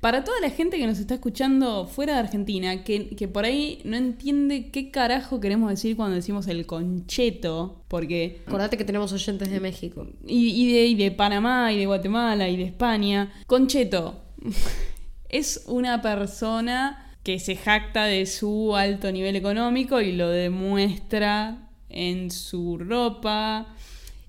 Para 0.00 0.22
toda 0.22 0.40
la 0.40 0.50
gente 0.50 0.78
que 0.78 0.86
nos 0.86 1.00
está 1.00 1.14
escuchando 1.14 1.86
fuera 1.86 2.14
de 2.14 2.20
Argentina, 2.20 2.84
que, 2.84 3.16
que 3.16 3.26
por 3.26 3.44
ahí 3.44 3.80
no 3.84 3.96
entiende 3.96 4.70
qué 4.70 4.92
carajo 4.92 5.40
queremos 5.40 5.70
decir 5.70 5.96
cuando 5.96 6.14
decimos 6.14 6.46
el 6.46 6.66
concheto, 6.66 7.82
porque... 7.88 8.42
Acordate 8.46 8.76
que 8.76 8.84
tenemos 8.84 9.12
oyentes 9.12 9.50
de 9.50 9.58
México. 9.58 10.06
Y, 10.24 10.50
y 10.50 10.72
de, 10.72 10.86
y 10.86 10.94
de 10.94 11.10
Panamá, 11.10 11.72
y 11.72 11.78
de 11.78 11.86
Guatemala, 11.86 12.48
y 12.48 12.56
de 12.56 12.64
España. 12.64 13.32
Concheto 13.46 14.22
es 15.28 15.64
una 15.66 16.00
persona 16.00 17.16
que 17.24 17.40
se 17.40 17.56
jacta 17.56 18.04
de 18.04 18.24
su 18.26 18.76
alto 18.76 19.10
nivel 19.10 19.34
económico 19.34 20.00
y 20.00 20.12
lo 20.12 20.28
demuestra 20.28 21.70
en 21.88 22.30
su 22.30 22.78
ropa. 22.78 23.74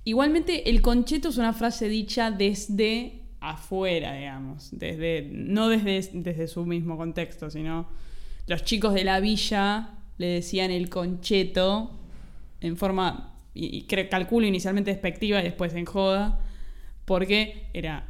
Igualmente, 0.04 0.70
el 0.70 0.82
concheto 0.82 1.30
es 1.30 1.38
una 1.38 1.54
frase 1.54 1.88
dicha 1.88 2.32
desde 2.32 3.19
afuera, 3.42 4.14
digamos, 4.14 4.70
desde, 4.72 5.30
no 5.32 5.70
desde, 5.70 6.10
desde 6.14 6.48
su 6.48 6.66
mismo 6.66 6.98
contexto, 6.98 7.50
sino 7.50 7.88
los 8.48 8.64
chicos 8.64 8.94
de 8.94 9.04
la 9.04 9.20
villa 9.20 9.92
le 10.18 10.28
decían 10.28 10.72
el 10.72 10.90
concheto 10.90 11.92
en 12.62 12.78
forma, 12.78 13.34
y, 13.54 13.84
calculo 13.84 14.46
inicialmente 14.46 14.92
despectiva 14.92 15.40
y 15.40 15.44
después 15.44 15.74
en 15.74 15.86
joda, 15.86 16.40
porque 17.06 17.68
era 17.74 18.08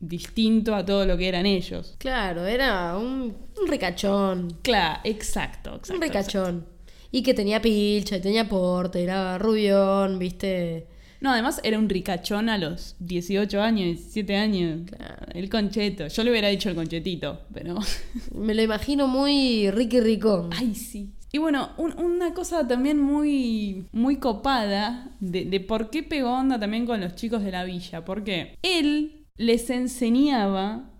distinto 0.00 0.74
a 0.74 0.84
todo 0.84 1.06
lo 1.06 1.16
que 1.16 1.28
eran 1.28 1.46
ellos. 1.46 1.96
Claro, 1.98 2.46
era 2.46 2.96
un, 2.96 3.34
un 3.60 3.68
ricachón. 3.68 4.58
Claro, 4.62 5.00
exacto, 5.04 5.70
exacto. 5.70 5.94
un 5.94 6.02
ricachón. 6.02 6.66
Y 7.10 7.22
que 7.22 7.32
tenía 7.34 7.60
pilcha, 7.62 8.16
y 8.16 8.20
tenía 8.20 8.48
porte, 8.48 9.02
era 9.02 9.38
rubión, 9.38 10.18
viste. 10.18 10.86
No, 11.20 11.30
además 11.32 11.60
era 11.64 11.78
un 11.78 11.88
ricachón 11.88 12.48
a 12.48 12.58
los 12.58 12.94
18 13.00 13.60
años, 13.60 13.86
17 13.86 14.36
años. 14.36 14.80
Claro. 14.88 15.26
El 15.34 15.48
concheto. 15.50 16.06
Yo 16.06 16.24
le 16.24 16.30
hubiera 16.30 16.48
dicho 16.48 16.68
el 16.68 16.74
conchetito, 16.76 17.40
pero. 17.52 17.76
Me 18.34 18.54
lo 18.54 18.62
imagino 18.62 19.06
muy 19.08 19.70
ricky 19.70 20.00
ricón. 20.00 20.50
Ay, 20.56 20.74
sí. 20.74 21.14
Y 21.32 21.38
bueno, 21.38 21.70
un- 21.76 21.98
una 21.98 22.32
cosa 22.32 22.66
también 22.66 22.98
muy, 23.00 23.86
muy 23.92 24.16
copada 24.16 25.10
de, 25.20 25.44
de 25.44 25.60
por 25.60 25.90
qué 25.90 26.02
pegó 26.02 26.30
onda 26.32 26.58
también 26.58 26.86
con 26.86 27.00
los 27.00 27.14
chicos 27.16 27.42
de 27.42 27.50
la 27.52 27.64
villa. 27.64 28.04
Porque 28.04 28.56
él 28.62 29.26
les 29.36 29.68
enseñaba 29.70 30.90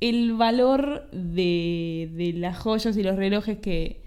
el 0.00 0.32
valor 0.34 1.08
de, 1.12 2.10
de 2.14 2.32
las 2.32 2.56
joyas 2.58 2.96
y 2.96 3.02
los 3.02 3.16
relojes 3.16 3.58
que, 3.58 4.02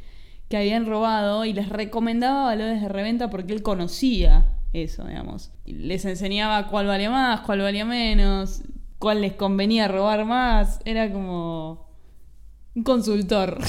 que 0.49 0.57
habían 0.57 0.85
robado 0.85 1.45
y 1.45 1.53
les 1.53 1.69
recomendaba 1.69 2.45
valores 2.45 2.81
de 2.81 2.87
reventa 2.89 3.29
porque 3.29 3.53
él 3.53 3.61
conocía 3.61 4.53
eso, 4.73 5.05
digamos. 5.05 5.51
Les 5.65 6.05
enseñaba 6.05 6.67
cuál 6.67 6.87
valía 6.87 7.09
más, 7.09 7.41
cuál 7.41 7.61
valía 7.61 7.85
menos, 7.85 8.61
cuál 8.99 9.21
les 9.21 9.33
convenía 9.33 9.87
robar 9.87 10.25
más. 10.25 10.79
Era 10.85 11.11
como 11.11 11.87
un 12.75 12.83
consultor. 12.83 13.59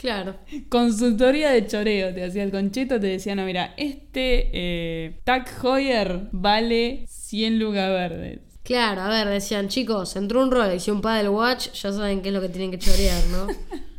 Claro. 0.00 0.36
Consultoría 0.70 1.50
de 1.50 1.66
choreo, 1.66 2.14
te 2.14 2.24
hacía 2.24 2.42
el 2.42 2.50
concheto, 2.50 2.98
te 2.98 3.06
decía, 3.06 3.34
no, 3.34 3.44
mira, 3.44 3.74
este 3.76 4.48
eh, 4.50 5.20
Tag 5.24 5.46
Heuer 5.62 6.28
vale 6.32 7.04
100 7.06 7.58
lucas 7.58 7.90
verdes. 7.90 8.40
Claro, 8.62 9.02
a 9.02 9.08
ver, 9.10 9.28
decían, 9.28 9.68
chicos, 9.68 10.16
entró 10.16 10.42
un 10.42 10.50
Rolex 10.50 10.88
y 10.88 10.90
un 10.90 11.02
Paddle 11.02 11.28
Watch, 11.28 11.72
ya 11.72 11.92
saben 11.92 12.22
qué 12.22 12.28
es 12.28 12.34
lo 12.34 12.40
que 12.40 12.48
tienen 12.48 12.70
que 12.70 12.78
chorear, 12.78 13.22
¿no? 13.26 13.46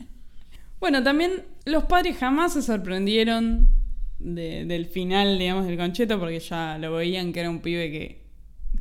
Bueno, 0.80 1.04
también 1.04 1.46
los 1.66 1.84
padres 1.84 2.18
jamás 2.18 2.54
se 2.54 2.64
sorprendieron 2.64 3.70
de- 4.24 4.66
del 4.66 4.86
final, 4.86 5.38
digamos, 5.40 5.66
del 5.66 5.78
concheto, 5.78 6.20
porque 6.20 6.40
ya 6.40 6.78
lo 6.78 6.94
veían 6.94 7.34
que 7.34 7.40
era 7.42 7.50
un 7.50 7.60
pibe 7.60 7.92
que, 7.92 8.26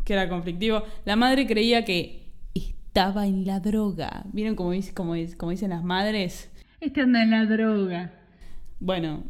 que 0.05 0.12
era 0.12 0.29
conflictivo. 0.29 0.83
La 1.05 1.16
madre 1.16 1.46
creía 1.46 1.85
que 1.85 2.31
estaba 2.55 3.26
en 3.26 3.44
la 3.46 3.61
droga. 3.61 4.24
¿Vieron 4.33 4.55
cómo, 4.57 4.72
dice, 4.72 4.92
como 4.92 5.14
dicen 5.14 5.70
las 5.70 5.85
madres? 5.85 6.50
Este 6.81 7.00
anda 7.03 7.22
en 7.22 7.31
la 7.31 7.44
droga. 7.46 8.12
Bueno, 8.81 9.24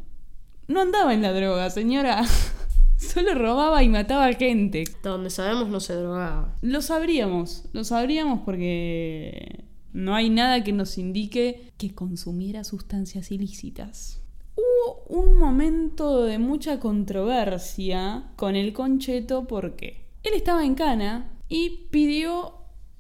no 0.68 0.80
andaba 0.80 1.12
en 1.14 1.22
la 1.22 1.32
droga, 1.32 1.68
señora. 1.70 2.22
Solo 2.96 3.34
robaba 3.34 3.82
y 3.82 3.88
mataba 3.88 4.32
gente. 4.34 4.84
Hasta 4.86 5.08
donde 5.08 5.30
sabemos 5.30 5.68
no 5.68 5.80
se 5.80 5.94
drogaba. 5.94 6.56
Lo 6.60 6.82
sabríamos, 6.82 7.64
lo 7.72 7.82
sabríamos 7.84 8.40
porque 8.44 9.64
no 9.92 10.14
hay 10.14 10.28
nada 10.30 10.62
que 10.62 10.72
nos 10.72 10.98
indique 10.98 11.72
que 11.78 11.94
consumiera 11.94 12.62
sustancias 12.62 13.32
ilícitas. 13.32 14.22
Hubo 14.60 15.04
un 15.08 15.36
momento 15.38 16.24
de 16.24 16.38
mucha 16.38 16.78
controversia 16.80 18.32
con 18.36 18.56
el 18.56 18.72
concheto 18.72 19.46
porque 19.46 20.06
él 20.22 20.34
estaba 20.34 20.64
en 20.64 20.74
cana 20.74 21.32
y 21.48 21.86
pidió 21.90 22.54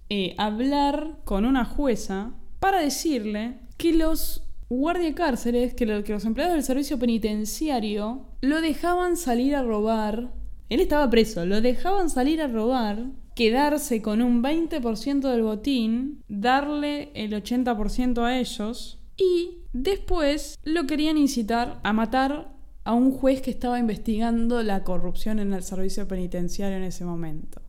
eh, 0.08 0.34
hablar 0.38 1.18
con 1.24 1.44
una 1.44 1.64
jueza 1.64 2.32
para 2.60 2.80
decirle 2.80 3.58
que 3.76 3.92
los 3.92 4.44
guardiacárceles, 4.70 5.74
que, 5.74 5.84
lo- 5.86 6.02
que 6.04 6.12
los 6.12 6.24
empleados 6.24 6.54
del 6.54 6.62
servicio 6.64 6.98
penitenciario 6.98 8.26
lo 8.40 8.60
dejaban 8.60 9.16
salir 9.16 9.54
a 9.54 9.62
robar. 9.62 10.32
Él 10.68 10.80
estaba 10.80 11.10
preso, 11.10 11.44
lo 11.44 11.60
dejaban 11.60 12.08
salir 12.10 12.40
a 12.40 12.46
robar, 12.48 13.06
quedarse 13.34 14.00
con 14.02 14.22
un 14.22 14.42
20% 14.42 15.20
del 15.28 15.42
botín, 15.42 16.22
darle 16.28 17.10
el 17.14 17.32
80% 17.32 18.22
a 18.24 18.38
ellos 18.38 18.98
y 19.16 19.58
después 19.72 20.58
lo 20.64 20.86
querían 20.86 21.16
incitar 21.16 21.80
a 21.82 21.92
matar 21.92 22.52
a 22.84 22.94
un 22.94 23.12
juez 23.12 23.42
que 23.42 23.50
estaba 23.50 23.78
investigando 23.78 24.62
la 24.62 24.84
corrupción 24.84 25.38
en 25.38 25.52
el 25.52 25.62
servicio 25.62 26.08
penitenciario 26.08 26.76
en 26.76 26.84
ese 26.84 27.04
momento. 27.04 27.62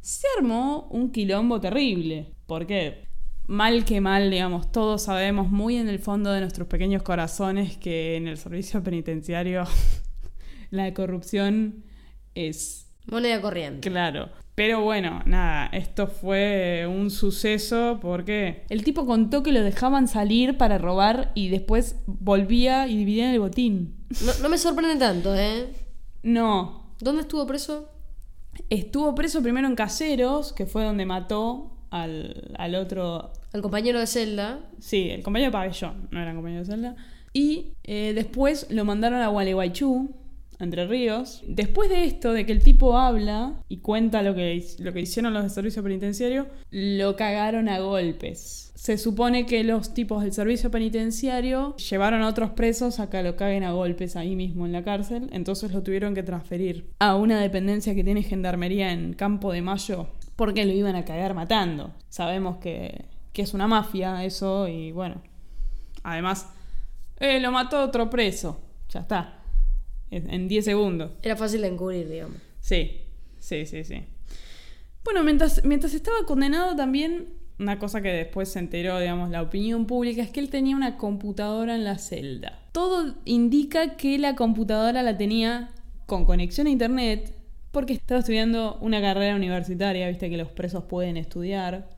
se 0.00 0.26
armó 0.38 0.88
un 0.90 1.10
quilombo 1.10 1.60
terrible. 1.60 2.32
¿Por 2.46 2.66
qué? 2.66 3.06
Mal 3.48 3.84
que 3.84 4.00
mal, 4.00 4.30
digamos, 4.30 4.70
todos 4.72 5.02
sabemos 5.02 5.50
muy 5.50 5.76
en 5.76 5.88
el 5.88 5.98
fondo 5.98 6.32
de 6.32 6.40
nuestros 6.40 6.68
pequeños 6.68 7.02
corazones 7.02 7.76
que 7.76 8.16
en 8.16 8.28
el 8.28 8.36
servicio 8.36 8.82
penitenciario 8.82 9.64
la 10.70 10.92
corrupción 10.94 11.84
es... 12.34 12.92
Moneda 13.06 13.40
corriente. 13.40 13.88
Claro. 13.88 14.30
Pero 14.56 14.82
bueno, 14.82 15.22
nada, 15.26 15.66
esto 15.66 16.08
fue 16.08 16.86
un 16.88 17.10
suceso 17.10 17.98
porque 18.02 18.64
el 18.70 18.82
tipo 18.82 19.06
contó 19.06 19.44
que 19.44 19.52
lo 19.52 19.62
dejaban 19.62 20.08
salir 20.08 20.56
para 20.56 20.78
robar 20.78 21.30
y 21.34 21.50
después 21.50 21.96
volvía 22.06 22.88
y 22.88 22.96
dividían 22.96 23.32
el 23.32 23.40
botín. 23.40 23.94
No, 24.24 24.32
no 24.42 24.48
me 24.48 24.58
sorprende 24.58 24.96
tanto, 24.96 25.36
¿eh? 25.36 25.68
No, 26.22 26.86
¿Dónde 27.00 27.22
estuvo 27.22 27.46
preso? 27.46 27.90
estuvo 28.70 29.14
preso 29.14 29.42
primero 29.42 29.68
en 29.68 29.74
Caseros, 29.74 30.54
que 30.54 30.64
fue 30.64 30.82
donde 30.82 31.04
mató 31.04 31.72
al, 31.90 32.54
al 32.56 32.74
otro... 32.74 33.32
Al 33.52 33.60
compañero 33.60 34.00
de 34.00 34.06
celda. 34.06 34.60
Sí, 34.78 35.10
el 35.10 35.22
compañero 35.22 35.50
de 35.50 35.52
pabellón, 35.52 36.08
no 36.10 36.20
era 36.20 36.34
compañero 36.34 36.62
de 36.62 36.66
celda. 36.66 36.96
Y 37.34 37.74
eh, 37.84 38.12
después 38.14 38.68
lo 38.70 38.86
mandaron 38.86 39.20
a 39.20 39.28
Gualeguaychú, 39.28 40.14
Entre 40.58 40.86
Ríos. 40.86 41.42
Después 41.46 41.90
de 41.90 42.04
esto, 42.04 42.32
de 42.32 42.46
que 42.46 42.52
el 42.52 42.62
tipo 42.62 42.98
habla 42.98 43.62
y 43.68 43.78
cuenta 43.78 44.22
lo 44.22 44.34
que, 44.34 44.64
lo 44.78 44.92
que 44.92 45.00
hicieron 45.00 45.34
los 45.34 45.42
de 45.42 45.50
servicio 45.50 45.82
penitenciario, 45.82 46.46
lo 46.70 47.16
cagaron 47.16 47.68
a 47.68 47.78
golpes. 47.80 48.72
Se 48.74 48.98
supone 48.98 49.46
que 49.46 49.64
los 49.64 49.94
tipos 49.94 50.22
del 50.22 50.32
servicio 50.32 50.70
penitenciario 50.70 51.76
llevaron 51.76 52.22
a 52.22 52.28
otros 52.28 52.50
presos 52.50 53.00
a 53.00 53.10
que 53.10 53.22
lo 53.22 53.36
caguen 53.36 53.64
a 53.64 53.72
golpes 53.72 54.16
ahí 54.16 54.36
mismo 54.36 54.66
en 54.66 54.72
la 54.72 54.84
cárcel, 54.84 55.28
entonces 55.32 55.72
lo 55.72 55.82
tuvieron 55.82 56.14
que 56.14 56.22
transferir 56.22 56.90
a 56.98 57.16
una 57.16 57.40
dependencia 57.40 57.94
que 57.94 58.04
tiene 58.04 58.22
gendarmería 58.22 58.92
en 58.92 59.14
Campo 59.14 59.52
de 59.52 59.62
Mayo 59.62 60.08
porque 60.36 60.66
lo 60.66 60.72
iban 60.72 60.94
a 60.94 61.04
cagar 61.04 61.34
matando. 61.34 61.94
Sabemos 62.08 62.58
que, 62.58 63.06
que 63.32 63.42
es 63.42 63.54
una 63.54 63.66
mafia 63.66 64.24
eso 64.24 64.68
y 64.68 64.92
bueno, 64.92 65.22
además, 66.02 66.48
eh, 67.18 67.40
lo 67.40 67.50
mató 67.50 67.82
otro 67.82 68.10
preso, 68.10 68.60
ya 68.90 69.00
está, 69.00 69.40
en 70.10 70.30
en 70.30 70.48
10 70.48 70.64
segundos. 70.64 71.12
Era 71.22 71.36
fácil 71.36 71.62
de 71.62 71.68
encubrir, 71.68 72.08
digamos. 72.08 72.36
Sí, 72.60 73.02
sí, 73.38 73.66
sí, 73.66 73.84
sí. 73.84 74.02
Bueno, 75.04 75.22
mientras, 75.22 75.64
mientras 75.64 75.94
estaba 75.94 76.26
condenado 76.26 76.74
también, 76.74 77.28
una 77.58 77.78
cosa 77.78 78.02
que 78.02 78.08
después 78.08 78.48
se 78.48 78.58
enteró, 78.58 78.98
digamos, 78.98 79.30
la 79.30 79.42
opinión 79.42 79.86
pública, 79.86 80.22
es 80.22 80.30
que 80.30 80.40
él 80.40 80.50
tenía 80.50 80.76
una 80.76 80.96
computadora 80.96 81.74
en 81.74 81.84
la 81.84 81.98
celda. 81.98 82.58
Todo 82.72 83.14
indica 83.24 83.96
que 83.96 84.18
la 84.18 84.34
computadora 84.34 85.02
la 85.02 85.16
tenía 85.16 85.70
con 86.06 86.24
conexión 86.24 86.66
a 86.66 86.70
internet, 86.70 87.34
porque 87.70 87.92
estaba 87.92 88.20
estudiando 88.20 88.78
una 88.80 89.00
carrera 89.00 89.36
universitaria, 89.36 90.08
viste 90.08 90.28
que 90.28 90.36
los 90.36 90.48
presos 90.48 90.84
pueden 90.84 91.16
estudiar, 91.16 91.88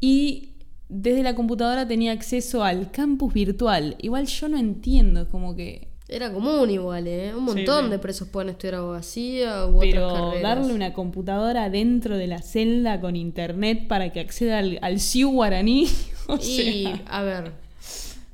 y 0.00 0.54
desde 0.88 1.22
la 1.22 1.34
computadora 1.34 1.86
tenía 1.86 2.12
acceso 2.12 2.64
al 2.64 2.90
campus 2.90 3.34
virtual. 3.34 3.96
Igual 4.00 4.26
yo 4.26 4.48
no 4.48 4.58
entiendo, 4.58 5.28
como 5.28 5.54
que 5.54 5.87
Era 6.08 6.32
común 6.32 6.70
igual, 6.70 7.06
¿eh? 7.06 7.34
Un 7.36 7.44
montón 7.44 7.84
sí. 7.86 7.90
de 7.90 7.98
presos 7.98 8.28
pueden 8.28 8.48
estudiar 8.48 8.76
abogacía 8.76 9.66
u 9.66 9.76
otras 9.76 9.90
Pero 9.92 10.08
carreras. 10.14 10.42
darle 10.42 10.72
una 10.72 10.94
computadora 10.94 11.68
dentro 11.68 12.16
de 12.16 12.26
la 12.26 12.40
celda 12.40 12.98
con 13.00 13.14
internet 13.14 13.86
para 13.88 14.10
que 14.10 14.20
acceda 14.20 14.58
al, 14.58 14.78
al 14.82 15.00
CIU 15.00 15.30
guaraní. 15.30 15.86
O 16.30 16.36
Y, 16.36 16.84
sea, 16.84 17.02
a 17.08 17.22
ver, 17.22 17.52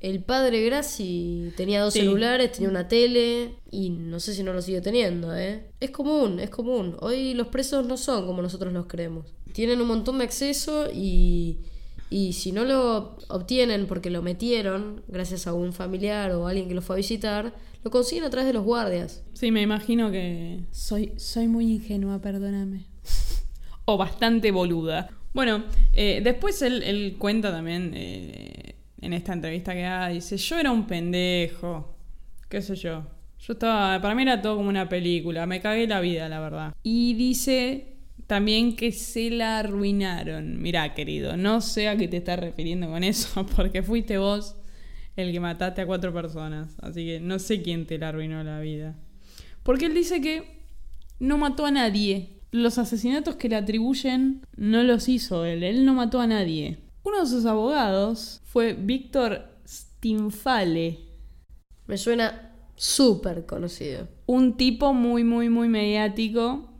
el 0.00 0.20
padre 0.22 0.64
Graci 0.64 1.52
tenía 1.56 1.80
dos 1.82 1.94
Sí. 1.94 2.00
celulares, 2.00 2.50
tenía 2.52 2.68
una 2.68 2.88
tele 2.88 3.54
y 3.70 3.90
no 3.90 4.18
sé 4.20 4.34
si 4.34 4.42
no 4.42 4.52
lo 4.52 4.62
sigue 4.62 4.80
teniendo, 4.80 5.34
¿eh? 5.36 5.64
Es 5.80 5.90
común, 5.90 6.40
es 6.40 6.50
común. 6.50 6.96
Hoy 7.00 7.34
los 7.34 7.46
presos 7.48 7.86
no 7.86 7.96
son 7.96 8.26
como 8.26 8.42
nosotros 8.42 8.72
los 8.72 8.86
creemos. 8.86 9.26
Tienen 9.52 9.80
un 9.80 9.86
montón 9.88 10.18
de 10.18 10.24
acceso 10.24 10.88
y, 10.92 11.58
y 12.14 12.32
si 12.32 12.52
no 12.52 12.64
lo 12.64 13.16
obtienen 13.28 13.88
porque 13.88 14.08
lo 14.08 14.22
metieron 14.22 15.02
gracias 15.08 15.48
a 15.48 15.52
un 15.52 15.72
familiar 15.72 16.30
o 16.30 16.46
alguien 16.46 16.68
que 16.68 16.74
lo 16.76 16.80
fue 16.80 16.94
a 16.94 16.98
visitar, 16.98 17.52
lo 17.82 17.90
consiguen 17.90 18.22
a 18.22 18.30
través 18.30 18.46
de 18.46 18.52
los 18.52 18.62
guardias. 18.62 19.24
sí, 19.32 19.50
me 19.50 19.62
imagino 19.62 20.12
que 20.12 20.60
soy, 20.70 21.12
soy 21.16 21.48
muy 21.48 21.72
ingenua, 21.72 22.20
perdóname. 22.20 22.86
o 23.86 23.96
bastante 23.96 24.52
boluda. 24.52 25.10
Bueno, 25.32 25.64
eh, 25.92 26.20
después 26.22 26.62
él, 26.62 26.84
él 26.84 27.16
cuenta 27.18 27.50
también 27.50 27.90
eh, 27.96 28.76
en 29.00 29.12
esta 29.12 29.32
entrevista 29.32 29.74
que 29.74 29.82
da, 29.82 30.06
dice, 30.06 30.36
yo 30.36 30.60
era 30.60 30.70
un 30.70 30.86
pendejo, 30.86 31.96
qué 32.48 32.62
sé 32.62 32.76
yo. 32.76 33.02
Yo 33.40 33.54
estaba, 33.54 34.00
para 34.00 34.14
mí 34.14 34.22
era 34.22 34.40
todo 34.40 34.56
como 34.58 34.68
una 34.68 34.88
película, 34.88 35.46
me 35.46 35.60
cagué 35.60 35.88
la 35.88 35.98
vida, 35.98 36.28
la 36.28 36.38
verdad. 36.38 36.74
Y 36.84 37.14
dice 37.14 37.93
también 38.26 38.76
que 38.76 38.92
se 38.92 39.30
la 39.30 39.58
arruinaron. 39.58 40.60
Mirá, 40.60 40.94
querido, 40.94 41.36
no 41.36 41.60
sé 41.60 41.88
a 41.88 41.96
qué 41.96 42.08
te 42.08 42.18
estás 42.18 42.38
refiriendo 42.38 42.88
con 42.88 43.04
eso, 43.04 43.46
porque 43.56 43.82
fuiste 43.82 44.18
vos 44.18 44.56
el 45.16 45.32
que 45.32 45.40
mataste 45.40 45.82
a 45.82 45.86
cuatro 45.86 46.12
personas. 46.12 46.76
Así 46.80 47.04
que 47.04 47.20
no 47.20 47.38
sé 47.38 47.62
quién 47.62 47.86
te 47.86 47.98
la 47.98 48.08
arruinó 48.08 48.42
la 48.42 48.60
vida. 48.60 48.96
Porque 49.62 49.86
él 49.86 49.94
dice 49.94 50.20
que 50.20 50.62
no 51.18 51.38
mató 51.38 51.66
a 51.66 51.70
nadie. 51.70 52.40
Los 52.50 52.78
asesinatos 52.78 53.36
que 53.36 53.48
le 53.48 53.56
atribuyen 53.56 54.42
no 54.56 54.82
los 54.82 55.08
hizo 55.08 55.44
él. 55.44 55.62
Él 55.62 55.84
no 55.84 55.94
mató 55.94 56.20
a 56.20 56.26
nadie. 56.26 56.78
Uno 57.02 57.20
de 57.20 57.26
sus 57.26 57.44
abogados 57.46 58.40
fue 58.44 58.74
Víctor 58.74 59.48
Stinfale. 59.66 61.00
Me 61.86 61.98
suena 61.98 62.52
súper 62.76 63.46
conocido. 63.46 64.08
Un 64.26 64.56
tipo 64.56 64.94
muy, 64.94 65.24
muy, 65.24 65.48
muy 65.48 65.68
mediático, 65.68 66.73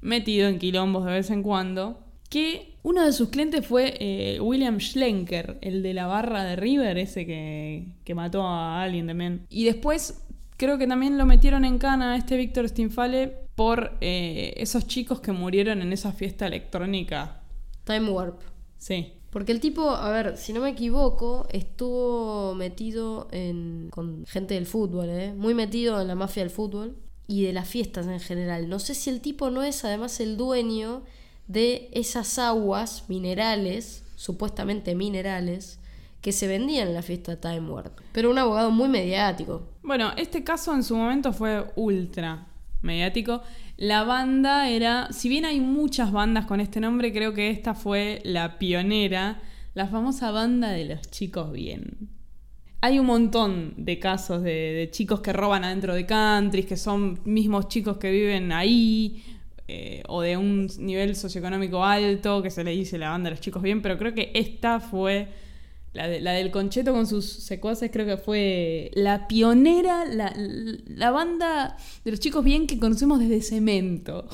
metido 0.00 0.48
en 0.48 0.58
quilombos 0.58 1.04
de 1.04 1.12
vez 1.12 1.30
en 1.30 1.42
cuando, 1.42 2.00
que 2.28 2.76
uno 2.82 3.04
de 3.04 3.12
sus 3.12 3.28
clientes 3.28 3.66
fue 3.66 3.94
eh, 3.98 4.40
William 4.40 4.78
Schlenker, 4.78 5.58
el 5.60 5.82
de 5.82 5.94
la 5.94 6.06
barra 6.06 6.44
de 6.44 6.56
River, 6.56 6.96
ese 6.96 7.26
que, 7.26 7.88
que 8.04 8.14
mató 8.14 8.46
a 8.46 8.82
alguien 8.82 9.06
también. 9.06 9.46
Y 9.50 9.64
después 9.64 10.22
creo 10.56 10.78
que 10.78 10.86
también 10.86 11.18
lo 11.18 11.26
metieron 11.26 11.64
en 11.64 11.78
cana 11.78 12.12
a 12.12 12.16
este 12.16 12.36
Víctor 12.36 12.68
Stinfale 12.68 13.34
por 13.54 13.96
eh, 14.00 14.54
esos 14.56 14.86
chicos 14.86 15.20
que 15.20 15.32
murieron 15.32 15.82
en 15.82 15.92
esa 15.92 16.12
fiesta 16.12 16.46
electrónica. 16.46 17.40
Time 17.84 18.10
Warp. 18.10 18.40
Sí. 18.78 19.12
Porque 19.30 19.52
el 19.52 19.60
tipo, 19.60 19.90
a 19.90 20.10
ver, 20.10 20.36
si 20.36 20.52
no 20.52 20.60
me 20.60 20.70
equivoco, 20.70 21.46
estuvo 21.50 22.54
metido 22.54 23.28
en, 23.30 23.88
con 23.90 24.24
gente 24.26 24.54
del 24.54 24.66
fútbol, 24.66 25.08
¿eh? 25.08 25.34
Muy 25.34 25.54
metido 25.54 26.00
en 26.00 26.08
la 26.08 26.14
mafia 26.14 26.42
del 26.42 26.50
fútbol 26.50 26.96
y 27.30 27.44
de 27.44 27.52
las 27.52 27.68
fiestas 27.68 28.08
en 28.08 28.18
general. 28.18 28.68
No 28.68 28.80
sé 28.80 28.92
si 28.92 29.08
el 29.08 29.20
tipo 29.20 29.50
no 29.50 29.62
es 29.62 29.84
además 29.84 30.18
el 30.18 30.36
dueño 30.36 31.04
de 31.46 31.88
esas 31.92 32.40
aguas 32.40 33.04
minerales, 33.06 34.02
supuestamente 34.16 34.96
minerales, 34.96 35.78
que 36.22 36.32
se 36.32 36.48
vendían 36.48 36.88
en 36.88 36.94
la 36.94 37.02
fiesta 37.02 37.40
Time 37.40 37.70
Warp. 37.70 38.00
Pero 38.10 38.32
un 38.32 38.38
abogado 38.38 38.72
muy 38.72 38.88
mediático. 38.88 39.62
Bueno, 39.84 40.10
este 40.16 40.42
caso 40.42 40.74
en 40.74 40.82
su 40.82 40.96
momento 40.96 41.32
fue 41.32 41.70
ultra 41.76 42.48
mediático. 42.82 43.42
La 43.76 44.02
banda 44.02 44.68
era, 44.68 45.12
si 45.12 45.28
bien 45.28 45.44
hay 45.44 45.60
muchas 45.60 46.10
bandas 46.10 46.46
con 46.46 46.60
este 46.60 46.80
nombre, 46.80 47.12
creo 47.12 47.32
que 47.32 47.50
esta 47.50 47.74
fue 47.74 48.20
la 48.24 48.58
pionera, 48.58 49.40
la 49.74 49.86
famosa 49.86 50.32
banda 50.32 50.70
de 50.70 50.84
los 50.84 51.02
chicos 51.02 51.52
bien. 51.52 52.10
Hay 52.82 52.98
un 52.98 53.06
montón 53.06 53.74
de 53.76 53.98
casos 53.98 54.42
de, 54.42 54.50
de 54.50 54.88
chicos 54.90 55.20
que 55.20 55.32
roban 55.32 55.64
adentro 55.64 55.94
de 55.94 56.06
countries, 56.06 56.64
que 56.66 56.76
son 56.76 57.20
mismos 57.24 57.68
chicos 57.68 57.98
que 57.98 58.10
viven 58.10 58.52
ahí, 58.52 59.22
eh, 59.68 60.02
o 60.08 60.22
de 60.22 60.36
un 60.38 60.66
nivel 60.78 61.14
socioeconómico 61.14 61.84
alto, 61.84 62.42
que 62.42 62.50
se 62.50 62.64
le 62.64 62.70
dice 62.70 62.96
la 62.96 63.10
banda 63.10 63.28
de 63.28 63.36
los 63.36 63.40
chicos 63.40 63.62
bien, 63.62 63.82
pero 63.82 63.98
creo 63.98 64.14
que 64.14 64.30
esta 64.34 64.80
fue 64.80 65.28
la, 65.92 66.08
de- 66.08 66.20
la 66.20 66.32
del 66.32 66.50
Concheto 66.50 66.92
con 66.94 67.06
sus 67.06 67.26
secuaces, 67.26 67.90
creo 67.92 68.06
que 68.06 68.16
fue 68.16 68.90
la 68.94 69.28
pionera, 69.28 70.06
la, 70.06 70.32
la 70.36 71.10
banda 71.10 71.76
de 72.04 72.10
los 72.12 72.20
chicos 72.20 72.42
bien 72.42 72.66
que 72.66 72.78
conocemos 72.78 73.18
desde 73.20 73.42
Cemento. 73.42 74.26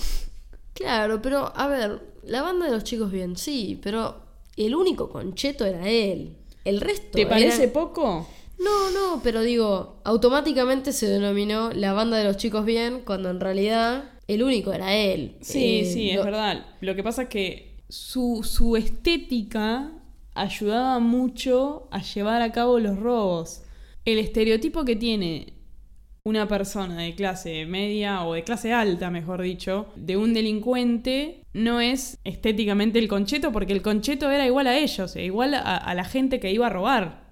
Claro, 0.73 1.21
pero 1.21 1.53
a 1.57 1.67
ver, 1.67 2.01
la 2.25 2.43
banda 2.43 2.67
de 2.67 2.73
los 2.73 2.85
chicos 2.85 3.11
bien, 3.11 3.37
sí, 3.37 3.81
pero 3.83 4.17
el 4.57 4.75
único 4.75 5.09
concheto 5.11 5.65
era 5.67 5.89
él. 5.89 6.37
El 6.65 6.81
resto. 6.81 7.11
¿Te 7.17 7.27
parece 7.27 7.65
era- 7.65 7.73
poco? 7.73 8.29
No, 8.59 8.91
no, 8.91 9.21
pero 9.23 9.43
digo, 9.43 10.01
automáticamente 10.05 10.93
se 10.93 11.07
denominó 11.09 11.71
la 11.73 11.93
banda 11.93 12.17
de 12.17 12.25
los 12.25 12.37
chicos 12.39 12.65
bien 12.65 13.03
cuando 13.05 13.29
en 13.31 13.41
realidad 13.41 14.05
el 14.29 14.43
único 14.43 14.73
era 14.73 14.95
él. 14.95 15.37
Sí, 15.43 15.81
Eh, 15.81 15.85
sí, 15.85 16.11
es 16.11 16.23
verdad. 16.25 16.67
Lo 16.81 16.95
que 16.95 17.03
pasa 17.03 17.23
es 17.25 17.29
que 17.29 17.85
su, 17.89 18.43
su 18.45 18.77
estética 18.77 19.93
ayudaba 20.35 20.99
mucho 21.01 21.89
a 21.91 22.01
llevar 22.03 22.43
a 22.43 22.53
cabo 22.53 22.79
los 22.79 22.99
robos. 22.99 23.63
El 24.05 24.19
estereotipo 24.19 24.85
que 24.85 24.97
tiene 24.97 25.53
una 26.25 26.49
persona 26.49 27.03
de 27.03 27.15
clase 27.15 27.67
media 27.67 28.25
o 28.25 28.35
de 28.35 28.43
clase 28.45 28.73
alta, 28.73 29.11
mejor 29.11 29.43
dicho, 29.43 29.87
de 29.97 30.17
un 30.17 30.35
delincuente, 30.35 31.43
no 31.53 31.81
es 31.81 32.19
estéticamente 32.25 32.99
el 32.99 33.07
concheto, 33.09 33.53
porque 33.53 33.73
el 33.73 33.83
concheto 33.83 34.31
era 34.31 34.47
igual 34.47 34.67
a 34.67 34.77
ellos, 34.79 35.15
e 35.17 35.25
igual 35.25 35.55
a, 35.55 35.77
a 35.77 35.95
la 35.95 36.05
gente 36.05 36.41
que 36.41 36.51
iba 36.53 36.67
a 36.67 36.71
robar. 36.71 37.26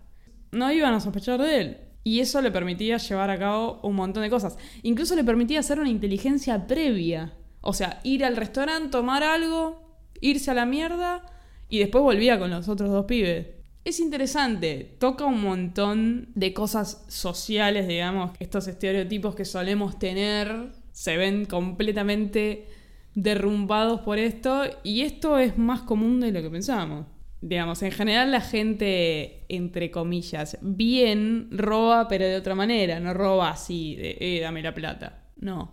No 0.55 0.73
iban 0.73 0.95
a 0.95 1.01
sospechar 1.01 1.41
de 1.41 1.61
él. 1.61 1.79
Y 2.03 2.21
eso 2.21 2.41
le 2.43 2.51
permitía 2.51 2.99
llevar 2.99 3.31
a 3.31 3.39
cabo 3.39 3.81
un 3.83 3.97
montón 3.97 4.23
de 4.23 4.31
cosas. 4.31 4.57
Incluso 4.83 5.17
le 5.17 5.25
permitía 5.25 5.61
hacer 5.61 5.81
una 5.81 5.89
inteligencia 5.89 6.67
previa. 6.67 7.33
O 7.61 7.73
sea, 7.73 8.01
ir 8.05 8.25
al 8.25 8.37
restaurante, 8.37 8.91
tomar 8.91 9.23
algo 9.23 9.85
irse 10.21 10.51
a 10.51 10.55
la 10.55 10.67
mierda 10.67 11.23
y 11.69 11.79
después 11.79 12.03
volvía 12.03 12.39
con 12.39 12.51
los 12.51 12.69
otros 12.69 12.91
dos 12.91 13.05
pibes. 13.05 13.47
Es 13.85 14.01
interesante, 14.01 14.97
toca 14.99 15.27
un 15.27 15.43
montón 15.43 16.31
de 16.35 16.55
cosas 16.55 17.05
sociales, 17.09 17.87
digamos, 17.87 18.31
estos 18.41 18.67
estereotipos 18.67 19.35
que 19.35 19.45
solemos 19.45 19.99
tener 19.99 20.73
se 20.93 21.19
ven 21.19 21.45
completamente 21.45 22.67
derrumbados 23.15 24.01
por 24.01 24.19
esto 24.19 24.63
y 24.83 25.03
esto 25.03 25.39
es 25.39 25.59
más 25.59 25.83
común 25.83 26.21
de 26.21 26.33
lo 26.33 26.41
que 26.41 26.51
pensamos. 26.51 27.07
Digamos, 27.47 27.83
en 27.83 27.93
general 27.93 28.33
la 28.33 28.41
gente, 28.41 29.45
entre 29.51 29.91
comillas, 29.91 30.57
bien 30.63 31.49
roba, 31.51 32.09
pero 32.09 32.25
de 32.25 32.37
otra 32.37 32.55
manera, 32.55 33.01
no 33.01 33.13
roba 33.13 33.51
así, 33.51 33.97
de, 33.97 34.17
eh, 34.19 34.41
dame 34.41 34.63
la 34.63 34.73
plata. 34.73 35.25
No, 35.37 35.71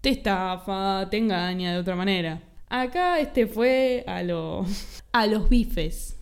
te 0.00 0.08
estafa, 0.08 1.08
te 1.10 1.18
engaña 1.18 1.74
de 1.74 1.78
otra 1.78 1.94
manera. 1.94 2.42
Acá 2.70 3.20
este 3.20 3.46
fue 3.46 4.02
a, 4.06 4.22
lo, 4.22 4.64
a 5.12 5.26
los 5.26 5.50
bifes. 5.50 6.18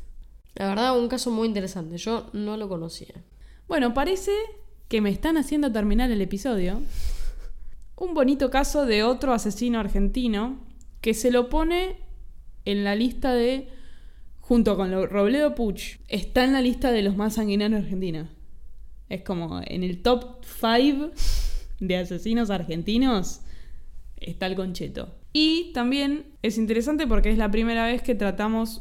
La 0.56 0.66
verdad, 0.66 0.98
un 0.98 1.06
caso 1.06 1.30
muy 1.30 1.46
interesante. 1.46 1.96
Yo 1.96 2.28
no 2.32 2.56
lo 2.56 2.68
conocía. 2.68 3.14
Bueno, 3.68 3.94
parece 3.94 4.32
que 4.88 5.00
me 5.00 5.10
están 5.10 5.36
haciendo 5.36 5.70
terminar 5.70 6.10
el 6.10 6.22
episodio. 6.22 6.80
Un 7.94 8.14
bonito 8.14 8.50
caso 8.50 8.84
de 8.84 9.04
otro 9.04 9.32
asesino 9.32 9.78
argentino 9.78 10.58
que 11.00 11.14
se 11.14 11.30
lo 11.30 11.48
pone 11.48 12.00
en 12.64 12.82
la 12.82 12.96
lista 12.96 13.32
de, 13.32 13.77
junto 14.48 14.78
con 14.78 14.90
Robledo 15.10 15.54
Puch, 15.54 15.98
está 16.08 16.42
en 16.42 16.54
la 16.54 16.62
lista 16.62 16.90
de 16.90 17.02
los 17.02 17.18
más 17.18 17.34
sanguinarios 17.34 17.82
de 17.82 17.86
Argentina. 17.86 18.30
Es 19.10 19.20
como 19.20 19.60
en 19.62 19.82
el 19.82 20.00
top 20.00 20.42
5 20.42 21.10
de 21.80 21.96
asesinos 21.98 22.48
argentinos 22.48 23.42
está 24.16 24.46
el 24.46 24.56
concheto. 24.56 25.14
Y 25.34 25.70
también 25.74 26.24
es 26.40 26.56
interesante 26.56 27.06
porque 27.06 27.30
es 27.30 27.36
la 27.36 27.50
primera 27.50 27.84
vez 27.84 28.00
que 28.00 28.14
tratamos 28.14 28.80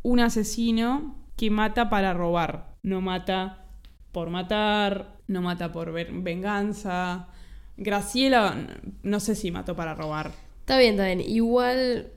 un 0.00 0.20
asesino 0.20 1.22
que 1.36 1.50
mata 1.50 1.90
para 1.90 2.14
robar. 2.14 2.74
No 2.82 3.02
mata 3.02 3.66
por 4.12 4.30
matar, 4.30 5.18
no 5.26 5.42
mata 5.42 5.72
por 5.72 5.92
venganza. 5.92 7.28
Graciela, 7.76 8.66
no 9.02 9.20
sé 9.20 9.34
si 9.34 9.50
mató 9.50 9.76
para 9.76 9.94
robar. 9.94 10.32
Está 10.60 10.78
bien, 10.78 10.92
está 10.92 11.04
bien. 11.04 11.20
Igual 11.20 12.12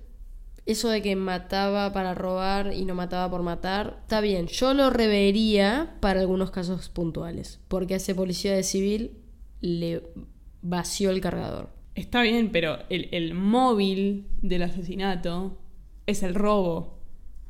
eso 0.66 0.90
de 0.90 1.02
que 1.02 1.16
mataba 1.16 1.94
para 1.94 2.16
robar 2.16 2.74
y 2.74 2.86
no 2.86 2.96
mataba 2.96 3.30
por 3.30 3.44
matar, 3.44 4.00
está 4.02 4.20
bien. 4.22 4.48
Yo 4.48 4.74
lo 4.74 4.90
revería 4.90 5.96
para 6.00 6.22
algunos 6.22 6.52
casos 6.52 6.90
puntuales. 6.90 7.60
Porque 7.68 7.94
a 7.94 7.98
ese 7.98 8.16
policía 8.16 8.56
de 8.56 8.64
civil 8.64 9.12
le 9.62 10.02
vació 10.62 11.12
el 11.12 11.22
cargador. 11.22 11.70
Está 11.94 12.22
bien, 12.24 12.52
pero 12.52 12.80
el, 12.90 13.10
el 13.12 13.36
móvil 13.36 14.28
del 14.42 14.64
asesinato 14.64 15.58
es 16.08 16.24
el 16.24 16.36
robo. 16.36 17.00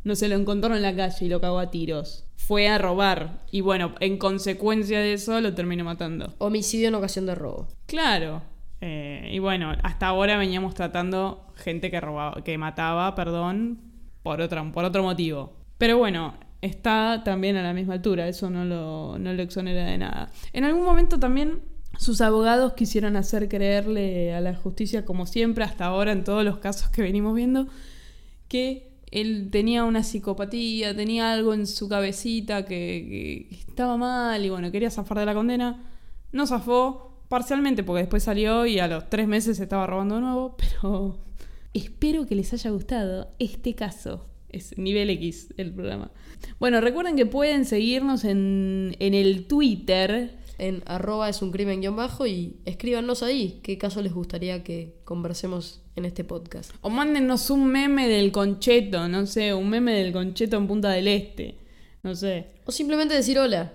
No 0.04 0.16
se 0.16 0.28
lo 0.28 0.36
encontró 0.36 0.76
en 0.76 0.84
la 0.84 0.96
calle 0.96 1.26
y 1.26 1.30
lo 1.30 1.42
cagó 1.42 1.58
a 1.58 1.72
tiros. 1.72 2.26
Fue 2.36 2.68
a 2.68 2.78
robar. 2.78 3.44
Y 3.50 3.62
bueno, 3.62 3.96
en 4.02 4.18
consecuencia 4.18 5.00
de 5.00 5.14
eso 5.14 5.40
lo 5.42 5.56
terminó 5.56 5.84
matando. 5.84 6.36
Homicidio 6.38 6.90
en 6.90 6.96
ocasión 6.96 7.26
de 7.26 7.34
robo. 7.34 7.70
Claro. 7.88 8.44
Eh, 8.82 9.30
y 9.32 9.40
bueno, 9.40 9.74
hasta 9.84 10.08
ahora 10.08 10.38
veníamos 10.38 10.74
tratando 10.74 11.48
gente 11.56 11.90
que 11.90 12.00
robaba, 12.02 12.44
que 12.44 12.58
mataba, 12.58 13.16
perdón, 13.16 13.80
por, 14.24 14.42
otra, 14.42 14.64
por 14.72 14.86
otro 14.86 15.04
motivo. 15.04 15.54
Pero 15.78 15.98
bueno, 15.98 16.36
está 16.62 17.22
también 17.24 17.56
a 17.58 17.64
la 17.64 17.74
misma 17.74 17.94
altura, 17.94 18.28
eso 18.28 18.50
no 18.50 18.66
lo, 18.66 19.18
no 19.20 19.34
lo 19.34 19.42
exonera 19.42 19.86
de 19.86 19.98
nada. 19.98 20.32
En 20.54 20.64
algún 20.64 20.84
momento 20.84 21.20
también 21.20 21.62
sus 21.98 22.22
abogados 22.22 22.74
quisieron 22.74 23.16
hacer 23.16 23.48
creerle 23.48 24.34
a 24.34 24.42
la 24.42 24.56
justicia, 24.56 25.06
como 25.06 25.26
siempre, 25.26 25.64
hasta 25.64 25.86
ahora 25.86 26.12
en 26.12 26.24
todos 26.24 26.44
los 26.44 26.58
casos 26.58 26.90
que 26.90 27.02
venimos 27.02 27.36
viendo, 27.36 27.68
que 28.48 28.92
él 29.12 29.50
tenía 29.52 29.84
una 29.86 30.04
psicopatía, 30.04 30.96
tenía 30.96 31.32
algo 31.32 31.54
en 31.54 31.68
su 31.68 31.88
cabecita 31.88 32.66
que, 32.66 33.48
estaba 33.52 33.98
mal 33.98 34.44
y 34.44 34.50
bueno, 34.50 34.72
quería 34.72 34.92
zafar 34.92 35.20
de 35.20 35.26
la 35.26 35.34
condena. 35.34 35.84
No 36.32 36.46
zafó, 36.48 37.15
parcialmente 37.36 37.84
porque 37.84 38.04
después 38.04 38.24
salió 38.24 38.66
y 38.66 38.80
a 38.80 38.88
los 38.88 39.10
tres 39.10 39.28
meses 39.28 39.60
estaba 39.60 39.86
robando 39.86 40.16
de 40.16 40.22
nuevo, 40.22 40.56
pero 40.82 41.20
espero 41.74 42.26
que 42.26 42.34
les 42.34 42.54
haya 42.54 42.70
gustado 42.70 43.34
este 43.40 43.76
caso. 43.76 44.26
Es 44.48 44.78
nivel 44.78 45.10
X 45.10 45.54
el 45.58 45.74
programa. 45.74 46.12
Bueno, 46.62 46.80
recuerden 46.80 47.18
que 47.18 47.26
pueden 47.26 47.66
seguirnos 47.66 48.24
en, 48.24 48.96
en 49.00 49.14
el 49.14 49.48
Twitter 49.48 50.38
en 50.58 50.82
arroba 50.86 51.28
es 51.28 51.42
un 51.42 51.52
crimen 51.52 51.82
guion 51.82 51.98
bajo 51.98 52.26
y 52.26 52.56
escríbanos 52.64 53.22
ahí 53.22 53.60
qué 53.64 53.78
caso 53.78 54.02
les 54.02 54.14
gustaría 54.14 54.64
que 54.64 54.96
conversemos 55.04 55.82
en 55.98 56.06
este 56.06 56.24
podcast. 56.24 56.72
O 56.80 56.90
mándenos 56.90 57.50
un 57.50 57.68
meme 57.68 58.08
del 58.08 58.32
concheto, 58.32 59.10
no 59.10 59.26
sé, 59.26 59.54
un 59.54 59.70
meme 59.70 59.92
del 59.92 60.14
concheto 60.14 60.56
en 60.56 60.68
Punta 60.68 60.90
del 60.92 61.10
Este, 61.10 61.58
no 62.02 62.16
sé. 62.16 62.52
O 62.64 62.72
simplemente 62.72 63.14
decir 63.14 63.38
hola. 63.38 63.74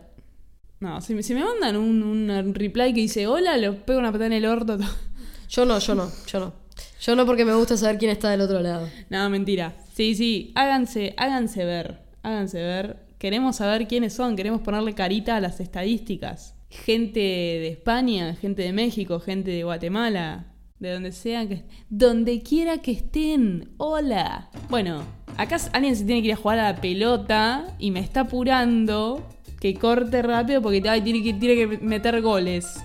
No, 0.80 1.00
si, 1.00 1.14
me 1.14 1.44
mandan 1.44 1.76
un, 1.76 2.02
un, 2.02 2.54
reply 2.54 2.92
que 2.94 3.00
dice 3.02 3.26
hola, 3.26 3.56
los 3.58 3.76
pego 3.76 3.98
una 3.98 4.10
patada 4.10 4.26
en 4.26 4.32
el 4.32 4.46
orto. 4.46 4.78
Yo 5.48 5.64
no, 5.64 5.80
yo 5.80 5.96
no, 5.96 6.08
yo 6.28 6.38
no. 6.38 6.52
Yo 7.00 7.16
no 7.16 7.26
porque 7.26 7.44
me 7.44 7.52
gusta 7.54 7.76
saber 7.76 7.98
quién 7.98 8.12
está 8.12 8.30
del 8.30 8.40
otro 8.40 8.60
lado. 8.60 8.88
No, 9.08 9.28
mentira. 9.28 9.74
Sí, 9.92 10.14
sí, 10.14 10.52
háganse, 10.54 11.12
háganse 11.16 11.64
ver, 11.64 11.98
háganse 12.22 12.62
ver. 12.62 12.98
Queremos 13.18 13.56
saber 13.56 13.88
quiénes 13.88 14.12
son, 14.12 14.36
queremos 14.36 14.60
ponerle 14.60 14.94
carita 14.94 15.34
a 15.34 15.40
las 15.40 15.58
estadísticas 15.58 16.54
gente 16.70 17.20
de 17.20 17.68
España, 17.68 18.34
gente 18.36 18.62
de 18.62 18.72
México, 18.72 19.20
gente 19.20 19.50
de 19.50 19.64
Guatemala, 19.64 20.46
de 20.78 20.92
donde 20.92 21.12
sea 21.12 21.46
que 21.46 21.64
donde 21.90 22.42
quiera 22.42 22.78
que 22.78 22.92
estén. 22.92 23.70
Hola. 23.76 24.50
Bueno, 24.70 25.02
acá 25.36 25.58
alguien 25.72 25.96
se 25.96 26.04
tiene 26.04 26.22
que 26.22 26.28
ir 26.28 26.34
a 26.34 26.36
jugar 26.36 26.58
a 26.60 26.72
la 26.72 26.80
pelota 26.80 27.66
y 27.78 27.90
me 27.90 28.00
está 28.00 28.20
apurando 28.20 29.26
que 29.60 29.74
corte 29.74 30.22
rápido 30.22 30.62
porque 30.62 30.80
tiene, 30.80 31.22
que, 31.22 31.34
tiene 31.34 31.54
que 31.54 31.78
meter 31.78 32.20
goles. 32.22 32.80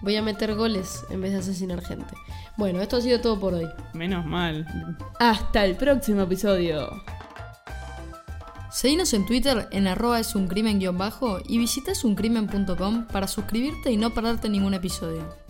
Voy 0.00 0.16
a 0.16 0.22
meter 0.22 0.54
goles 0.54 1.04
en 1.10 1.20
vez 1.20 1.32
de 1.32 1.38
asesinar 1.38 1.84
gente. 1.84 2.14
Bueno, 2.56 2.80
esto 2.80 2.96
ha 2.96 3.00
sido 3.00 3.20
todo 3.20 3.38
por 3.38 3.54
hoy. 3.54 3.68
Menos 3.92 4.24
mal. 4.24 4.66
Hasta 5.18 5.64
el 5.64 5.76
próximo 5.76 6.22
episodio. 6.22 7.02
Seguinos 8.70 9.12
en 9.12 9.26
Twitter 9.26 9.68
en 9.70 9.86
arroba 9.86 10.18
es 10.18 10.34
un 10.34 10.48
crimen 10.48 10.80
bajo 10.96 11.40
y 11.46 11.58
visita 11.58 11.92
esuncrimen.com 11.92 13.06
para 13.08 13.28
suscribirte 13.28 13.90
y 13.90 13.98
no 13.98 14.14
perderte 14.14 14.48
ningún 14.48 14.72
episodio. 14.72 15.41